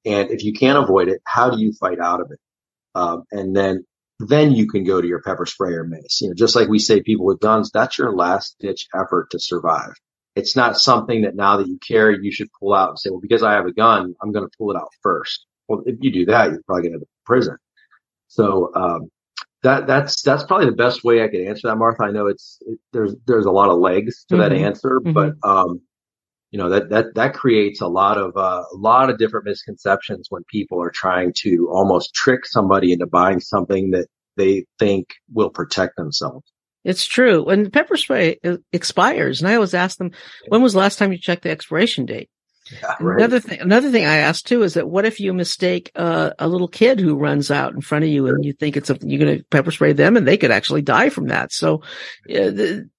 And 0.05 0.31
if 0.31 0.43
you 0.43 0.53
can't 0.53 0.83
avoid 0.83 1.07
it, 1.07 1.21
how 1.23 1.51
do 1.51 1.61
you 1.61 1.71
fight 1.73 1.99
out 1.99 2.21
of 2.21 2.31
it? 2.31 2.39
Um, 2.95 3.25
and 3.31 3.55
then 3.55 3.85
then 4.19 4.51
you 4.51 4.67
can 4.67 4.83
go 4.83 4.99
to 4.99 5.07
your 5.07 5.21
pepper 5.21 5.45
spray 5.45 5.73
or 5.73 5.85
mace. 5.85 6.19
You 6.21 6.29
know, 6.29 6.33
just 6.33 6.55
like 6.55 6.67
we 6.67 6.79
say 6.79 7.01
people 7.01 7.25
with 7.25 7.39
guns, 7.39 7.71
that's 7.71 7.97
your 7.97 8.13
last 8.13 8.55
ditch 8.59 8.87
effort 8.93 9.29
to 9.31 9.39
survive. 9.39 9.93
It's 10.35 10.55
not 10.55 10.77
something 10.77 11.21
that 11.21 11.35
now 11.35 11.57
that 11.57 11.67
you 11.67 11.77
carry, 11.77 12.17
you 12.21 12.31
should 12.31 12.49
pull 12.59 12.73
out 12.73 12.89
and 12.89 12.99
say, 12.99 13.11
well, 13.11 13.21
because 13.21 13.43
I 13.43 13.53
have 13.53 13.65
a 13.65 13.71
gun, 13.71 14.15
I'm 14.21 14.31
going 14.31 14.45
to 14.45 14.57
pull 14.57 14.71
it 14.71 14.77
out 14.77 14.89
first. 15.01 15.45
Well, 15.69 15.83
if 15.85 15.95
you 16.01 16.11
do 16.11 16.25
that, 16.25 16.51
you're 16.51 16.61
probably 16.67 16.89
going 16.89 16.99
to 16.99 17.05
prison. 17.25 17.55
So, 18.27 18.71
um, 18.75 19.09
that, 19.63 19.87
that's, 19.87 20.21
that's 20.21 20.43
probably 20.43 20.65
the 20.65 20.73
best 20.73 21.05
way 21.05 21.23
I 21.23 21.29
could 21.29 21.41
answer 21.41 21.69
that, 21.69 21.77
Martha. 21.77 22.03
I 22.03 22.11
know 22.11 22.27
it's, 22.27 22.57
it, 22.61 22.79
there's, 22.91 23.15
there's 23.27 23.45
a 23.45 23.51
lot 23.51 23.69
of 23.69 23.79
legs 23.79 24.25
to 24.27 24.35
mm-hmm. 24.35 24.41
that 24.41 24.51
answer, 24.51 24.99
mm-hmm. 24.99 25.13
but, 25.13 25.33
um, 25.47 25.81
you 26.51 26.57
know 26.57 26.69
that 26.69 26.89
that 26.89 27.13
that 27.13 27.33
creates 27.35 27.79
a 27.81 27.87
lot 27.87 28.17
of 28.17 28.35
uh, 28.35 28.63
a 28.73 28.75
lot 28.75 29.09
of 29.09 29.17
different 29.19 29.45
misconceptions 29.45 30.27
when 30.29 30.43
people 30.45 30.81
are 30.81 30.89
trying 30.89 31.31
to 31.41 31.69
almost 31.71 32.13
trick 32.13 32.45
somebody 32.45 32.91
into 32.91 33.05
buying 33.05 33.39
something 33.39 33.91
that 33.91 34.07
they 34.35 34.65
think 34.79 35.13
will 35.31 35.51
protect 35.51 35.95
themselves. 35.95 36.51
It's 36.83 37.05
true. 37.05 37.43
When 37.43 37.69
pepper 37.69 37.97
spray 37.97 38.39
expires, 38.73 39.41
and 39.41 39.49
I 39.49 39.55
always 39.55 39.75
ask 39.75 39.99
them, 39.99 40.11
"When 40.47 40.63
was 40.63 40.73
the 40.73 40.79
last 40.79 40.97
time 40.97 41.11
you 41.11 41.19
checked 41.19 41.43
the 41.43 41.51
expiration 41.51 42.07
date?" 42.07 42.29
Yeah, 42.71 42.95
right. 42.99 43.17
Another 43.17 43.39
thing, 43.39 43.61
another 43.61 43.91
thing 43.91 44.05
I 44.05 44.17
ask 44.17 44.45
too 44.45 44.63
is 44.63 44.75
that 44.75 44.87
what 44.87 45.05
if 45.05 45.19
you 45.19 45.33
mistake 45.33 45.91
uh, 45.95 46.31
a 46.37 46.47
little 46.47 46.67
kid 46.67 46.99
who 46.99 47.15
runs 47.15 47.51
out 47.51 47.73
in 47.73 47.81
front 47.81 48.03
of 48.03 48.09
you 48.09 48.27
and 48.27 48.43
you 48.43 48.53
think 48.53 48.77
it's 48.77 48.87
something 48.87 49.09
you're 49.09 49.25
going 49.25 49.37
to 49.39 49.43
pepper 49.45 49.71
spray 49.71 49.93
them 49.93 50.17
and 50.17 50.27
they 50.27 50.37
could 50.37 50.51
actually 50.51 50.81
die 50.81 51.09
from 51.09 51.27
that. 51.27 51.51
So, 51.51 51.81
uh, 52.29 52.51
the, 52.51 52.89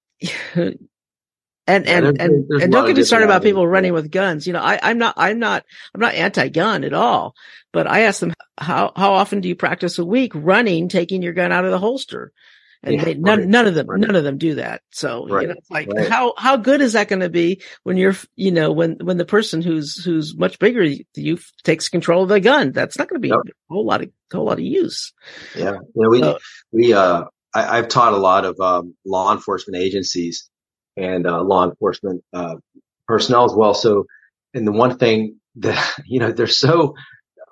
and 1.67 1.87
and 1.87 1.87
and, 1.87 2.45
there's 2.49 2.63
and 2.63 2.71
don't 2.71 2.87
get 2.87 2.97
me 2.97 3.03
started 3.03 3.25
about 3.25 3.43
people 3.43 3.67
running 3.67 3.93
with 3.93 4.11
guns. 4.11 4.47
You 4.47 4.53
know, 4.53 4.61
I, 4.61 4.79
I'm 4.81 4.97
not 4.97 5.13
I'm 5.17 5.39
not 5.39 5.63
I'm 5.93 6.01
not 6.01 6.15
anti-gun 6.15 6.83
at 6.83 6.93
all. 6.93 7.35
But 7.71 7.87
I 7.87 8.01
ask 8.01 8.19
them 8.19 8.33
how 8.57 8.91
how 8.95 9.13
often 9.13 9.39
do 9.41 9.47
you 9.47 9.55
practice 9.55 9.97
a 9.97 10.05
week 10.05 10.33
running, 10.35 10.89
taking 10.89 11.21
your 11.21 11.33
gun 11.33 11.51
out 11.51 11.65
of 11.65 11.71
the 11.71 11.79
holster? 11.79 12.33
And 12.83 12.95
yeah, 12.95 13.03
they, 13.05 13.13
none, 13.13 13.39
right, 13.39 13.47
none 13.47 13.67
of 13.67 13.75
them, 13.75 13.87
right. 13.87 13.99
none 13.99 14.15
of 14.15 14.23
them 14.23 14.37
do 14.37 14.55
that. 14.55 14.81
So, 14.91 15.27
right, 15.27 15.43
you 15.43 15.47
know, 15.49 15.55
like 15.69 15.89
how, 16.07 16.33
how 16.37 16.57
good 16.57 16.81
is 16.81 16.93
that 16.93 17.09
going 17.09 17.19
to 17.19 17.29
be 17.29 17.61
when 17.83 17.97
you're, 17.97 18.15
you 18.35 18.51
know, 18.51 18.71
when, 18.71 18.97
when 19.01 19.17
the 19.17 19.25
person 19.25 19.61
who's, 19.61 20.03
who's 20.03 20.35
much 20.35 20.57
bigger 20.57 20.83
you 21.15 21.37
takes 21.63 21.89
control 21.89 22.23
of 22.23 22.29
the 22.29 22.39
gun? 22.39 22.71
That's 22.71 22.97
not 22.97 23.07
going 23.07 23.21
to 23.21 23.27
be 23.27 23.31
a 23.31 23.37
whole 23.69 23.85
lot 23.85 24.01
of, 24.01 24.09
whole 24.33 24.45
lot 24.45 24.57
of 24.57 24.65
use. 24.65 25.13
Yeah. 25.55 25.77
You 25.95 26.03
know, 26.03 26.09
we, 26.09 26.19
so, 26.21 26.37
we, 26.71 26.93
uh, 26.93 27.25
I, 27.53 27.75
have 27.75 27.87
taught 27.87 28.13
a 28.13 28.17
lot 28.17 28.45
of, 28.45 28.59
um, 28.59 28.95
law 29.05 29.31
enforcement 29.31 29.81
agencies 29.81 30.49
and 30.97 31.27
uh, 31.27 31.41
law 31.43 31.69
enforcement 31.69 32.23
uh, 32.33 32.55
personnel 33.07 33.45
as 33.45 33.53
well. 33.53 33.73
So, 33.73 34.05
and 34.53 34.65
the 34.65 34.71
one 34.71 34.97
thing 34.97 35.39
that 35.55 35.95
you 36.05 36.19
know 36.19 36.31
they're 36.31 36.47
so 36.47 36.95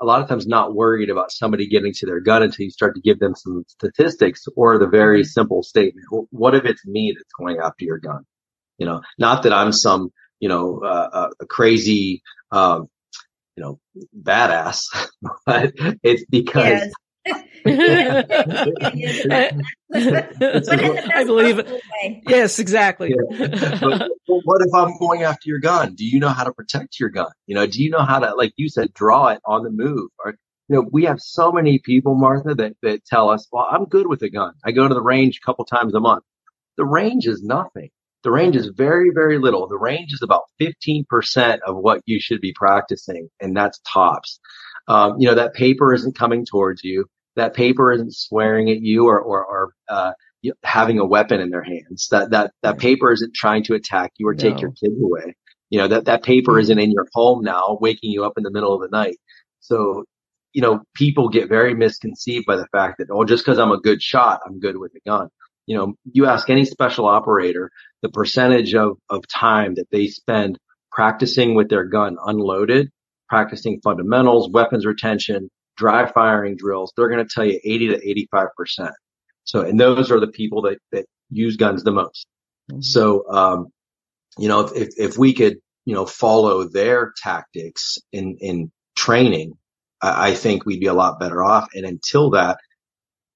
a 0.02 0.06
lot 0.06 0.22
of 0.22 0.28
times 0.28 0.48
not 0.48 0.74
worried 0.74 1.10
about 1.10 1.32
somebody 1.32 1.68
getting 1.68 1.94
to 1.94 2.06
their 2.06 2.20
gun 2.20 2.44
until 2.44 2.66
you 2.66 2.72
start 2.72 2.96
to 2.96 3.02
give 3.02 3.20
them 3.20 3.36
some 3.36 3.64
statistics 3.68 4.46
or 4.56 4.78
the 4.78 4.88
very 4.88 5.22
mm-hmm. 5.22 5.28
simple 5.28 5.64
statement: 5.64 6.06
"What 6.30 6.56
if 6.56 6.66
it's 6.66 6.86
me 6.86 7.14
that's 7.16 7.34
going 7.38 7.60
after 7.60 7.86
your 7.86 8.00
gun?" 8.00 8.26
You 8.78 8.86
know, 8.86 9.02
not 9.18 9.44
that 9.44 9.54
I'm 9.54 9.72
some 9.72 10.12
you 10.40 10.50
know 10.50 10.80
uh, 10.80 11.30
a 11.40 11.46
crazy 11.46 12.22
um, 12.52 12.88
you 13.56 13.64
know 13.64 13.80
badass, 14.18 14.86
but 15.46 15.74
it's 16.04 16.26
because. 16.26 16.64
Yes 16.64 16.94
I 19.94 21.24
believe. 21.26 21.62
Yes, 22.28 22.60
exactly. 22.60 23.14
Yeah. 23.32 23.50
But, 23.82 24.10
but 24.28 24.40
what 24.44 24.62
if 24.66 24.74
I'm 24.74 24.98
going 25.00 25.24
after 25.24 25.50
your 25.50 25.60
gun? 25.60 25.96
Do 25.96 26.06
you 26.06 26.20
know 26.20 26.30
how 26.30 26.44
to 26.44 26.54
protect 26.54 27.00
your 27.00 27.10
gun? 27.10 27.32
You 27.48 27.56
know, 27.56 27.66
do 27.68 27.84
you 27.84 27.90
know 27.90 28.04
how 28.04 28.20
to, 28.20 28.34
like 28.36 28.54
you 28.58 28.70
said, 28.70 28.94
draw 28.94 29.28
it 29.28 29.42
on 29.46 29.64
the 29.64 29.72
move? 29.72 30.10
Or, 30.24 30.36
you 30.68 30.76
know, 30.76 30.86
we 30.92 31.04
have 31.06 31.20
so 31.20 31.52
many 31.52 31.80
people, 31.80 32.16
Martha, 32.16 32.56
that, 32.56 32.78
that 32.84 33.06
tell 33.06 33.30
us, 33.30 33.48
well, 33.52 33.68
I'm 33.70 33.86
good 33.86 34.08
with 34.08 34.22
a 34.22 34.30
gun. 34.30 34.54
I 34.64 34.72
go 34.72 34.88
to 34.88 34.94
the 34.94 35.02
range 35.02 35.40
a 35.42 35.46
couple 35.46 35.66
times 35.66 35.94
a 35.96 36.00
month. 36.00 36.24
The 36.78 36.86
range 36.86 37.28
is 37.28 37.44
nothing. 37.44 37.90
The 38.24 38.32
range 38.32 38.56
is 38.56 38.68
very, 38.68 39.12
very 39.14 39.38
little. 39.38 39.68
The 39.68 39.78
range 39.78 40.12
is 40.14 40.22
about 40.22 40.44
15% 40.60 41.60
of 41.66 41.78
what 41.78 42.02
you 42.06 42.20
should 42.20 42.42
be 42.42 42.54
practicing, 42.54 43.30
and 43.40 43.56
that's 43.56 43.80
tops. 43.88 44.40
Um, 44.90 45.16
you 45.20 45.30
know, 45.30 45.36
that 45.36 45.54
paper 45.54 45.94
isn't 45.94 46.18
coming 46.18 46.46
towards 46.46 46.84
you 46.84 47.06
that 47.40 47.54
paper 47.54 47.92
isn't 47.92 48.14
swearing 48.14 48.70
at 48.70 48.82
you 48.82 49.08
or, 49.08 49.20
or, 49.20 49.46
or 49.46 49.74
uh, 49.90 50.12
having 50.64 51.00
a 51.00 51.06
weapon 51.06 51.40
in 51.40 51.50
their 51.50 51.64
hands. 51.64 52.08
That, 52.12 52.32
that, 52.32 52.52
that 52.64 52.78
paper 52.78 53.12
isn't 53.12 53.34
trying 53.34 53.64
to 53.66 53.74
attack 53.74 54.12
you 54.18 54.28
or 54.28 54.34
no. 54.34 54.38
take 54.38 54.62
your 54.62 54.72
kids 54.72 54.96
away. 55.02 55.36
You 55.70 55.80
know, 55.80 55.88
that, 55.88 56.06
that 56.06 56.24
paper 56.24 56.54
mm-hmm. 56.54 56.62
isn't 56.62 56.80
in 56.80 56.92
your 56.92 57.08
home 57.14 57.44
now, 57.44 57.78
waking 57.82 58.12
you 58.12 58.26
up 58.26 58.34
in 58.38 58.44
the 58.44 58.52
middle 58.52 58.74
of 58.74 58.82
the 58.82 58.96
night. 58.96 59.18
So, 59.62 60.06
you 60.54 60.62
know, 60.62 60.82
people 60.96 61.30
get 61.30 61.50
very 61.50 61.74
misconceived 61.74 62.46
by 62.46 62.56
the 62.56 62.68
fact 62.72 62.98
that, 62.98 63.08
oh, 63.12 63.24
just 63.24 63.46
because 63.46 63.60
I'm 63.60 63.72
a 63.72 63.80
good 63.80 64.02
shot, 64.02 64.42
I'm 64.46 64.60
good 64.60 64.78
with 64.78 64.94
a 64.96 65.10
gun. 65.10 65.30
You 65.66 65.78
know, 65.78 65.94
you 66.12 66.26
ask 66.26 66.50
any 66.50 66.66
special 66.66 67.06
operator 67.06 67.70
the 68.02 68.10
percentage 68.10 68.74
of, 68.74 68.98
of 69.10 69.24
time 69.28 69.76
that 69.76 69.92
they 69.92 70.08
spend 70.08 70.58
practicing 70.92 71.54
with 71.54 71.70
their 71.70 71.86
gun 71.86 72.18
unloaded, 72.26 72.90
practicing 73.30 73.80
fundamentals, 73.82 74.50
weapons 74.50 74.86
retention, 74.86 75.50
dry 75.78 76.12
firing 76.12 76.56
drills, 76.58 76.92
they're 76.96 77.10
going 77.10 77.26
to 77.26 77.32
tell 77.34 77.46
you 77.46 77.60
80 77.64 77.88
to 77.90 78.26
85%. 78.34 78.92
So, 79.46 79.62
and 79.62 79.80
those 79.80 80.12
are 80.12 80.20
the 80.20 80.28
people 80.28 80.64
that, 80.64 80.80
that 80.92 81.06
use 81.30 81.56
guns 81.56 81.84
the 81.84 81.92
most. 81.92 82.28
Mm-hmm. 82.72 82.82
So, 82.82 83.30
um, 83.32 83.68
you 84.38 84.48
know, 84.48 84.62
if, 84.62 84.90
if 84.98 85.18
we 85.18 85.34
could, 85.34 85.58
you 85.86 85.96
know, 85.96 86.06
follow 86.06 86.66
their 86.66 87.14
tactics 87.18 87.98
in, 88.12 88.38
in 88.42 88.72
training, 88.96 89.54
I, 90.02 90.30
I 90.30 90.34
think 90.34 90.66
we'd 90.66 90.80
be 90.80 90.88
a 90.88 90.94
lot 90.94 91.20
better 91.20 91.44
off. 91.44 91.70
And 91.74 91.86
until 91.86 92.32
that, 92.32 92.60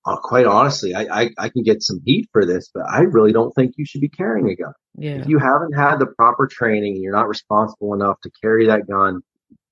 uh, 0.06 0.18
quite 0.18 0.46
honestly, 0.46 0.94
I, 0.94 1.04
I, 1.04 1.30
I, 1.38 1.50
can 1.50 1.64
get 1.64 1.82
some 1.82 2.02
heat 2.06 2.28
for 2.34 2.46
this, 2.46 2.70
but 2.74 2.84
I 2.90 3.02
really 3.04 3.32
don't 3.32 3.56
think 3.56 3.76
you 3.78 3.86
should 3.86 4.02
be 4.02 4.10
carrying 4.10 4.50
a 4.50 4.56
gun. 4.56 4.74
Yeah. 4.98 5.22
If 5.22 5.28
you 5.28 5.40
haven't 5.40 5.72
had 5.72 5.98
the 5.98 6.08
proper 6.08 6.46
training 6.46 6.96
and 6.96 7.04
you're 7.04 7.16
not 7.16 7.30
responsible 7.30 7.94
enough 7.94 8.20
to 8.24 8.32
carry 8.42 8.68
that 8.68 8.86
gun 8.86 9.22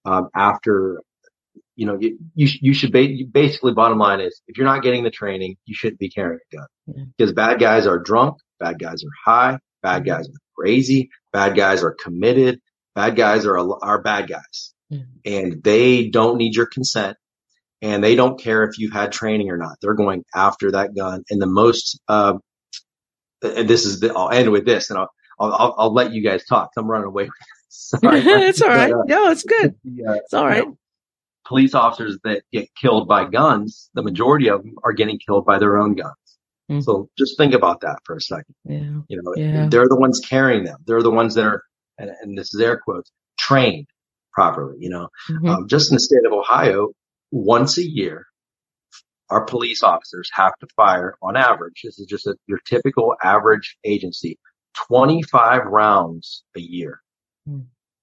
um, 0.05 0.29
after, 0.35 1.01
you 1.75 1.85
know, 1.85 1.97
you, 1.99 2.17
you, 2.35 2.47
you 2.61 2.73
should 2.73 2.91
ba- 2.91 3.25
basically 3.31 3.73
bottom 3.73 3.97
line 3.97 4.19
is 4.19 4.41
if 4.47 4.57
you're 4.57 4.67
not 4.67 4.83
getting 4.83 5.03
the 5.03 5.11
training, 5.11 5.57
you 5.65 5.75
shouldn't 5.75 5.99
be 5.99 6.09
carrying 6.09 6.39
a 6.51 6.55
gun 6.55 6.67
yeah. 6.87 7.03
because 7.17 7.33
bad 7.33 7.59
guys 7.59 7.87
are 7.87 7.99
drunk, 7.99 8.37
bad 8.59 8.79
guys 8.79 9.03
are 9.03 9.31
high, 9.31 9.57
bad 9.81 10.05
guys 10.05 10.27
are 10.27 10.39
crazy, 10.57 11.09
bad 11.33 11.55
guys 11.55 11.83
are 11.83 11.91
committed, 11.91 12.59
bad 12.95 13.15
guys 13.15 13.45
are, 13.45 13.57
are 13.83 14.01
bad 14.01 14.27
guys 14.27 14.73
mm. 14.91 15.05
and 15.25 15.63
they 15.63 16.09
don't 16.09 16.37
need 16.37 16.55
your 16.55 16.67
consent 16.67 17.17
and 17.81 18.03
they 18.03 18.15
don't 18.15 18.39
care 18.39 18.63
if 18.63 18.77
you've 18.77 18.93
had 18.93 19.11
training 19.11 19.49
or 19.49 19.57
not. 19.57 19.77
They're 19.81 19.95
going 19.95 20.23
after 20.35 20.71
that 20.71 20.95
gun. 20.95 21.23
And 21.29 21.41
the 21.41 21.47
most, 21.47 21.99
uh, 22.07 22.35
and 23.41 23.67
this 23.67 23.85
is 23.85 23.99
the, 23.99 24.13
I'll 24.13 24.29
end 24.29 24.51
with 24.51 24.65
this 24.65 24.89
and 24.89 24.99
I'll, 24.99 25.09
I'll, 25.39 25.75
I'll 25.77 25.93
let 25.93 26.13
you 26.13 26.23
guys 26.23 26.45
talk. 26.45 26.69
I'm 26.77 26.87
running 26.87 27.07
away. 27.07 27.29
Sorry. 27.71 28.19
it's 28.25 28.61
all 28.61 28.69
right. 28.69 28.91
But, 28.91 28.99
uh, 28.99 29.03
no, 29.07 29.31
it's 29.31 29.43
good. 29.43 29.71
Uh, 29.71 30.13
it's 30.13 30.33
all 30.33 30.45
right. 30.45 30.63
You 30.63 30.65
know, 30.65 30.77
police 31.47 31.73
officers 31.73 32.17
that 32.23 32.43
get 32.51 32.69
killed 32.75 33.07
by 33.07 33.25
guns, 33.25 33.89
the 33.93 34.03
majority 34.03 34.49
of 34.49 34.61
them 34.61 34.75
are 34.83 34.93
getting 34.93 35.19
killed 35.19 35.45
by 35.45 35.57
their 35.57 35.77
own 35.77 35.95
guns. 35.95 36.15
Mm. 36.69 36.83
So 36.83 37.09
just 37.17 37.37
think 37.37 37.53
about 37.53 37.81
that 37.81 37.99
for 38.05 38.15
a 38.15 38.21
second. 38.21 38.55
Yeah. 38.65 39.01
You 39.07 39.21
know, 39.21 39.33
yeah. 39.35 39.67
they're 39.69 39.87
the 39.87 39.99
ones 39.99 40.19
carrying 40.19 40.63
them. 40.63 40.79
They're 40.85 41.01
the 41.01 41.11
ones 41.11 41.35
that 41.35 41.45
are, 41.45 41.63
and, 41.97 42.11
and 42.21 42.37
this 42.37 42.53
is 42.53 42.61
air 42.61 42.79
quotes, 42.83 43.11
trained 43.39 43.87
properly. 44.33 44.77
You 44.79 44.89
know, 44.89 45.09
mm-hmm. 45.29 45.47
um, 45.47 45.67
just 45.67 45.91
in 45.91 45.95
the 45.95 45.99
state 45.99 46.25
of 46.25 46.33
Ohio, 46.33 46.89
once 47.31 47.77
a 47.77 47.87
year, 47.87 48.25
our 49.29 49.45
police 49.45 49.81
officers 49.81 50.29
have 50.33 50.53
to 50.59 50.67
fire 50.75 51.15
on 51.21 51.37
average. 51.37 51.81
This 51.83 51.99
is 51.99 52.05
just 52.05 52.27
a, 52.27 52.35
your 52.47 52.59
typical 52.65 53.15
average 53.23 53.77
agency, 53.85 54.37
25 54.87 55.65
rounds 55.65 56.43
a 56.55 56.59
year. 56.59 57.01
Hmm. 57.47 57.61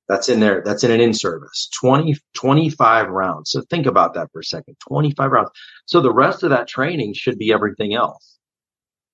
That's 0.09 0.31
in 0.31 0.41
there. 0.41 0.63
That's 0.65 0.85
in 0.85 0.91
an 0.91 1.01
in 1.01 1.13
service. 1.13 1.69
20, 1.81 2.17
25 2.35 3.09
rounds. 3.09 3.51
So 3.51 3.63
think 3.69 3.87
about 3.87 4.15
that 4.15 4.29
for 4.33 4.41
a 4.41 4.45
second. 4.45 4.77
25 4.89 5.31
rounds. 5.31 5.51
So 5.85 6.01
the 6.01 6.13
rest 6.13 6.43
of 6.43 6.51
that 6.51 6.67
training 6.67 7.13
should 7.15 7.39
be 7.39 7.53
everything 7.53 7.95
else. 7.95 8.39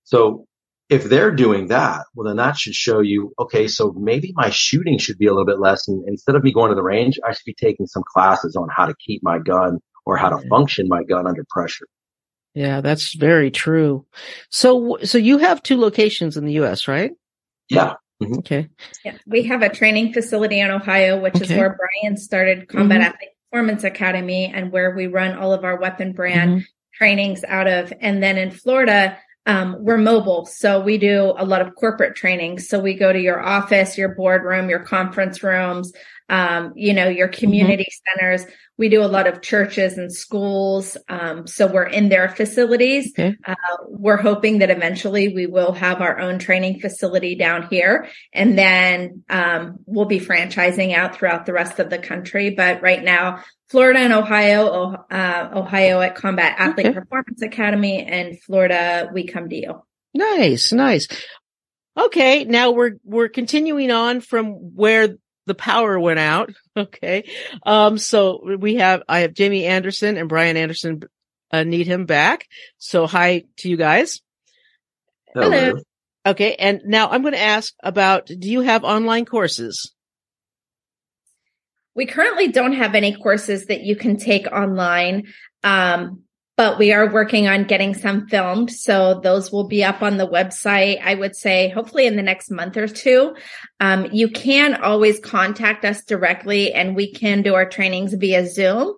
So 0.04 0.46
if 0.88 1.04
they're 1.04 1.32
doing 1.32 1.68
that, 1.68 2.04
well, 2.14 2.28
then 2.28 2.36
that 2.36 2.56
should 2.56 2.74
show 2.74 3.00
you, 3.00 3.32
okay, 3.40 3.66
so 3.66 3.92
maybe 3.96 4.32
my 4.36 4.50
shooting 4.50 4.98
should 4.98 5.18
be 5.18 5.26
a 5.26 5.30
little 5.30 5.46
bit 5.46 5.58
less. 5.58 5.88
And 5.88 6.04
instead 6.06 6.36
of 6.36 6.44
me 6.44 6.52
going 6.52 6.68
to 6.68 6.76
the 6.76 6.82
range, 6.82 7.18
I 7.26 7.32
should 7.32 7.44
be 7.44 7.54
taking 7.54 7.86
some 7.86 8.04
classes 8.12 8.54
on 8.54 8.68
how 8.70 8.86
to 8.86 8.94
keep 9.04 9.20
my 9.22 9.38
gun 9.38 9.80
or 10.06 10.16
how 10.16 10.28
to 10.28 10.48
function 10.48 10.86
my 10.88 11.02
gun 11.02 11.26
under 11.26 11.44
pressure. 11.50 11.86
Yeah, 12.54 12.80
that's 12.82 13.14
very 13.14 13.50
true. 13.50 14.06
So, 14.50 14.98
so 15.02 15.18
you 15.18 15.38
have 15.38 15.62
two 15.62 15.76
locations 15.80 16.36
in 16.36 16.44
the 16.44 16.52
U.S., 16.52 16.86
right? 16.86 17.10
Yeah. 17.68 17.94
Mm-hmm. 18.22 18.38
Okay. 18.38 18.68
Yeah, 19.04 19.16
we 19.26 19.42
have 19.44 19.62
a 19.62 19.68
training 19.68 20.12
facility 20.12 20.60
in 20.60 20.70
Ohio, 20.70 21.20
which 21.20 21.36
okay. 21.36 21.44
is 21.44 21.50
where 21.50 21.76
Brian 21.76 22.16
started 22.16 22.68
Combat 22.68 23.00
mm-hmm. 23.00 23.08
Athlete 23.08 23.30
Performance 23.50 23.84
Academy, 23.84 24.52
and 24.54 24.72
where 24.72 24.94
we 24.94 25.06
run 25.06 25.36
all 25.36 25.52
of 25.52 25.64
our 25.64 25.78
weapon 25.78 26.12
brand 26.12 26.50
mm-hmm. 26.50 26.64
trainings 26.94 27.44
out 27.44 27.66
of. 27.66 27.92
And 28.00 28.22
then 28.22 28.38
in 28.38 28.50
Florida, 28.50 29.18
um, 29.46 29.76
we're 29.80 29.98
mobile, 29.98 30.46
so 30.46 30.80
we 30.80 30.96
do 30.96 31.34
a 31.36 31.44
lot 31.44 31.60
of 31.60 31.74
corporate 31.74 32.16
training. 32.16 32.60
So 32.60 32.78
we 32.78 32.94
go 32.94 33.12
to 33.12 33.20
your 33.20 33.40
office, 33.40 33.98
your 33.98 34.14
boardroom, 34.14 34.70
your 34.70 34.80
conference 34.80 35.42
rooms, 35.42 35.92
um, 36.28 36.72
you 36.74 36.94
know, 36.94 37.08
your 37.08 37.28
mm-hmm. 37.28 37.38
community 37.38 37.84
mm-hmm. 37.84 38.20
centers. 38.20 38.46
We 38.76 38.88
do 38.88 39.04
a 39.04 39.06
lot 39.06 39.26
of 39.26 39.40
churches 39.40 39.98
and 39.98 40.12
schools. 40.12 40.96
Um, 41.08 41.46
so 41.46 41.66
we're 41.66 41.86
in 41.86 42.08
their 42.08 42.28
facilities. 42.28 43.12
Okay. 43.16 43.36
Uh, 43.46 43.54
we're 43.86 44.16
hoping 44.16 44.58
that 44.58 44.70
eventually 44.70 45.32
we 45.32 45.46
will 45.46 45.72
have 45.72 46.00
our 46.00 46.18
own 46.18 46.38
training 46.40 46.80
facility 46.80 47.36
down 47.36 47.68
here 47.68 48.08
and 48.32 48.58
then, 48.58 49.22
um, 49.28 49.78
we'll 49.86 50.06
be 50.06 50.18
franchising 50.18 50.92
out 50.92 51.14
throughout 51.16 51.46
the 51.46 51.52
rest 51.52 51.78
of 51.78 51.88
the 51.88 51.98
country. 51.98 52.50
But 52.50 52.82
right 52.82 53.02
now, 53.02 53.44
Florida 53.68 54.00
and 54.00 54.12
Ohio, 54.12 55.04
uh, 55.10 55.50
Ohio 55.54 56.00
at 56.00 56.16
Combat 56.16 56.54
Athlete 56.58 56.86
okay. 56.86 56.94
Performance 56.94 57.42
Academy 57.42 58.04
and 58.04 58.40
Florida, 58.42 59.08
we 59.12 59.26
come 59.26 59.48
to 59.48 59.56
you. 59.56 59.82
Nice, 60.14 60.72
nice. 60.72 61.08
Okay, 61.96 62.44
now 62.44 62.72
we're 62.72 62.96
we're 63.04 63.28
continuing 63.28 63.90
on 63.90 64.20
from 64.20 64.74
where 64.74 65.16
the 65.46 65.54
power 65.54 65.98
went 65.98 66.18
out. 66.18 66.50
Okay. 66.76 67.30
Um, 67.64 67.98
so 67.98 68.56
we 68.58 68.74
have, 68.74 69.04
I 69.08 69.20
have 69.20 69.32
Jamie 69.32 69.64
Anderson 69.64 70.16
and 70.16 70.28
Brian 70.28 70.56
Anderson, 70.56 71.02
uh, 71.52 71.62
need 71.62 71.86
him 71.86 72.04
back. 72.04 72.48
So 72.78 73.06
hi 73.06 73.44
to 73.58 73.68
you 73.68 73.76
guys. 73.76 74.20
Hello. 75.32 75.48
Hello. 75.52 75.80
Okay. 76.26 76.56
And 76.56 76.80
now 76.84 77.10
I'm 77.10 77.22
going 77.22 77.34
to 77.34 77.40
ask 77.40 77.72
about, 77.80 78.26
do 78.26 78.50
you 78.50 78.62
have 78.62 78.82
online 78.82 79.24
courses? 79.24 79.94
We 81.94 82.06
currently 82.06 82.48
don't 82.48 82.72
have 82.72 82.96
any 82.96 83.14
courses 83.14 83.66
that 83.66 83.82
you 83.82 83.94
can 83.94 84.16
take 84.16 84.48
online. 84.48 85.28
Um, 85.62 86.23
but 86.56 86.78
we 86.78 86.92
are 86.92 87.12
working 87.12 87.48
on 87.48 87.64
getting 87.64 87.94
some 87.94 88.28
filmed. 88.28 88.70
So 88.70 89.20
those 89.20 89.50
will 89.50 89.66
be 89.66 89.82
up 89.82 90.02
on 90.02 90.16
the 90.16 90.28
website. 90.28 91.00
I 91.02 91.14
would 91.14 91.34
say 91.34 91.68
hopefully 91.70 92.06
in 92.06 92.16
the 92.16 92.22
next 92.22 92.50
month 92.50 92.76
or 92.76 92.86
two. 92.86 93.34
Um, 93.80 94.08
you 94.12 94.28
can 94.28 94.74
always 94.74 95.18
contact 95.18 95.84
us 95.84 96.04
directly 96.04 96.72
and 96.72 96.94
we 96.94 97.12
can 97.12 97.42
do 97.42 97.54
our 97.54 97.68
trainings 97.68 98.14
via 98.14 98.46
Zoom. 98.46 98.94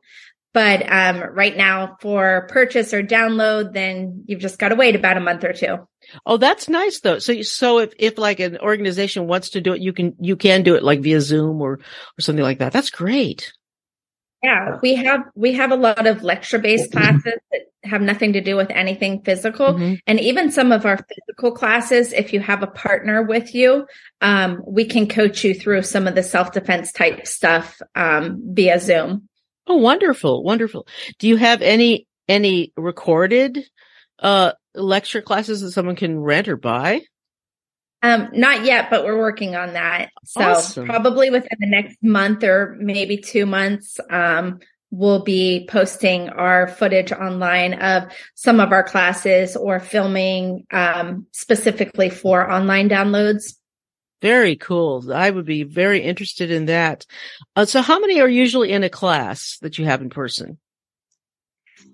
But 0.53 0.90
um, 0.90 1.23
right 1.35 1.55
now 1.55 1.99
for 2.01 2.47
purchase 2.51 2.95
or 2.95 3.03
download, 3.03 3.75
then 3.75 4.25
you've 4.27 4.40
just 4.40 4.59
got 4.59 4.71
to 4.71 4.75
wait 4.75 4.97
about 4.97 5.19
a 5.19 5.21
month 5.21 5.45
or 5.45 5.53
two. 5.53 5.87
Oh, 6.25 6.38
that's 6.38 6.69
nice 6.69 7.01
though. 7.01 7.19
So, 7.19 7.42
so 7.42 7.79
if, 7.81 7.92
if 7.99 8.16
like 8.16 8.40
an 8.40 8.59
organization 8.59 9.27
wants 9.27 9.51
to 9.51 9.61
do 9.61 9.75
it, 9.75 9.83
you 9.83 9.92
can, 9.92 10.14
you 10.19 10.37
can 10.37 10.62
do 10.62 10.75
it 10.75 10.83
like 10.83 11.01
via 11.01 11.21
Zoom 11.21 11.61
or, 11.61 11.75
or 11.75 12.21
something 12.21 12.42
like 12.42 12.59
that. 12.61 12.73
That's 12.73 12.90
great. 12.90 13.53
Yeah, 14.42 14.79
we 14.83 14.94
have 14.96 15.22
we 15.35 15.53
have 15.55 15.72
a 15.72 15.77
lot 15.77 16.07
of 16.07 16.22
lecture 16.22 16.59
based 16.59 16.92
classes 16.92 17.35
that 17.51 17.61
have 17.85 18.03
nothing 18.03 18.35
to 18.35 18.40
do 18.40 18.55
with 18.55 18.70
anything 18.70 19.22
physical, 19.22 19.75
mm-hmm. 19.75 19.94
and 20.07 20.20
even 20.20 20.51
some 20.51 20.72
of 20.72 20.85
our 20.85 20.99
physical 20.99 21.53
classes. 21.53 22.12
If 22.12 22.33
you 22.33 22.40
have 22.40 22.62
a 22.62 22.66
partner 22.66 23.22
with 23.22 23.55
you, 23.55 23.87
um, 24.20 24.62
we 24.66 24.85
can 24.85 25.09
coach 25.09 25.42
you 25.42 25.55
through 25.55 25.83
some 25.83 26.07
of 26.07 26.14
the 26.14 26.22
self 26.22 26.53
defense 26.53 26.92
type 26.92 27.27
stuff 27.27 27.81
um, 27.94 28.40
via 28.44 28.79
Zoom. 28.79 29.29
Oh, 29.66 29.79
wonderful, 29.79 30.44
wonderful. 30.44 30.87
Do 31.18 31.29
you 31.29 31.37
have 31.37 31.62
any 31.62 32.07
any 32.29 32.72
recorded 32.77 33.64
uh 34.18 34.53
lecture 34.75 35.22
classes 35.22 35.61
that 35.62 35.72
someone 35.72 35.96
can 35.96 36.20
rent 36.20 36.49
or 36.49 36.57
buy? 36.57 37.01
Um, 38.07 38.29
not 38.33 38.64
yet, 38.64 38.88
but 38.88 39.05
we're 39.05 39.19
working 39.19 39.57
on 39.57 39.73
that. 39.73 40.11
So 40.25 40.40
awesome. 40.40 40.87
probably 40.87 41.29
within 41.29 41.59
the 41.59 41.66
next 41.66 41.97
month 42.03 42.45
or 42.45 42.77
maybe 42.79 43.16
two 43.16 43.47
months, 43.47 43.99
um, 44.11 44.61
we'll 44.92 45.25
be 45.25 45.66
posting 45.69 46.29
our 46.29 46.69
footage 46.69 47.11
online 47.11 47.75
of 47.75 48.05
some 48.37 48.61
of 48.61 48.71
our 48.71 48.85
classes 48.85 49.57
or 49.57 49.81
filming, 49.81 50.66
um, 50.71 51.27
specifically 51.33 52.09
for 52.09 52.49
online 52.49 52.88
downloads. 52.88 53.57
Very 54.23 54.55
cool. 54.55 55.12
I 55.12 55.29
would 55.29 55.45
be 55.45 55.64
very 55.64 56.01
interested 56.01 56.53
in 56.53 56.66
that. 56.66 57.07
Uh, 57.57 57.64
so 57.64 57.83
how 57.83 57.99
many 57.99 58.21
are 58.21 58.29
usually 58.29 58.71
in 58.71 58.85
a 58.85 58.88
class 58.88 59.59
that 59.62 59.79
you 59.79 59.85
have 59.85 60.01
in 60.01 60.11
person? 60.11 60.59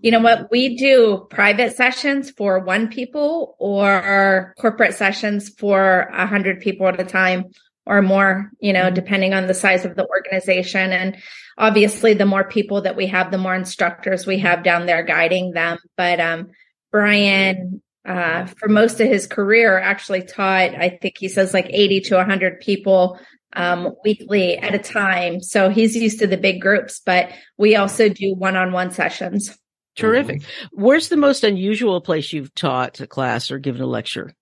You 0.03 0.11
know 0.11 0.21
what? 0.21 0.51
We 0.51 0.77
do 0.77 1.29
private 1.31 1.77
sessions 1.77 2.33
for 2.33 2.59
one 2.59 2.89
people 2.89 3.55
or 3.59 4.53
corporate 4.59 4.95
sessions 4.95 5.49
for 5.49 6.09
a 6.13 6.27
hundred 6.27 6.61
people 6.61 6.89
at 6.89 7.01
a 7.01 7.05
time 7.05 7.53
or 7.87 8.03
more 8.03 8.51
you 8.61 8.73
know 8.73 8.87
mm-hmm. 8.87 8.95
depending 8.95 9.33
on 9.33 9.47
the 9.47 9.55
size 9.55 9.85
of 9.85 9.95
the 9.95 10.07
organization. 10.07 10.93
And 10.93 11.17
obviously 11.57 12.15
the 12.15 12.27
more 12.27 12.45
people 12.45 12.83
that 12.83 12.97
we 12.97 13.07
have 13.07 13.31
the 13.31 13.39
more 13.39 13.55
instructors 13.55 14.27
we 14.27 14.39
have 14.39 14.65
down 14.65 14.87
there 14.87 15.05
guiding 15.05 15.53
them. 15.53 15.79
But 15.97 16.21
um 16.21 16.51
brian 16.91 17.81
uh, 18.05 18.47
for 18.47 18.69
most 18.69 19.01
of 19.01 19.09
his 19.09 19.29
career 19.29 19.79
actually 19.79 20.23
taught 20.23 20.75
i 20.75 20.99
think 21.01 21.17
he 21.17 21.29
says 21.29 21.55
like 21.55 21.69
80 21.71 22.01
to 22.01 22.17
100 22.17 22.61
people 22.61 23.19
um, 23.55 23.95
weekly 24.03 24.57
at 24.57 24.75
a 24.75 24.79
time. 24.79 25.43
So 25.43 25.69
he's 25.69 25.95
used 25.95 26.19
to 26.21 26.27
the 26.27 26.37
big 26.37 26.61
groups 26.61 27.01
but 27.07 27.31
we 27.57 27.77
also 27.77 28.09
do 28.09 28.35
one-on-one 28.35 28.91
sessions 28.91 29.57
Terrific. 29.97 30.41
Mm-hmm. 30.41 30.83
Where's 30.83 31.09
the 31.09 31.17
most 31.17 31.45
unusual 31.45 32.01
place 32.01 32.33
you've 32.33 32.55
taught 32.55 33.01
a 33.01 33.07
class 33.07 33.51
or 33.51 33.59
given 33.59 33.83
a 33.83 33.87
lecture? 33.87 34.35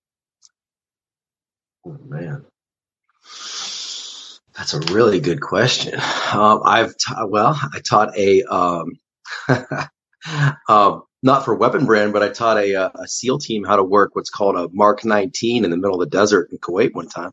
Oh, 1.84 1.98
man. 2.07 2.44
That's 4.57 4.74
a 4.74 4.80
really 4.92 5.20
good 5.20 5.40
question. 5.40 5.94
Um, 6.32 6.61
I've 6.64 6.94
ta- 6.98 7.24
well, 7.26 7.59
I 7.74 7.80
taught 7.80 8.16
a 8.16 8.42
um, 8.42 8.98
uh, 9.48 10.98
not 11.22 11.44
for 11.44 11.55
weapon 11.55 11.86
brand, 11.86 12.12
but 12.12 12.22
I 12.22 12.28
taught 12.28 12.59
a, 12.59 12.74
uh, 12.74 12.90
a 12.94 13.09
SEAL 13.09 13.38
team 13.38 13.64
how 13.64 13.76
to 13.76 13.84
work 13.84 14.14
what's 14.14 14.30
called 14.30 14.57
a 14.57 14.68
Mark 14.72 15.05
19 15.05 15.64
in 15.64 15.70
the 15.70 15.76
middle 15.76 16.01
of 16.01 16.11
the 16.11 16.14
desert 16.14 16.51
in 16.53 16.59
Kuwait 16.59 16.94
one 16.94 17.09
time. 17.09 17.30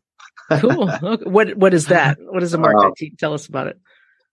cool. 0.60 0.90
Okay. 1.02 1.28
What 1.28 1.54
what 1.56 1.74
is 1.74 1.86
that? 1.86 2.16
What 2.18 2.42
is 2.42 2.54
a 2.54 2.58
Mark 2.58 2.76
uh, 2.78 2.84
19? 2.84 3.16
Tell 3.16 3.34
us 3.34 3.46
about 3.46 3.66
it. 3.66 3.78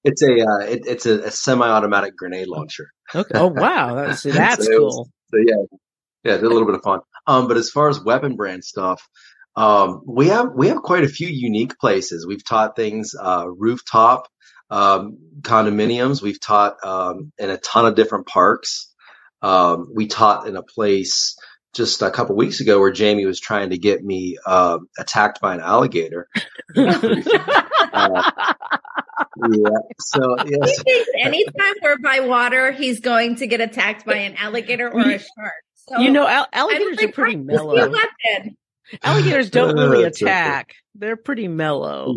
It's 0.06 0.22
a 0.22 0.42
uh, 0.42 0.60
it, 0.60 0.84
it's 0.86 1.06
a, 1.08 1.24
a, 1.24 1.32
semi-automatic 1.32 2.16
grenade 2.16 2.48
launcher. 2.48 2.92
Okay. 3.14 3.32
Oh 3.34 3.48
wow, 3.48 3.96
that's 3.96 4.22
that's 4.24 4.66
so 4.66 4.78
cool. 4.78 4.86
Was, 4.86 5.10
so 5.32 5.38
yeah, 5.40 5.66
yeah, 6.24 6.40
a 6.40 6.48
little 6.48 6.68
bit 6.68 6.76
of 6.76 6.84
fun. 6.84 7.00
Um, 7.26 7.48
but 7.48 7.58
as 7.58 7.72
far 7.72 7.90
as 7.90 8.00
weapon 8.00 8.36
brand 8.36 8.64
stuff, 8.64 9.02
um, 9.56 10.04
we 10.06 10.28
have 10.28 10.52
we 10.54 10.68
have 10.68 10.84
quite 10.84 11.04
a 11.04 11.10
few 11.10 11.28
unique 11.28 11.80
places. 11.80 12.28
We've 12.28 12.46
taught 12.46 12.76
things 12.76 13.16
uh, 13.20 13.48
rooftop 13.48 14.28
um, 14.70 15.18
condominiums. 15.42 16.22
We've 16.22 16.40
taught 16.40 16.78
um, 16.86 17.32
in 17.40 17.50
a 17.50 17.58
ton 17.58 17.88
of 17.88 17.96
different 17.96 18.28
parks. 18.28 18.94
Um, 19.42 19.90
we 19.92 20.06
taught 20.06 20.48
in 20.48 20.56
a 20.56 20.64
place 20.64 21.36
just 21.74 22.04
a 22.04 22.12
couple 22.12 22.36
weeks 22.36 22.62
ago 22.62 22.80
where 22.80 22.92
Jamie 22.92 23.26
was 23.26 23.40
trying 23.40 23.72
to 23.72 23.80
get 23.80 24.04
me 24.04 24.38
uh, 24.46 24.78
attacked 25.00 25.42
by 25.42 25.56
an 25.56 25.62
alligator. 25.62 26.28
uh, 26.76 28.32
yeah. 29.50 29.70
So 30.00 30.36
yes. 30.46 30.84
anytime 31.20 31.74
we're 31.82 31.98
by 31.98 32.22
water, 32.22 32.72
he's 32.72 33.00
going 33.00 33.38
to 33.38 33.48
get 33.48 33.62
attacked 33.62 34.06
by 34.06 34.18
an 34.18 34.36
alligator 34.36 34.92
or 34.92 35.02
a 35.02 35.20
shark. 35.20 35.64
So 35.88 36.00
you 36.00 36.12
know, 36.12 36.28
al- 36.28 36.48
alligators 36.52 37.04
are 37.04 37.12
pretty 37.12 37.38
mellow. 37.38 37.94
Alligators 39.04 39.50
don't 39.50 39.76
really 39.76 40.04
attack. 40.04 40.74
They're 40.96 41.18
pretty 41.18 41.48
mellow 41.48 42.16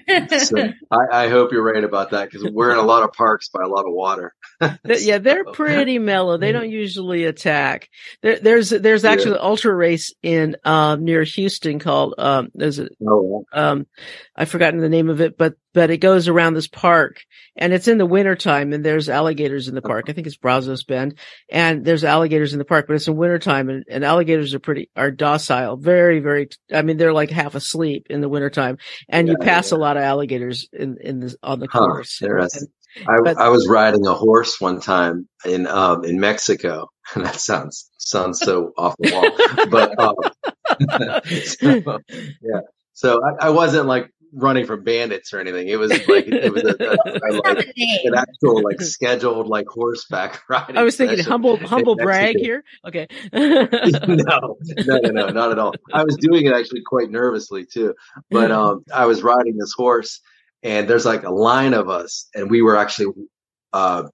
so 0.38 0.72
I, 0.90 1.24
I, 1.24 1.28
hope 1.28 1.52
you're 1.52 1.62
right 1.62 1.84
about 1.84 2.10
that 2.10 2.30
because 2.30 2.50
we're 2.50 2.72
in 2.72 2.78
a 2.78 2.82
lot 2.82 3.02
of 3.02 3.12
parks 3.12 3.50
by 3.50 3.62
a 3.62 3.68
lot 3.68 3.84
of 3.86 3.92
water. 3.92 4.34
yeah, 4.84 5.18
they're 5.18 5.44
pretty 5.44 5.98
mellow. 5.98 6.38
They 6.38 6.50
don't 6.50 6.70
usually 6.70 7.24
attack. 7.24 7.90
There, 8.22 8.38
there's 8.38 8.70
there's 8.70 9.04
actually 9.04 9.32
yeah. 9.32 9.38
an 9.38 9.44
ultra 9.44 9.74
race 9.74 10.14
in 10.22 10.56
um, 10.64 11.04
near 11.04 11.24
Houston 11.24 11.78
called 11.78 12.14
um, 12.16 12.48
there's 12.54 12.78
a, 12.78 12.88
oh, 13.06 13.44
um, 13.52 13.86
I've 14.34 14.48
forgotten 14.48 14.80
the 14.80 14.88
name 14.88 15.10
of 15.10 15.20
it, 15.20 15.36
but 15.36 15.56
but 15.74 15.90
it 15.90 15.98
goes 15.98 16.28
around 16.28 16.54
this 16.54 16.68
park 16.68 17.24
and 17.56 17.72
it's 17.72 17.88
in 17.88 17.98
the 17.98 18.06
wintertime 18.06 18.72
and 18.72 18.84
there's 18.84 19.08
alligators 19.08 19.68
in 19.68 19.74
the 19.74 19.82
park. 19.82 20.06
I 20.08 20.12
think 20.12 20.26
it's 20.26 20.36
Brazos 20.36 20.84
Bend 20.84 21.18
and 21.50 21.84
there's 21.84 22.04
alligators 22.04 22.52
in 22.52 22.58
the 22.58 22.64
park, 22.64 22.86
but 22.86 22.94
it's 22.94 23.08
in 23.08 23.16
wintertime 23.16 23.68
and, 23.68 23.84
and 23.88 24.04
alligators 24.04 24.54
are 24.54 24.58
pretty, 24.58 24.90
are 24.96 25.10
docile. 25.10 25.76
Very, 25.76 26.20
very, 26.20 26.48
I 26.72 26.82
mean, 26.82 26.96
they're 26.96 27.12
like 27.12 27.30
half 27.30 27.54
asleep 27.54 28.06
in 28.10 28.20
the 28.20 28.28
wintertime 28.28 28.78
and 29.08 29.26
yeah, 29.26 29.32
you 29.32 29.38
pass 29.38 29.72
yeah. 29.72 29.78
a 29.78 29.80
lot 29.80 29.96
of 29.96 30.02
alligators 30.02 30.68
in, 30.72 30.98
in 31.00 31.20
the, 31.20 31.36
on 31.42 31.60
the 31.60 31.68
course. 31.68 32.20
And, 32.20 32.48
I, 33.08 33.20
but, 33.24 33.38
I 33.38 33.48
was 33.48 33.68
riding 33.68 34.06
a 34.06 34.14
horse 34.14 34.60
one 34.60 34.80
time 34.80 35.28
in, 35.44 35.66
um, 35.66 36.04
in 36.04 36.20
Mexico 36.20 36.88
and 37.14 37.24
that 37.24 37.36
sounds, 37.36 37.90
sounds 37.98 38.40
so 38.40 38.72
off 38.76 38.94
the 38.98 39.12
wall, 39.12 39.66
but, 39.70 39.98
um, 39.98 40.14
so, 41.82 41.98
yeah. 42.42 42.60
So 42.94 43.20
I, 43.24 43.46
I 43.46 43.50
wasn't 43.50 43.86
like 43.86 44.10
running 44.32 44.66
from 44.66 44.82
bandits 44.82 45.32
or 45.32 45.40
anything. 45.40 45.68
It 45.68 45.78
was 45.78 45.90
like 45.90 46.26
it 46.26 46.52
was 46.52 46.64
a, 46.64 46.76
a, 46.78 47.32
like, 47.54 47.74
an 48.04 48.14
actual 48.14 48.62
like 48.62 48.80
scheduled 48.80 49.46
like 49.48 49.66
horseback 49.68 50.42
riding. 50.48 50.76
I 50.76 50.82
was 50.82 50.96
thinking 50.96 51.18
humble 51.20 51.56
humble 51.56 51.96
brag 51.96 52.36
here. 52.38 52.64
Okay. 52.86 53.06
no, 53.32 53.68
no, 53.70 54.56
no, 54.86 55.10
no, 55.10 55.28
not 55.28 55.52
at 55.52 55.58
all. 55.58 55.74
I 55.92 56.04
was 56.04 56.16
doing 56.16 56.46
it 56.46 56.52
actually 56.52 56.82
quite 56.82 57.10
nervously 57.10 57.64
too. 57.64 57.94
But 58.30 58.50
um, 58.50 58.84
I 58.92 59.06
was 59.06 59.22
riding 59.22 59.56
this 59.58 59.72
horse, 59.76 60.20
and 60.62 60.88
there's 60.88 61.06
like 61.06 61.24
a 61.24 61.32
line 61.32 61.74
of 61.74 61.88
us, 61.88 62.28
and 62.34 62.50
we 62.50 62.62
were 62.62 62.76
actually 62.76 63.12
uh 63.72 64.04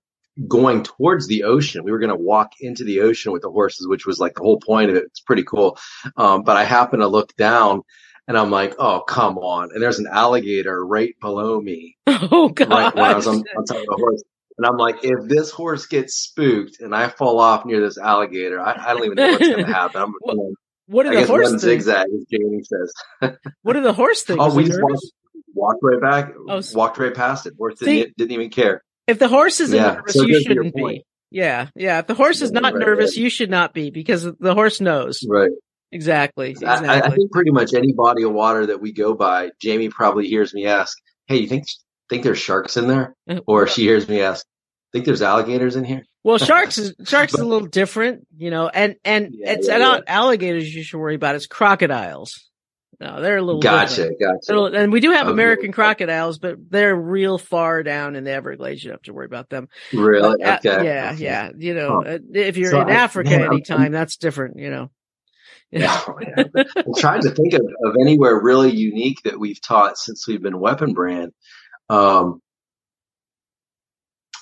going 0.47 0.85
towards 0.85 1.27
the 1.27 1.43
ocean. 1.45 1.83
We 1.85 1.91
were 1.91 1.99
going 1.99 2.11
to 2.11 2.17
walk 2.17 2.53
into 2.61 2.85
the 2.85 3.01
ocean 3.01 3.33
with 3.33 3.43
the 3.43 3.51
horses, 3.51 3.89
which 3.89 4.07
was 4.07 4.21
like 4.21 4.35
the 4.35 4.43
whole 4.43 4.61
point 4.61 4.91
of 4.91 4.97
it. 4.97 5.05
It's 5.05 5.21
pretty 5.21 5.43
cool. 5.43 5.77
Um, 6.17 6.43
but 6.43 6.57
I 6.57 6.65
happened 6.65 7.03
to 7.03 7.09
look 7.09 7.35
down 7.37 7.83
and 8.29 8.37
I'm 8.37 8.51
like, 8.51 8.75
oh, 8.79 9.01
come 9.01 9.39
on. 9.39 9.71
And 9.73 9.83
there's 9.83 9.99
an 9.99 10.07
alligator 10.07 10.85
right 10.85 11.19
below 11.21 11.61
me. 11.61 11.97
Oh, 12.31 12.49
God. 12.49 12.69
Right 12.69 12.97
I 12.97 13.15
was 13.15 13.29
on, 13.29 13.37
on, 13.37 13.65
top 13.65 13.77
of 13.77 13.87
the 13.87 13.97
horse. 13.97 14.23
And 14.59 14.67
I'm 14.67 14.77
like, 14.77 15.05
if 15.05 15.29
this 15.29 15.51
horse 15.51 15.87
gets 15.87 16.15
spooked 16.15 16.81
and 16.81 16.95
I 16.95 17.09
fall 17.09 17.39
off 17.39 17.65
near 17.65 17.81
this 17.81 17.97
alligator, 17.97 18.61
I, 18.61 18.73
I 18.73 18.93
don't 18.93 19.05
even 19.05 19.15
know 19.15 19.31
what's 19.31 19.49
going 19.49 19.65
to 19.67 19.73
happen. 19.73 20.03
I'm 20.03 20.15
what, 20.21 20.37
what 20.87 21.07
are 21.07 21.13
I 21.13 21.21
the 21.23 21.27
horse 21.27 21.51
things? 21.51 21.63
zigzag, 21.63 22.09
as 22.13 22.27
Jamie 22.29 22.65
says. 22.65 23.37
what 23.63 23.77
are 23.77 23.83
the 23.83 23.93
horse 23.93 24.23
things? 24.23 24.41
Oh, 24.43 24.53
we 24.55 24.65
just 24.65 24.81
walked, 24.83 25.07
walked, 25.55 25.81
right 25.83 26.01
back, 26.01 26.35
oh, 26.49 26.61
walked 26.75 26.99
right 26.99 27.15
past 27.15 27.47
it. 27.47 27.55
Horse 27.57 27.79
See, 27.79 28.01
didn't, 28.01 28.17
didn't, 28.17 28.33
even 28.33 28.51
care. 28.51 28.83
If 29.07 29.21
the 29.21 29.29
horse 29.29 29.61
isn't 29.61 29.77
yeah, 29.77 29.95
nervous, 29.95 30.15
so 30.15 30.23
you 30.25 30.43
shouldn't 30.43 30.75
be. 30.75 31.05
Yeah, 31.31 31.69
yeah. 31.77 32.01
If 32.01 32.09
the 32.09 32.15
horse 32.15 32.43
is 32.43 32.51
not 32.51 32.75
right, 32.75 32.75
nervous, 32.75 33.13
right. 33.13 33.23
you 33.23 33.31
should 33.31 33.51
not 33.51 33.75
be 33.75 33.91
because 33.91 34.25
the 34.25 34.55
horse 34.55 34.81
knows. 34.81 35.25
Right. 35.29 35.51
Exactly. 35.91 36.51
exactly. 36.51 36.89
I, 36.89 37.01
I, 37.01 37.11
think 37.11 37.33
pretty 37.33 37.51
much 37.51 37.73
any 37.73 37.93
body 37.93 38.23
of 38.23 38.33
water 38.33 38.67
that 38.67 38.81
we 38.81 38.93
go 38.93 39.15
by, 39.15 39.51
Jamie 39.61 39.89
probably 39.89 40.29
hears 40.29 40.53
me 40.53 40.67
ask, 40.67 40.99
"Hey, 41.27 41.39
you 41.39 41.47
think 41.47 41.67
think 42.11 42.25
there's 42.25 42.39
sharks 42.39 42.77
in 42.77 42.89
there?" 42.89 43.17
Uh, 43.29 43.41
or 43.47 43.67
she 43.67 43.83
hears 43.83 44.07
me 44.07 44.21
ask, 44.21 44.45
"Think 44.93 45.07
there's 45.07 45.23
alligators 45.23 45.77
in 45.77 45.85
here?" 45.85 46.05
Well, 46.25 46.37
sharks 46.37 46.77
is 46.77 46.95
sharks 47.07 47.33
but, 47.33 47.41
is 47.41 47.45
a 47.45 47.49
little 47.49 47.69
different, 47.69 48.27
you 48.37 48.51
know, 48.51 48.69
and 48.69 48.97
and 49.05 49.31
yeah, 49.33 49.53
it's 49.53 49.69
yeah, 49.69 49.79
not 49.79 50.05
yeah. 50.07 50.15
alligators 50.15 50.75
you 50.75 50.83
should 50.83 50.99
worry 50.99 51.15
about. 51.15 51.37
It's 51.37 51.47
crocodiles. 51.47 52.49
No, 53.01 53.23
they're 53.23 53.37
a 53.37 53.43
little 53.43 53.61
gotcha, 53.61 54.09
different. 54.09 54.45
gotcha. 54.45 54.65
And 54.77 54.93
we 54.93 54.99
do 54.99 55.13
have 55.13 55.27
oh, 55.27 55.31
okay. 55.31 55.35
American 55.35 55.73
crocodiles, 55.73 56.41
but 56.41 56.57
they're 56.69 56.97
real 56.97 57.39
far 57.39 57.85
down 57.85 58.17
in 58.17 58.25
the 58.25 58.33
Everglades. 58.33 58.83
You 58.83 58.91
don't 58.91 58.97
have 58.97 59.03
to 59.03 59.13
worry 59.13 59.27
about 59.27 59.51
them. 59.51 59.69
Really? 59.93 60.43
But, 60.43 60.67
okay. 60.67 60.85
yeah, 60.85 61.13
yeah. 61.13 61.51
You 61.57 61.75
know, 61.75 62.03
huh. 62.05 62.11
Uh, 62.11 62.19
if 62.35 62.57
you're 62.57 62.73
so 62.73 62.81
in 62.81 62.91
I, 62.91 62.95
Africa 62.95 63.31
anytime, 63.35 63.93
that's 63.93 64.17
different. 64.17 64.59
You 64.59 64.71
know. 64.71 64.91
Yeah. 65.73 66.03
I'm 66.07 66.95
trying 66.97 67.21
to 67.23 67.31
think 67.31 67.53
of, 67.53 67.61
of 67.61 67.97
anywhere 68.01 68.41
really 68.41 68.75
unique 68.75 69.19
that 69.25 69.39
we've 69.39 69.61
taught 69.61 69.99
since 69.99 70.27
we've 70.27 70.41
been 70.41 70.59
Weapon 70.59 70.95
Brand. 70.95 71.33
Um, 71.91 72.41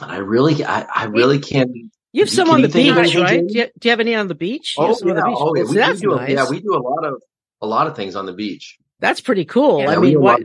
I 0.01 0.19
really, 0.19 0.65
I, 0.65 0.83
I 0.83 1.05
really 1.07 1.41
can't. 1.41 1.71
You 2.13 2.23
have 2.23 2.31
some 2.31 2.49
on 2.49 2.63
the 2.63 2.69
beach, 2.69 3.17
right? 3.17 3.47
Do 3.47 3.59
you, 3.59 3.65
do 3.65 3.89
you, 3.89 3.91
have 3.91 4.01
any 4.01 4.15
on 4.15 4.29
the 4.29 4.35
beach? 4.35 4.77
Oh, 4.79 4.97
yeah. 5.05 5.21
oh 5.25 5.55
yeah. 5.57 5.65
We, 5.65 5.69
we 5.69 5.99
do, 5.99 6.17
nice. 6.17 6.31
yeah, 6.31 6.49
we 6.49 6.61
do 6.61 6.75
a 6.75 6.79
lot 6.79 7.05
of 7.05 7.21
a 7.61 7.67
lot 7.67 7.87
of 7.87 7.97
things 7.97 8.15
on 8.15 8.27
the 8.27 8.33
beach. 8.33 8.79
That's 9.01 9.21
pretty 9.21 9.45
cool. 9.45 9.81
Yeah, 9.81 9.91
I 9.91 9.97
mean, 9.97 10.21
why, 10.21 10.39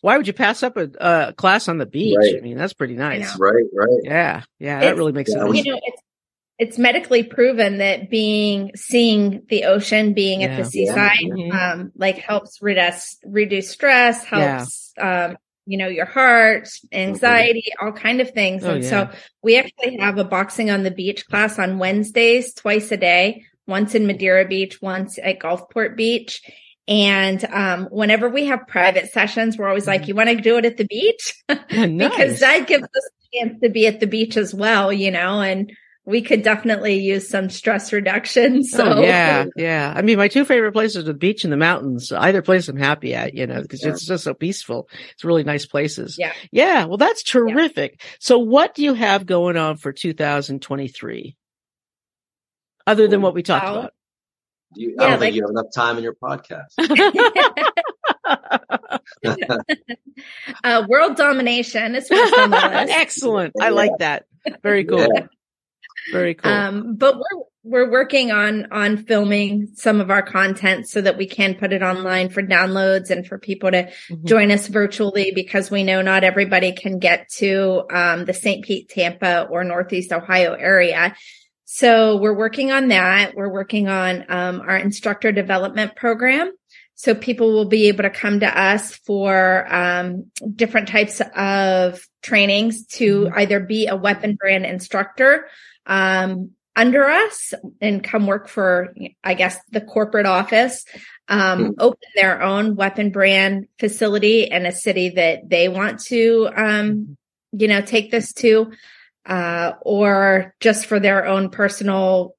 why 0.00 0.16
would 0.16 0.26
you 0.26 0.32
pass 0.32 0.62
up 0.62 0.76
a, 0.76 0.88
a 0.98 1.32
class 1.34 1.68
on 1.68 1.78
the 1.78 1.86
beach? 1.86 2.16
Right. 2.18 2.36
I 2.36 2.40
mean, 2.40 2.56
that's 2.56 2.72
pretty 2.72 2.94
nice. 2.94 3.38
Right, 3.38 3.64
right. 3.74 4.00
Yeah, 4.02 4.42
yeah, 4.58 4.80
that 4.80 4.96
really 4.96 5.12
makes 5.12 5.30
sense. 5.30 5.56
You 5.56 5.72
know, 5.72 5.80
it's 5.82 6.02
it's 6.58 6.78
medically 6.78 7.22
proven 7.22 7.78
that 7.78 8.08
being 8.08 8.72
seeing 8.74 9.44
the 9.48 9.64
ocean 9.64 10.14
being 10.14 10.40
yeah. 10.40 10.48
at 10.48 10.56
the 10.56 10.64
seaside 10.64 11.18
yeah. 11.20 11.34
mm-hmm. 11.34 11.80
um, 11.80 11.92
like 11.96 12.18
helps 12.18 12.60
reduce 12.62 13.16
reduce 13.24 13.70
stress 13.70 14.24
helps 14.24 14.92
yeah. 14.96 15.26
um, 15.26 15.38
you 15.66 15.78
know 15.78 15.88
your 15.88 16.06
heart 16.06 16.68
anxiety 16.92 17.64
mm-hmm. 17.72 17.86
all 17.86 17.92
kind 17.92 18.20
of 18.20 18.30
things 18.30 18.64
oh, 18.64 18.74
and 18.74 18.84
so 18.84 19.08
we 19.42 19.58
actually 19.58 19.96
have 19.98 20.18
a 20.18 20.24
boxing 20.24 20.70
on 20.70 20.82
the 20.82 20.90
beach 20.90 21.26
class 21.26 21.58
on 21.58 21.78
wednesdays 21.78 22.54
twice 22.54 22.90
a 22.92 22.96
day 22.96 23.44
once 23.66 23.94
in 23.94 24.06
madeira 24.06 24.46
beach 24.46 24.80
once 24.80 25.18
at 25.22 25.38
gulfport 25.38 25.96
beach 25.96 26.42
and 26.88 27.44
um, 27.46 27.88
whenever 27.90 28.28
we 28.28 28.44
have 28.44 28.68
private 28.68 29.10
sessions, 29.10 29.58
we're 29.58 29.66
always 29.66 29.88
like, 29.88 30.02
mm-hmm. 30.02 30.08
"You 30.08 30.14
want 30.14 30.28
to 30.28 30.36
do 30.36 30.56
it 30.58 30.64
at 30.64 30.76
the 30.76 30.84
beach?" 30.84 31.34
nice. 31.48 32.10
because 32.10 32.40
that 32.40 32.68
gives 32.68 32.84
us 32.84 33.10
a 33.34 33.38
chance 33.38 33.60
to 33.60 33.68
be 33.68 33.88
at 33.88 33.98
the 33.98 34.06
beach 34.06 34.36
as 34.36 34.54
well, 34.54 34.92
you 34.92 35.10
know. 35.10 35.40
And 35.40 35.72
we 36.06 36.22
could 36.22 36.42
definitely 36.42 37.00
use 37.00 37.28
some 37.28 37.50
stress 37.50 37.92
reduction. 37.92 38.62
So 38.76 38.84
oh, 38.84 39.00
yeah, 39.00 39.46
yeah. 39.56 39.92
I 39.96 40.02
mean, 40.02 40.18
my 40.18 40.28
two 40.28 40.44
favorite 40.44 40.72
places 40.72 40.98
are 40.98 41.02
the 41.02 41.14
beach 41.14 41.44
and 41.44 41.52
the 41.52 41.56
mountains. 41.56 42.12
Either 42.12 42.42
place 42.42 42.68
I'm 42.68 42.76
happy 42.76 43.14
at, 43.14 43.32
you 43.34 43.46
know, 43.46 43.62
because 43.62 43.82
yeah. 43.82 43.90
it's 43.90 44.04
just 44.04 44.24
so 44.24 44.34
peaceful. 44.34 44.88
It's 45.12 45.24
really 45.24 45.44
nice 45.44 45.64
places. 45.66 46.16
Yeah. 46.18 46.32
Yeah. 46.50 46.84
Well, 46.84 46.98
that's 46.98 47.22
terrific. 47.22 47.96
Yeah. 47.98 48.06
So 48.18 48.38
what 48.38 48.74
do 48.74 48.82
you 48.82 48.92
have 48.94 49.24
going 49.24 49.56
on 49.56 49.78
for 49.78 49.92
2023? 49.92 51.36
Other 52.86 53.08
than 53.08 53.22
what 53.22 53.34
we 53.34 53.42
talked 53.42 53.66
about? 53.66 53.94
You, 54.74 54.96
yeah, 54.98 55.04
I 55.04 55.04
don't 55.04 55.12
like, 55.12 55.20
think 55.20 55.36
you 55.36 55.42
have 55.42 55.50
enough 55.50 55.72
time 55.74 55.96
in 55.96 56.04
your 56.04 56.14
podcast. 56.14 56.76
uh, 60.64 60.84
world 60.88 61.16
domination 61.16 61.94
is 61.94 62.10
Excellent. 62.10 63.54
I 63.60 63.68
like 63.70 63.92
that. 64.00 64.26
Very 64.62 64.84
cool. 64.84 65.08
Yeah. 65.14 65.26
Very 66.12 66.34
cool. 66.34 66.52
Um, 66.52 66.94
but 66.96 67.16
we're 67.16 67.42
we're 67.66 67.90
working 67.90 68.30
on 68.30 68.68
on 68.70 68.96
filming 68.96 69.68
some 69.74 70.00
of 70.00 70.08
our 70.08 70.22
content 70.22 70.88
so 70.88 71.00
that 71.00 71.18
we 71.18 71.26
can 71.26 71.56
put 71.56 71.72
it 71.72 71.82
online 71.82 72.28
for 72.28 72.40
downloads 72.40 73.10
and 73.10 73.26
for 73.26 73.38
people 73.38 73.72
to 73.72 73.82
mm-hmm. 73.82 74.24
join 74.24 74.52
us 74.52 74.68
virtually 74.68 75.32
because 75.34 75.68
we 75.68 75.82
know 75.82 76.00
not 76.00 76.22
everybody 76.22 76.70
can 76.70 77.00
get 77.00 77.28
to 77.28 77.82
um, 77.92 78.24
the 78.24 78.32
St. 78.32 78.64
Pete, 78.64 78.88
Tampa, 78.88 79.48
or 79.50 79.64
Northeast 79.64 80.12
Ohio 80.12 80.54
area. 80.54 81.16
So 81.64 82.16
we're 82.18 82.36
working 82.36 82.70
on 82.70 82.88
that. 82.88 83.34
We're 83.34 83.52
working 83.52 83.88
on 83.88 84.24
um, 84.28 84.60
our 84.60 84.76
instructor 84.76 85.32
development 85.32 85.96
program. 85.96 86.52
So 86.94 87.14
people 87.14 87.52
will 87.52 87.66
be 87.66 87.88
able 87.88 88.04
to 88.04 88.10
come 88.10 88.40
to 88.40 88.46
us 88.60 88.94
for 88.94 89.66
um, 89.74 90.30
different 90.54 90.88
types 90.88 91.20
of 91.34 92.00
trainings 92.22 92.86
to 92.86 93.24
mm-hmm. 93.24 93.38
either 93.38 93.58
be 93.58 93.88
a 93.88 93.96
weapon 93.96 94.36
brand 94.36 94.64
instructor 94.64 95.48
um, 95.86 96.50
under 96.76 97.08
us 97.08 97.54
and 97.80 98.04
come 98.04 98.26
work 98.26 98.48
for, 98.48 98.94
I 99.24 99.34
guess, 99.34 99.58
the 99.70 99.80
corporate 99.80 100.26
office, 100.26 100.84
um, 101.28 101.58
mm-hmm. 101.58 101.70
open 101.78 102.08
their 102.14 102.42
own 102.42 102.76
weapon 102.76 103.10
brand 103.10 103.66
facility 103.78 104.44
in 104.44 104.66
a 104.66 104.72
city 104.72 105.10
that 105.10 105.48
they 105.48 105.68
want 105.68 106.00
to, 106.04 106.50
um, 106.54 107.16
you 107.52 107.66
know, 107.66 107.80
take 107.80 108.10
this 108.10 108.34
to, 108.34 108.72
uh, 109.24 109.72
or 109.80 110.54
just 110.60 110.86
for 110.86 111.00
their 111.00 111.26
own 111.26 111.48
personal 111.48 112.36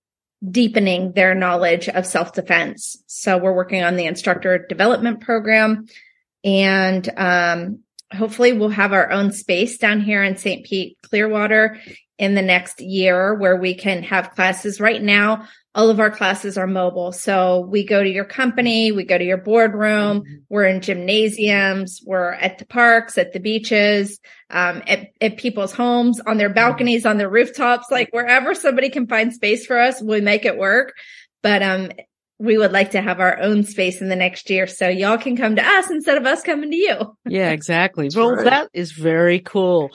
deepening 0.47 1.13
their 1.13 1.33
knowledge 1.33 1.89
of 1.89 2.05
self 2.05 2.33
defense. 2.33 2.95
So 3.07 3.39
we're 3.39 3.55
working 3.55 3.83
on 3.83 3.95
the 3.95 4.05
instructor 4.05 4.59
development 4.59 5.21
program 5.21 5.87
and, 6.43 7.09
um, 7.17 7.79
hopefully 8.13 8.53
we'll 8.53 8.69
have 8.69 8.93
our 8.93 9.11
own 9.11 9.31
space 9.31 9.79
down 9.79 9.99
here 9.99 10.23
in 10.23 10.37
St. 10.37 10.65
Pete 10.65 10.97
Clearwater 11.01 11.77
in 12.17 12.35
the 12.35 12.41
next 12.41 12.81
year 12.81 13.33
where 13.35 13.55
we 13.55 13.75
can 13.75 14.03
have 14.03 14.31
classes. 14.31 14.79
Right 14.79 15.01
now, 15.01 15.47
all 15.75 15.91
of 15.91 15.99
our 15.99 16.09
classes 16.09 16.57
are 16.57 16.65
mobile. 16.65 17.11
So 17.11 17.59
we 17.59 17.85
go 17.85 18.03
to 18.03 18.09
your 18.09 18.25
company, 18.25 18.91
we 18.91 19.03
go 19.03 19.17
to 19.17 19.23
your 19.23 19.37
boardroom, 19.37 20.21
mm-hmm. 20.21 20.35
we're 20.49 20.65
in 20.65 20.81
gymnasiums, 20.81 22.01
we're 22.03 22.31
at 22.31 22.57
the 22.57 22.65
parks, 22.65 23.17
at 23.19 23.31
the 23.31 23.39
beaches, 23.39 24.19
um, 24.49 24.81
at, 24.87 25.09
at 25.21 25.37
people's 25.37 25.73
homes, 25.73 26.19
on 26.21 26.37
their 26.37 26.49
balconies, 26.49 27.05
on 27.05 27.17
their 27.17 27.29
rooftops, 27.29 27.91
like 27.91 28.09
wherever 28.11 28.55
somebody 28.55 28.89
can 28.89 29.05
find 29.05 29.31
space 29.31 29.67
for 29.67 29.77
us, 29.77 30.01
we 30.01 30.19
make 30.19 30.45
it 30.45 30.57
work. 30.57 30.93
But 31.43 31.61
um, 31.61 31.91
we 32.39 32.57
would 32.57 32.71
like 32.71 32.91
to 32.91 33.01
have 33.01 33.19
our 33.19 33.39
own 33.39 33.63
space 33.63 34.01
in 34.01 34.09
the 34.09 34.15
next 34.15 34.49
year 34.49 34.67
so 34.67 34.87
y'all 34.87 35.17
can 35.17 35.35
come 35.35 35.55
to 35.55 35.65
us 35.65 35.89
instead 35.89 36.17
of 36.17 36.25
us 36.25 36.43
coming 36.43 36.69
to 36.69 36.75
you. 36.75 37.17
yeah, 37.25 37.49
exactly. 37.49 38.09
well, 38.15 38.35
right. 38.35 38.45
that 38.45 38.69
is 38.73 38.91
very 38.91 39.39
cool. 39.39 39.89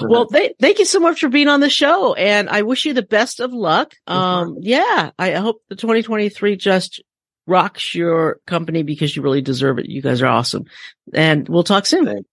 Well, 0.00 0.26
th- 0.26 0.54
thank 0.60 0.78
you 0.78 0.84
so 0.84 1.00
much 1.00 1.20
for 1.20 1.28
being 1.28 1.48
on 1.48 1.60
the 1.60 1.70
show 1.70 2.14
and 2.14 2.48
I 2.48 2.62
wish 2.62 2.84
you 2.84 2.92
the 2.92 3.02
best 3.02 3.40
of 3.40 3.52
luck. 3.52 3.94
Um, 4.06 4.56
yeah, 4.60 5.10
I 5.18 5.32
hope 5.32 5.62
the 5.68 5.76
2023 5.76 6.56
just 6.56 7.02
rocks 7.46 7.94
your 7.94 8.38
company 8.46 8.82
because 8.84 9.14
you 9.16 9.22
really 9.22 9.42
deserve 9.42 9.78
it. 9.80 9.86
You 9.86 10.02
guys 10.02 10.22
are 10.22 10.28
awesome 10.28 10.64
and 11.12 11.48
we'll 11.48 11.64
talk 11.64 11.86
soon. 11.86 12.24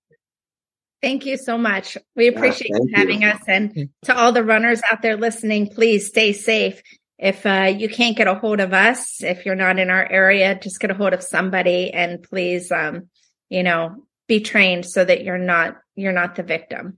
Thank 1.02 1.26
you 1.26 1.38
so 1.38 1.58
much. 1.58 1.98
We 2.16 2.28
appreciate 2.28 2.72
yeah, 2.72 2.78
you 2.82 2.92
having 2.94 3.22
you. 3.22 3.30
us. 3.30 3.42
And 3.48 3.90
to 4.06 4.18
all 4.18 4.32
the 4.32 4.44
runners 4.44 4.82
out 4.92 5.02
there 5.02 5.16
listening, 5.16 5.70
please 5.70 6.08
stay 6.08 6.34
safe 6.34 6.82
if 7.18 7.46
uh, 7.46 7.74
you 7.76 7.90
can't 7.90 8.16
get 8.16 8.28
a 8.28 8.36
hold 8.36 8.60
of 8.60 8.74
us, 8.74 9.24
if 9.24 9.46
you're 9.46 9.56
not 9.56 9.80
in 9.80 9.90
our 9.90 10.10
area, 10.10 10.60
just 10.62 10.80
get 10.80 10.92
a 10.92 10.94
hold 10.94 11.14
of 11.14 11.24
somebody 11.24 11.92
and 11.92 12.22
please, 12.22 12.72
um, 12.72 13.10
you 13.50 13.64
know, 13.64 14.04
be 14.28 14.40
trained 14.40 14.86
so 14.86 15.04
that 15.04 15.24
you're 15.24 15.38
not 15.38 15.78
you're 15.96 16.14
not 16.14 16.36
the 16.36 16.44
victim. 16.44 16.98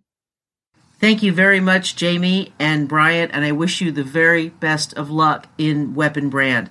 Thank 1.00 1.24
you 1.24 1.32
very 1.32 1.62
much, 1.62 1.96
Jamie 1.96 2.52
and 2.60 2.90
Bryant, 2.90 3.32
and 3.34 3.46
I 3.46 3.54
wish 3.54 3.80
you 3.80 3.92
the 3.92 4.04
very 4.04 4.50
best 4.50 4.94
of 4.96 5.10
luck 5.10 5.48
in 5.58 5.96
Weapon 5.96 6.30
Brand. 6.30 6.70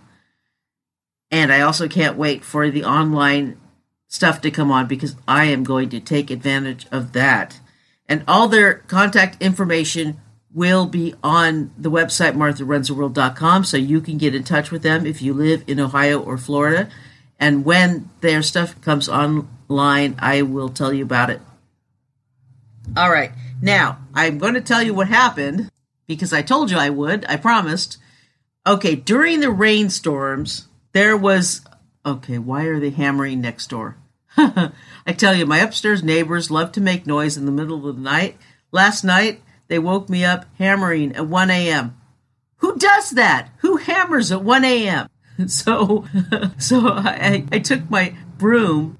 And 1.30 1.50
I 1.50 1.62
also 1.62 1.88
can't 1.88 2.18
wait 2.18 2.44
for 2.44 2.70
the 2.70 2.84
online 2.84 3.58
stuff 4.06 4.42
to 4.42 4.50
come 4.50 4.70
on 4.70 4.86
because 4.86 5.16
I 5.26 5.46
am 5.46 5.64
going 5.64 5.88
to 5.90 6.00
take 6.00 6.30
advantage 6.30 6.86
of 6.92 7.12
that. 7.12 7.60
And 8.06 8.24
all 8.28 8.48
their 8.48 8.74
contact 8.74 9.42
information 9.42 10.20
will 10.58 10.86
be 10.86 11.14
on 11.22 11.70
the 11.78 11.90
website 11.90 12.32
martharunstheworld.com 12.32 13.62
so 13.62 13.76
you 13.76 14.00
can 14.00 14.18
get 14.18 14.34
in 14.34 14.42
touch 14.42 14.72
with 14.72 14.82
them 14.82 15.06
if 15.06 15.22
you 15.22 15.32
live 15.32 15.62
in 15.68 15.78
Ohio 15.78 16.20
or 16.20 16.36
Florida. 16.36 16.90
And 17.38 17.64
when 17.64 18.10
their 18.22 18.42
stuff 18.42 18.80
comes 18.80 19.08
online, 19.08 20.16
I 20.18 20.42
will 20.42 20.68
tell 20.68 20.92
you 20.92 21.04
about 21.04 21.30
it. 21.30 21.40
All 22.96 23.08
right. 23.08 23.30
Now, 23.62 24.00
I'm 24.12 24.38
going 24.38 24.54
to 24.54 24.60
tell 24.60 24.82
you 24.82 24.92
what 24.92 25.06
happened 25.06 25.70
because 26.08 26.32
I 26.32 26.42
told 26.42 26.72
you 26.72 26.76
I 26.76 26.90
would. 26.90 27.24
I 27.26 27.36
promised. 27.36 27.98
Okay, 28.66 28.96
during 28.96 29.38
the 29.38 29.52
rainstorms, 29.52 30.66
there 30.92 31.16
was. 31.16 31.60
Okay, 32.04 32.38
why 32.38 32.64
are 32.64 32.80
they 32.80 32.90
hammering 32.90 33.40
next 33.40 33.70
door? 33.70 33.96
I 34.36 34.72
tell 35.16 35.36
you, 35.36 35.46
my 35.46 35.58
upstairs 35.58 36.02
neighbors 36.02 36.50
love 36.50 36.72
to 36.72 36.80
make 36.80 37.06
noise 37.06 37.36
in 37.36 37.46
the 37.46 37.52
middle 37.52 37.88
of 37.88 37.94
the 37.96 38.02
night. 38.02 38.36
Last 38.72 39.04
night, 39.04 39.40
they 39.68 39.78
woke 39.78 40.08
me 40.08 40.24
up 40.24 40.46
hammering 40.58 41.14
at 41.14 41.26
1 41.26 41.50
a.m. 41.50 41.96
Who 42.56 42.76
does 42.76 43.10
that? 43.10 43.50
Who 43.58 43.76
hammers 43.76 44.32
at 44.32 44.42
1 44.42 44.64
a.m.? 44.64 45.08
So, 45.46 46.04
so 46.58 46.88
I, 46.88 47.44
I 47.52 47.60
took 47.60 47.88
my 47.88 48.16
broom 48.38 48.98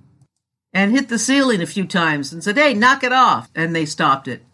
and 0.73 0.93
hit 0.93 1.09
the 1.09 1.19
ceiling 1.19 1.61
a 1.61 1.67
few 1.67 1.85
times 1.85 2.33
and 2.33 2.45
said, 2.45 2.57
Hey, 2.57 2.75
knock 2.75 3.03
it 3.03 3.13
off. 3.13 3.51
And 3.57 3.75
they 3.75 3.85
stopped 3.85 4.29
it. 4.29 4.45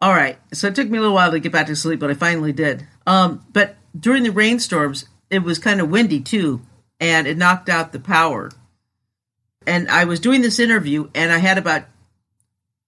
All 0.00 0.12
right. 0.12 0.38
So 0.52 0.68
it 0.68 0.76
took 0.76 0.88
me 0.88 0.98
a 0.98 1.00
little 1.00 1.16
while 1.16 1.32
to 1.32 1.40
get 1.40 1.50
back 1.50 1.66
to 1.66 1.74
sleep, 1.74 1.98
but 1.98 2.10
I 2.10 2.14
finally 2.14 2.52
did. 2.52 2.86
Um, 3.08 3.44
but 3.52 3.74
during 3.98 4.22
the 4.22 4.30
rainstorms, 4.30 5.06
it 5.30 5.40
was 5.40 5.58
kind 5.58 5.80
of 5.80 5.90
windy 5.90 6.20
too, 6.20 6.62
and 7.00 7.26
it 7.26 7.36
knocked 7.36 7.68
out 7.68 7.92
the 7.92 7.98
power. 7.98 8.52
And 9.66 9.88
I 9.88 10.04
was 10.04 10.20
doing 10.20 10.42
this 10.42 10.60
interview, 10.60 11.10
and 11.14 11.32
I 11.32 11.38
had 11.38 11.58
about 11.58 11.86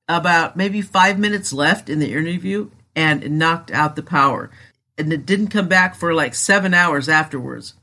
about 0.08 0.56
maybe 0.56 0.80
five 0.80 1.18
minutes 1.18 1.52
left 1.52 1.88
in 1.88 1.98
the 1.98 2.12
interview 2.12 2.70
and 2.96 3.22
it 3.22 3.30
knocked 3.30 3.70
out 3.70 3.94
the 3.94 4.02
power. 4.02 4.50
And 4.96 5.12
it 5.12 5.26
didn't 5.26 5.48
come 5.48 5.68
back 5.68 5.94
for 5.94 6.14
like 6.14 6.34
seven 6.34 6.74
hours 6.74 7.08
afterwards. 7.08 7.74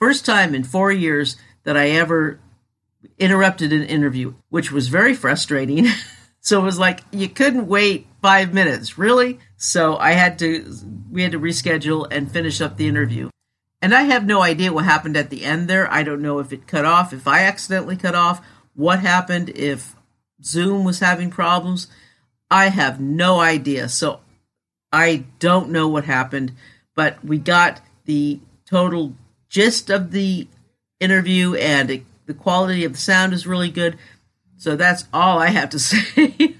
First 0.00 0.24
time 0.24 0.54
in 0.54 0.64
four 0.64 0.92
years 0.92 1.36
that 1.64 1.76
I 1.76 1.90
ever 1.90 2.40
interrupted 3.18 3.72
an 3.72 3.82
interview, 3.82 4.34
which 4.48 4.72
was 4.72 4.88
very 4.88 5.14
frustrating. 5.14 5.86
so 6.40 6.60
it 6.60 6.64
was 6.64 6.78
like 6.78 7.00
you 7.10 7.28
couldn't 7.28 7.66
wait 7.66 8.06
five 8.22 8.54
minutes, 8.54 8.96
really? 8.96 9.38
So 9.56 9.96
I 9.96 10.12
had 10.12 10.38
to, 10.38 10.72
we 11.10 11.22
had 11.22 11.32
to 11.32 11.40
reschedule 11.40 12.06
and 12.10 12.30
finish 12.30 12.60
up 12.60 12.76
the 12.76 12.88
interview. 12.88 13.30
And 13.82 13.94
I 13.94 14.02
have 14.02 14.26
no 14.26 14.40
idea 14.40 14.72
what 14.72 14.84
happened 14.84 15.16
at 15.16 15.30
the 15.30 15.44
end 15.44 15.68
there. 15.68 15.92
I 15.92 16.02
don't 16.02 16.22
know 16.22 16.38
if 16.38 16.52
it 16.52 16.66
cut 16.66 16.84
off, 16.84 17.12
if 17.12 17.28
I 17.28 17.40
accidentally 17.40 17.96
cut 17.96 18.14
off, 18.14 18.44
what 18.74 19.00
happened, 19.00 19.50
if 19.50 19.94
Zoom 20.42 20.84
was 20.84 21.00
having 21.00 21.30
problems. 21.30 21.88
I 22.50 22.68
have 22.68 23.00
no 23.00 23.40
idea. 23.40 23.88
So 23.88 24.20
I 24.92 25.24
don't 25.38 25.70
know 25.70 25.88
what 25.88 26.04
happened, 26.04 26.52
but 26.94 27.22
we 27.24 27.38
got 27.38 27.80
the 28.04 28.40
total 28.64 29.14
gist 29.48 29.90
of 29.90 30.10
the 30.10 30.48
interview 31.00 31.54
and 31.54 31.90
it, 31.90 32.02
the 32.26 32.34
quality 32.34 32.84
of 32.84 32.92
the 32.92 32.98
sound 32.98 33.32
is 33.32 33.46
really 33.46 33.70
good. 33.70 33.96
So 34.56 34.76
that's 34.76 35.04
all 35.12 35.38
I 35.38 35.48
have 35.48 35.70
to 35.70 35.78
say. 35.78 36.56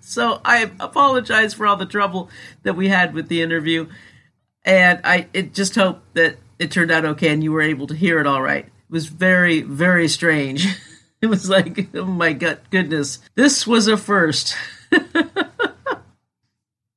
so 0.00 0.40
I 0.44 0.70
apologize 0.80 1.54
for 1.54 1.66
all 1.66 1.76
the 1.76 1.86
trouble 1.86 2.30
that 2.62 2.74
we 2.74 2.88
had 2.88 3.14
with 3.14 3.28
the 3.28 3.42
interview. 3.42 3.88
And 4.64 5.00
I 5.04 5.28
it 5.32 5.54
just 5.54 5.74
hope 5.74 6.02
that 6.14 6.36
it 6.58 6.70
turned 6.70 6.90
out 6.90 7.04
okay 7.04 7.28
and 7.28 7.42
you 7.42 7.52
were 7.52 7.62
able 7.62 7.86
to 7.88 7.94
hear 7.94 8.18
it 8.20 8.26
all 8.26 8.42
right. 8.42 8.64
It 8.64 8.72
was 8.90 9.06
very, 9.06 9.62
very 9.62 10.08
strange. 10.08 10.66
It 11.22 11.28
was 11.28 11.48
like, 11.48 11.88
oh 11.94 12.04
my 12.04 12.34
god, 12.34 12.60
goodness, 12.70 13.20
this 13.36 13.66
was 13.66 13.88
a 13.88 13.96
first. 13.96 14.54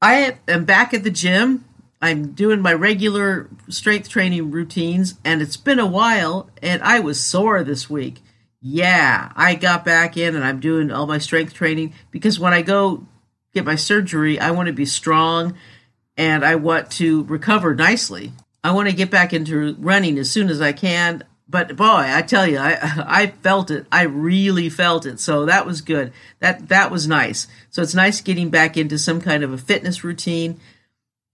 I 0.02 0.38
am 0.46 0.66
back 0.66 0.94
at 0.94 1.04
the 1.04 1.10
gym. 1.10 1.64
I'm 2.02 2.34
doing 2.34 2.62
my 2.62 2.74
regular 2.74 3.48
strength 3.70 4.10
training 4.10 4.52
routines, 4.52 5.16
and 5.24 5.42
it's 5.42 5.56
been 5.58 5.80
a 5.80 5.86
while, 5.86 6.50
and 6.62 6.84
I 6.84 7.00
was 7.00 7.20
sore 7.20 7.64
this 7.64 7.90
week. 7.90 8.22
Yeah, 8.62 9.32
I 9.36 9.56
got 9.56 9.86
back 9.86 10.18
in 10.18 10.36
and 10.36 10.44
I'm 10.44 10.60
doing 10.60 10.92
all 10.92 11.08
my 11.08 11.18
strength 11.18 11.54
training 11.54 11.94
because 12.12 12.40
when 12.40 12.54
I 12.54 12.62
go 12.62 13.08
get 13.54 13.64
my 13.64 13.76
surgery, 13.76 14.38
I 14.38 14.52
want 14.52 14.68
to 14.68 14.74
be 14.74 14.86
strong 14.86 15.56
and 16.18 16.44
I 16.44 16.56
want 16.56 16.92
to 16.94 17.24
recover 17.24 17.74
nicely. 17.74 18.34
I 18.62 18.72
want 18.72 18.90
to 18.90 18.96
get 18.96 19.10
back 19.10 19.32
into 19.32 19.76
running 19.80 20.20
as 20.20 20.30
soon 20.30 20.50
as 20.50 20.60
I 20.60 20.74
can 20.74 21.24
but 21.50 21.76
boy, 21.76 21.86
I 21.86 22.22
tell 22.22 22.48
you, 22.48 22.60
I 22.60 22.78
I 23.08 23.28
felt 23.28 23.72
it. 23.72 23.88
I 23.92 24.04
really 24.04 24.70
felt 24.70 25.06
it. 25.06 25.20
So 25.20 25.46
that 25.46 25.66
was 25.66 25.82
good. 25.82 26.14
That 26.40 26.70
that 26.70 26.92
was 26.92 27.08
nice. 27.08 27.48
So 27.72 27.82
it's 27.82 27.96
nice 27.96 28.22
getting 28.22 28.50
back 28.50 28.78
into 28.78 29.00
some 29.00 29.20
kind 29.20 29.44
of 29.44 29.52
a 29.52 29.58
fitness 29.58 30.04
routine. 30.04 30.60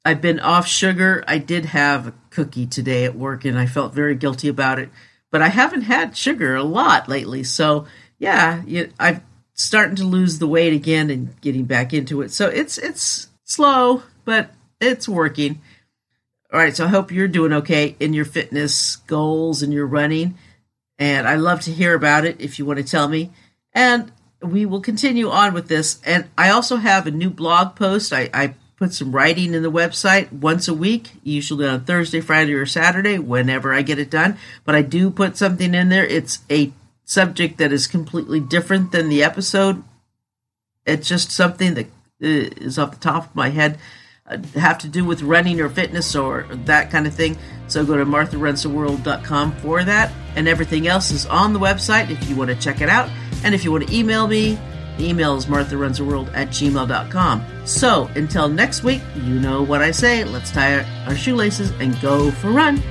I've 0.05 0.21
been 0.21 0.39
off 0.39 0.67
sugar. 0.67 1.23
I 1.27 1.39
did 1.39 1.65
have 1.65 2.07
a 2.07 2.13
cookie 2.29 2.67
today 2.67 3.05
at 3.05 3.15
work, 3.15 3.43
and 3.43 3.57
I 3.57 3.65
felt 3.65 3.93
very 3.93 4.15
guilty 4.15 4.47
about 4.47 4.79
it. 4.79 4.89
But 5.31 5.41
I 5.41 5.49
haven't 5.49 5.81
had 5.81 6.15
sugar 6.15 6.55
a 6.55 6.63
lot 6.63 7.09
lately. 7.09 7.43
So 7.43 7.85
yeah, 8.17 8.61
I'm 8.99 9.21
starting 9.53 9.95
to 9.97 10.05
lose 10.05 10.39
the 10.39 10.47
weight 10.47 10.73
again 10.73 11.09
and 11.09 11.39
getting 11.41 11.65
back 11.65 11.93
into 11.93 12.21
it. 12.21 12.31
So 12.31 12.47
it's 12.47 12.77
it's 12.77 13.27
slow, 13.43 14.03
but 14.23 14.51
it's 14.79 15.09
working. 15.09 15.61
All 16.55 16.61
right, 16.61 16.73
so 16.73 16.85
I 16.85 16.87
hope 16.87 17.11
you're 17.11 17.27
doing 17.27 17.51
okay 17.51 17.97
in 17.99 18.13
your 18.13 18.23
fitness 18.23 18.95
goals 18.95 19.61
and 19.61 19.73
your 19.73 19.85
running. 19.85 20.37
And 20.97 21.27
I 21.27 21.35
love 21.35 21.59
to 21.63 21.71
hear 21.73 21.93
about 21.93 22.23
it 22.23 22.39
if 22.39 22.57
you 22.57 22.65
want 22.65 22.77
to 22.77 22.85
tell 22.85 23.09
me. 23.09 23.31
And 23.73 24.09
we 24.41 24.65
will 24.65 24.79
continue 24.79 25.29
on 25.29 25.53
with 25.53 25.67
this. 25.67 25.99
And 26.05 26.29
I 26.37 26.51
also 26.51 26.77
have 26.77 27.07
a 27.07 27.11
new 27.11 27.29
blog 27.29 27.75
post. 27.75 28.13
I, 28.13 28.29
I 28.33 28.53
put 28.77 28.93
some 28.93 29.11
writing 29.11 29.53
in 29.53 29.63
the 29.63 29.71
website 29.71 30.31
once 30.31 30.69
a 30.69 30.73
week, 30.73 31.09
usually 31.23 31.67
on 31.67 31.83
Thursday, 31.83 32.21
Friday, 32.21 32.53
or 32.53 32.65
Saturday, 32.65 33.19
whenever 33.19 33.73
I 33.73 33.81
get 33.81 33.99
it 33.99 34.09
done. 34.09 34.37
But 34.63 34.75
I 34.75 34.81
do 34.81 35.09
put 35.09 35.35
something 35.35 35.73
in 35.73 35.89
there. 35.89 36.05
It's 36.05 36.39
a 36.49 36.71
subject 37.03 37.57
that 37.57 37.73
is 37.73 37.85
completely 37.85 38.39
different 38.39 38.93
than 38.93 39.09
the 39.09 39.23
episode. 39.23 39.83
It's 40.85 41.09
just 41.09 41.31
something 41.31 41.73
that 41.73 41.87
uh, 42.23 42.81
off 42.81 42.91
the 42.91 42.97
top 43.01 43.25
of 43.25 43.35
my 43.35 43.49
head 43.49 43.77
Uh, 44.27 44.37
have 44.55 44.79
to 44.79 44.87
do 44.87 45.05
with 45.05 45.21
running 45.21 45.61
or 45.61 45.69
fitness 45.69 46.15
or 46.15 46.47
that 46.51 46.89
kind 46.89 47.05
of 47.05 47.13
thing. 47.13 47.37
So 47.67 47.85
go 47.85 47.95
to 47.95 48.05
martharunstheworld.com 48.05 49.51
for 49.57 49.83
that. 49.83 50.11
And 50.35 50.47
everything 50.47 50.87
else 50.87 51.11
is 51.11 51.27
on 51.27 51.53
the 51.53 51.59
website 51.59 52.09
if 52.09 52.27
you 52.27 52.35
want 52.35 52.49
to 52.49 52.55
check 52.55 52.81
it 52.81 52.89
out. 52.89 53.07
And 53.43 53.53
if 53.53 53.63
you 53.63 53.71
want 53.71 53.87
to 53.87 53.95
email 53.95 54.27
me, 54.27 54.57
the 54.97 55.07
email 55.07 55.35
is 55.35 55.45
martharunstheworld 55.45 56.33
at 56.33 56.47
gmail.com. 56.47 57.45
So 57.65 58.09
until 58.15 58.49
next 58.49 58.83
week, 58.83 59.01
you 59.15 59.39
know 59.39 59.61
what 59.61 59.83
I 59.83 59.91
say. 59.91 60.23
Let's 60.23 60.51
tie 60.51 60.83
our 61.05 61.15
shoelaces 61.15 61.69
and 61.79 61.99
go 62.01 62.31
for 62.31 62.49
a 62.49 62.53
run. 62.53 62.81